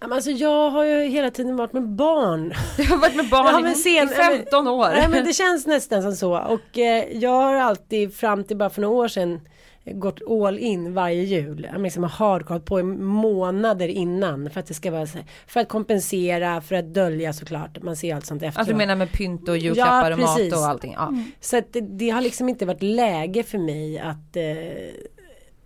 Ja, 0.00 0.06
men 0.08 0.12
Alltså 0.16 0.30
jag 0.30 0.70
har 0.70 0.84
ju 0.84 1.04
hela 1.08 1.30
tiden 1.30 1.56
varit 1.56 1.72
med 1.72 1.88
barn. 1.88 2.52
Jag 2.78 2.84
har 2.84 2.96
varit 2.96 3.16
med 3.16 3.28
barn 3.28 3.46
Ja, 3.46 3.60
men 3.60 3.74
sen- 3.74 3.92
i 3.92 4.08
15 4.08 4.68
år. 4.68 4.88
Nej 4.88 5.08
men 5.08 5.24
det 5.24 5.32
känns 5.32 5.66
nästan 5.66 6.02
som 6.02 6.16
så. 6.16 6.38
Och 6.38 6.78
eh, 6.78 7.04
jag 7.12 7.30
har 7.30 7.54
alltid 7.54 8.14
fram 8.16 8.44
till 8.44 8.56
bara 8.56 8.70
för 8.70 8.80
några 8.80 8.94
år 8.94 9.08
sedan 9.08 9.40
gått 9.84 10.20
all 10.30 10.58
in 10.58 10.94
varje 10.94 11.22
jul. 11.22 11.68
Jag 11.72 11.82
liksom 11.82 12.02
har 12.02 12.10
hardcore 12.10 12.60
på 12.60 12.80
i 12.80 12.82
månader 12.82 13.88
innan 13.88 14.50
för 14.50 14.60
att 14.60 14.66
det 14.66 14.74
ska 14.74 14.90
vara 14.90 15.06
för 15.46 15.60
att 15.60 15.68
kompensera, 15.68 16.60
för 16.60 16.74
att 16.74 16.94
dölja 16.94 17.32
såklart. 17.32 17.82
Man 17.82 17.96
ser 17.96 18.14
allt 18.14 18.26
sånt 18.26 18.42
efteråt. 18.42 18.58
Alltså 18.58 18.72
du 18.72 18.78
menar 18.78 18.96
med 18.96 19.12
pynt 19.12 19.48
och 19.48 19.58
julklappar 19.58 20.10
och 20.10 20.18
mat 20.18 20.52
och 20.52 20.66
allting. 20.66 20.92
Ja. 20.92 21.14
Så 21.40 21.58
att 21.58 21.72
det, 21.72 21.80
det 21.80 22.10
har 22.10 22.20
liksom 22.20 22.48
inte 22.48 22.66
varit 22.66 22.82
läge 22.82 23.42
för 23.42 23.58
mig 23.58 23.98
att, 23.98 24.36
eh, 24.36 24.44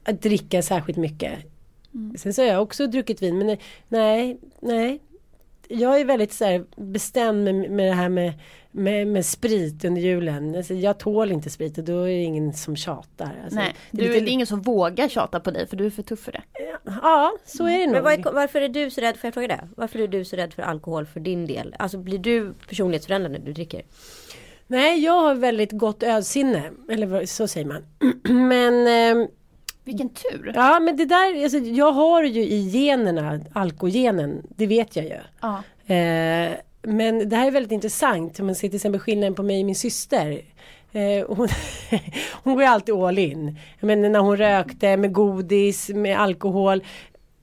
att 0.05 0.23
dricka 0.23 0.63
särskilt 0.63 0.99
mycket. 0.99 1.33
Sen 2.17 2.35
så 2.35 2.43
har 2.43 2.49
jag 2.49 2.63
också 2.63 2.87
druckit 2.87 3.23
vin 3.23 3.39
men 3.39 3.57
nej, 3.89 4.39
nej. 4.61 5.01
Jag 5.69 6.01
är 6.01 6.05
väldigt 6.05 6.33
så 6.33 6.45
här 6.45 6.65
bestämd 6.77 7.45
med, 7.45 7.71
med 7.71 7.87
det 7.87 7.95
här 7.95 8.09
med, 8.09 8.33
med, 8.71 9.07
med 9.07 9.27
sprit 9.27 9.85
under 9.85 10.01
julen. 10.01 10.55
Alltså, 10.57 10.75
jag 10.75 10.99
tål 10.99 11.33
inte 11.33 11.51
sprit 11.51 11.79
och 11.79 11.85
då 11.85 12.01
är 12.03 12.07
det 12.07 12.13
ingen 12.23 12.53
som 12.53 12.77
tjatar. 12.77 13.41
Alltså, 13.45 13.59
Nej, 13.59 13.75
det 13.91 13.97
du, 13.99 14.05
är 14.05 14.09
det 14.09 14.15
lite- 14.21 14.31
är 14.31 14.33
ingen 14.33 14.47
som 14.47 14.61
vågar 14.63 15.09
tjata 15.09 15.41
på 15.41 15.51
dig 15.51 15.67
för 15.67 15.77
du 15.77 15.87
är 15.87 15.91
för 15.91 16.03
tuff 16.03 16.21
för 16.21 16.33
det. 16.33 16.43
Ja, 17.03 17.33
så 17.47 17.65
är 17.69 17.79
det 17.79 17.87
nog. 17.87 18.05
Men 18.05 18.35
varför 18.35 18.61
är 18.61 18.69
du 18.69 18.91
så 18.91 19.01
rädd, 19.01 19.17
får 19.17 19.27
jag 19.29 19.35
fråga 19.35 19.49
det? 19.49 19.69
Varför 19.77 19.99
är 19.99 20.09
du 20.09 20.25
så 20.25 20.37
rädd 20.37 20.55
för 20.55 20.63
alkohol 20.63 21.07
för 21.07 21.21
din 21.21 21.47
del? 21.47 21.75
Alltså 21.79 21.99
blir 21.99 22.19
du 22.19 22.53
personlighetsförändrad 22.69 23.33
när 23.33 23.39
du 23.39 23.53
dricker? 23.53 23.83
Nej, 24.67 25.05
jag 25.05 25.13
har 25.21 25.35
väldigt 25.35 25.73
gott 25.73 26.03
ölsinne. 26.03 26.71
Eller 26.91 27.07
vad- 27.07 27.29
så 27.29 27.49
säger 27.49 27.67
man. 27.67 27.85
men 28.49 28.87
ehm, 28.87 29.27
Vilken 29.89 30.09
tur! 30.09 30.53
Ja 30.55 30.81
men 30.81 30.97
det 30.97 31.05
där, 31.05 31.43
alltså, 31.43 31.59
jag 31.59 31.93
har 31.93 32.23
ju 32.23 32.41
i 32.41 32.69
generna, 32.71 33.41
alkogenen, 33.53 34.43
det 34.57 34.67
vet 34.67 34.97
jag 34.97 35.05
ju. 35.05 35.19
Ja. 35.41 35.63
Eh, 35.95 36.51
men 36.83 37.29
det 37.29 37.37
här 37.37 37.47
är 37.47 37.51
väldigt 37.51 37.73
intressant, 37.73 38.41
om 38.41 38.47
man 38.47 38.55
ser 38.55 38.69
till 38.69 38.77
exempel 38.77 39.01
skillnaden 39.01 39.35
på 39.35 39.43
mig 39.43 39.61
och 39.61 39.67
min 39.67 39.75
syster. 39.75 40.41
Eh, 40.93 41.27
hon, 41.29 41.49
hon 42.43 42.55
går 42.55 42.63
ju 42.63 42.69
alltid 42.69 42.95
all 42.95 43.19
in. 43.19 43.59
Menar 43.81 44.09
när 44.09 44.21
hon 44.21 44.37
rökte 44.37 44.97
med 44.97 45.13
godis, 45.13 45.89
med 45.89 46.21
alkohol. 46.21 46.83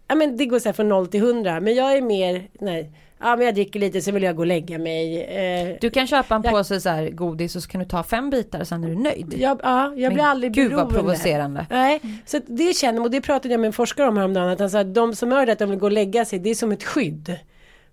Ja 0.08 0.15
men 0.15 0.38
det 0.38 0.46
går 0.46 0.60
så 0.60 0.70
här 0.70 0.74
från 0.74 0.89
0 0.89 1.08
till 1.08 1.20
100. 1.20 1.60
Men 1.60 1.76
jag 1.76 1.94
är 1.98 2.02
mer, 2.02 2.48
nej. 2.60 2.89
Ja 3.20 3.36
men 3.36 3.46
jag 3.46 3.56
dricker 3.56 3.80
lite 3.80 4.02
så 4.02 4.12
vill 4.12 4.24
jag 4.24 4.36
gå 4.36 4.41
och 4.41 4.46
lägga 4.48 4.78
mig. 4.80 5.22
Eh, 5.24 5.76
Du 5.82 5.89
kan 5.89 6.08
köpa 6.08 6.36
en 6.36 6.41
Jag- 6.44 6.54
påse 6.54 6.82
så 6.82 6.89
här 6.89 7.10
godis 7.10 7.56
och 7.56 7.63
så 7.63 7.70
kan 7.70 7.80
du 7.80 7.86
ta 7.88 8.04
fem 8.04 8.30
bitar 8.30 8.60
och 8.60 8.68
sen 8.68 8.84
är 8.84 8.88
du 8.88 8.96
nöjd. 8.96 9.34
jag, 9.38 9.60
ja, 9.63 9.84
jag 9.96 10.13
blir 10.13 10.24
Men 10.24 10.32
aldrig 10.32 10.52
Gud 10.54 10.63
vad 10.72 10.88
beroende. 10.88 10.94
provocerande. 11.00 11.65
Nej, 11.70 12.02
så 12.26 12.39
det 12.48 12.76
känner 12.76 13.02
och 13.02 13.12
det 13.12 13.22
pratade 13.22 13.54
jag 13.54 13.60
med 13.62 13.68
en 13.68 13.74
forskare 13.74 14.08
om 14.08 14.18
häromdagen 14.18 14.50
att 14.50 14.60
han 14.60 14.70
sa 14.70 14.80
att 14.80 14.94
de 14.94 15.15
som 15.15 15.32
hör 15.32 15.48
att 15.48 15.60
de 15.60 15.70
vill 15.70 15.80
gå 15.80 15.86
och 15.86 15.91
lägga 15.91 16.26
sig 16.26 16.39
det 16.39 16.50
är 16.50 16.56
som 16.56 16.72
ett 16.72 16.84
skydd. 16.84 17.36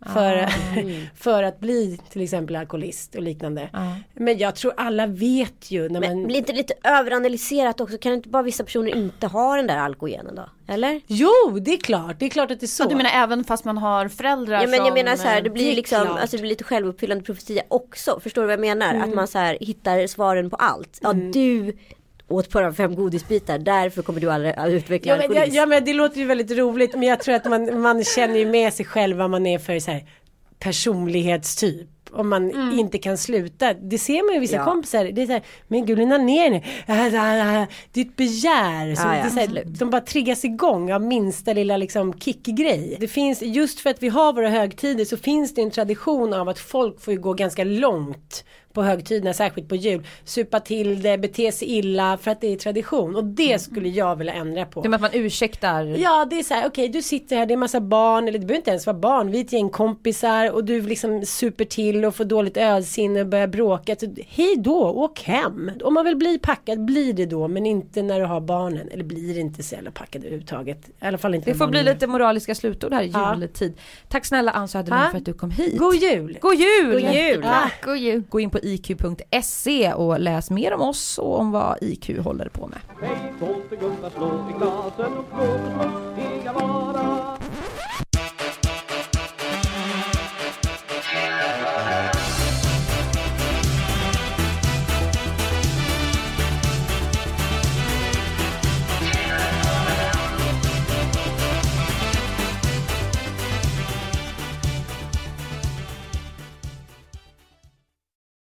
För, 0.06 0.36
Ah. 0.36 0.48
för 1.16 1.42
att 1.42 1.60
bli 1.60 1.98
till 2.10 2.22
exempel 2.22 2.56
alkoholist 2.56 3.14
och 3.14 3.22
liknande. 3.22 3.68
Ja. 3.72 3.96
Men 4.14 4.38
jag 4.38 4.54
tror 4.54 4.72
alla 4.76 5.06
vet 5.06 5.70
ju 5.70 5.88
när 5.88 6.00
Men 6.00 6.18
man 6.18 6.26
blir 6.26 6.36
inte 6.36 6.52
lite 6.52 6.74
överanalyserat 6.84 7.80
också? 7.80 7.98
Kan 7.98 8.12
inte 8.12 8.28
bara 8.28 8.42
vissa 8.42 8.64
personer 8.64 8.96
inte 8.96 9.26
ha 9.26 9.56
den 9.56 9.66
där 9.66 9.76
alkogenen 9.76 10.34
då? 10.34 10.48
Eller? 10.66 11.00
Jo, 11.06 11.58
det 11.60 11.72
är 11.72 11.76
klart, 11.78 12.16
det 12.18 12.24
är 12.26 12.30
klart 12.30 12.50
att 12.50 12.60
det 12.60 12.66
är 12.66 12.68
så. 12.68 12.82
Så 12.82 12.88
du 12.88 12.94
menar 12.96 13.10
även 13.14 13.44
fast 13.44 13.64
man 13.64 13.78
har 13.78 14.08
föräldrar 14.08 14.60
Ja 14.60 14.66
men 14.66 14.78
jag 14.78 14.86
som, 14.86 14.94
menar 14.94 15.16
så 15.16 15.22
här, 15.22 15.36
eh, 15.36 15.42
det 15.42 15.50
blir 15.50 15.70
det 15.70 15.76
liksom, 15.76 16.08
alltså 16.08 16.36
det 16.36 16.40
blir 16.40 16.50
lite 16.50 16.64
självuppfyllande 16.64 17.24
profetia 17.24 17.62
också. 17.68 18.20
Förstår 18.22 18.42
du 18.42 18.46
vad 18.46 18.52
jag 18.52 18.60
menar? 18.60 18.90
Mm. 18.94 19.02
Att 19.08 19.14
man 19.14 19.28
så 19.28 19.38
här 19.38 19.58
hittar 19.60 20.06
svaren 20.06 20.50
på 20.50 20.56
allt. 20.56 20.98
Ja 21.02 21.12
du 21.12 21.76
åt 22.32 22.50
bara 22.52 22.72
fem 22.72 22.94
godisbitar, 22.94 23.58
därför 23.58 24.02
kommer 24.02 24.20
du 24.20 24.30
aldrig 24.30 24.54
att 24.56 24.68
utveckla 24.68 25.16
Ja 25.16 25.28
men, 25.28 25.54
ja, 25.54 25.66
men 25.66 25.84
det 25.84 25.92
låter 25.92 26.18
ju 26.18 26.24
väldigt 26.24 26.50
roligt 26.58 26.92
men 26.94 27.02
jag 27.02 27.20
tror 27.20 27.34
att 27.34 27.44
man, 27.44 27.80
man 27.80 28.04
känner 28.04 28.38
ju 28.38 28.46
med 28.46 28.72
sig 28.72 28.86
själv 28.86 29.16
vad 29.16 29.30
man 29.30 29.46
är 29.46 29.58
för 29.58 29.78
så 29.78 29.90
här, 29.90 30.04
personlighetstyp. 30.58 31.88
Om 32.14 32.28
man 32.28 32.72
inte 32.78 32.98
kan 32.98 33.18
sluta. 33.18 33.74
Det 33.74 33.98
ser 33.98 34.26
man 34.26 34.34
ju 34.34 34.40
vissa 34.40 34.56
Mm. 34.56 34.66
Ja. 34.66 34.72
kompisar. 34.72 35.04
Det 35.04 35.22
är 35.22 35.26
så 35.26 35.32
här, 35.32 35.42
men 35.68 35.86
gud 35.86 35.98
lugna 35.98 36.18
ner 36.18 36.50
nu. 36.50 36.60
Det 36.86 36.92
är 36.92 37.62
ett 38.02 38.16
begär. 38.16 38.94
Så 38.94 39.02
Ja, 39.02 39.08
det 39.10 39.18
ja, 39.18 39.24
är 39.24 39.28
så 39.28 39.38
här, 39.38 39.64
de 39.66 39.90
bara 39.90 40.00
triggas 40.00 40.44
igång 40.44 40.92
av 40.92 41.02
minsta 41.02 41.52
lilla 41.52 41.76
liksom 41.76 42.18
kickgrej. 42.18 42.96
Det 43.00 43.08
finns, 43.08 43.42
just 43.42 43.80
för 43.80 43.90
att 43.90 44.02
vi 44.02 44.08
har 44.08 44.32
våra 44.32 44.48
högtider 44.48 45.04
så 45.04 45.16
finns 45.16 45.54
det 45.54 45.62
en 45.62 45.70
tradition 45.70 46.32
av 46.34 46.48
att 46.48 46.58
folk 46.58 47.00
får 47.00 47.14
ju 47.14 47.20
gå 47.20 47.34
ganska 47.34 47.64
långt 47.64 48.44
på 48.72 48.82
högtiderna, 48.82 49.32
särskilt 49.34 49.68
på 49.68 49.76
jul. 49.76 50.06
Supa 50.24 50.60
till 50.60 51.02
det, 51.02 51.18
bete 51.18 51.52
sig 51.52 51.68
illa 51.68 52.18
för 52.18 52.30
att 52.30 52.40
det 52.40 52.52
är 52.52 52.56
tradition. 52.56 53.16
Och 53.16 53.24
det 53.24 53.62
skulle 53.62 53.88
jag 53.88 54.16
vilja 54.16 54.32
ändra 54.32 54.66
på. 54.66 54.80
Det 54.82 54.86
är 54.86 54.90
med 54.90 54.96
att 55.04 55.14
man 55.14 55.22
ursäktar. 55.22 55.84
Ja 55.84 56.26
det 56.30 56.38
är 56.38 56.42
så 56.42 56.54
här, 56.54 56.66
okej 56.66 56.88
du 56.88 57.02
sitter 57.02 57.36
här, 57.36 57.46
det 57.46 57.54
är 57.54 57.56
massa 57.58 57.80
barn, 57.80 58.28
eller 58.28 58.38
det 58.38 58.46
behöver 58.46 58.58
inte 58.60 58.70
ens 58.70 58.86
vara 58.86 58.98
barn, 58.98 59.30
vi 59.30 59.40
är 59.40 59.44
ett 59.44 59.52
gäng 59.52 59.70
kompisar 59.70 60.50
och 60.50 60.64
du 60.64 60.80
liksom 60.80 61.22
super 61.26 61.64
till 61.64 62.04
och 62.04 62.14
får 62.14 62.24
dåligt 62.24 62.56
ölsinne 62.56 63.20
och 63.20 63.26
börjar 63.26 63.46
bråka. 63.46 63.96
Så, 64.00 64.06
hej 64.28 64.54
då, 64.58 64.84
åk 64.90 65.20
hem. 65.22 65.70
Om 65.84 65.94
man 65.94 66.04
vill 66.04 66.16
bli 66.16 66.38
packad, 66.38 66.84
blir 66.84 67.12
det 67.12 67.26
då, 67.26 67.48
men 67.48 67.66
inte 67.66 68.02
när 68.02 68.20
du 68.20 68.26
har 68.26 68.40
barnen. 68.40 68.88
Eller 68.88 69.04
blir 69.04 69.38
inte 69.38 69.62
så 69.62 69.74
jävla 69.74 69.90
packad 69.90 70.22
överhuvudtaget. 70.22 70.88
I 70.88 70.92
alla 71.06 71.18
fall 71.18 71.34
inte 71.34 71.50
Det 71.50 71.58
får 71.58 71.66
bli 71.66 71.82
lite 71.82 72.06
moraliska 72.06 72.54
slutord 72.54 72.92
här 72.92 73.02
i 73.02 73.10
Ja. 73.14 73.34
juletid. 73.34 73.72
Tack 74.08 74.24
snälla 74.24 74.50
Ann 74.50 74.68
Söderlund 74.68 75.10
för 75.10 75.18
att 75.18 75.24
du 75.24 75.32
kom 75.32 75.50
hit. 75.50 75.78
God 75.78 75.94
jul! 75.94 76.38
God 76.40 76.54
jul! 76.54 77.00
God 77.02 77.14
jul! 77.14 77.40
Ja. 77.44 77.70
God 77.84 77.96
jul! 77.96 78.22
Gå 78.28 78.40
in 78.40 78.50
på 78.50 78.58
iq.se 78.62 79.92
och 79.92 80.20
läs 80.20 80.50
mer 80.50 80.72
om 80.74 80.80
oss 80.80 81.18
och 81.18 81.40
om 81.40 81.50
vad 81.52 81.78
IQ 81.80 82.18
håller 82.18 82.48
på 82.48 82.68
med. 82.68 82.78
Hej, 83.00 83.32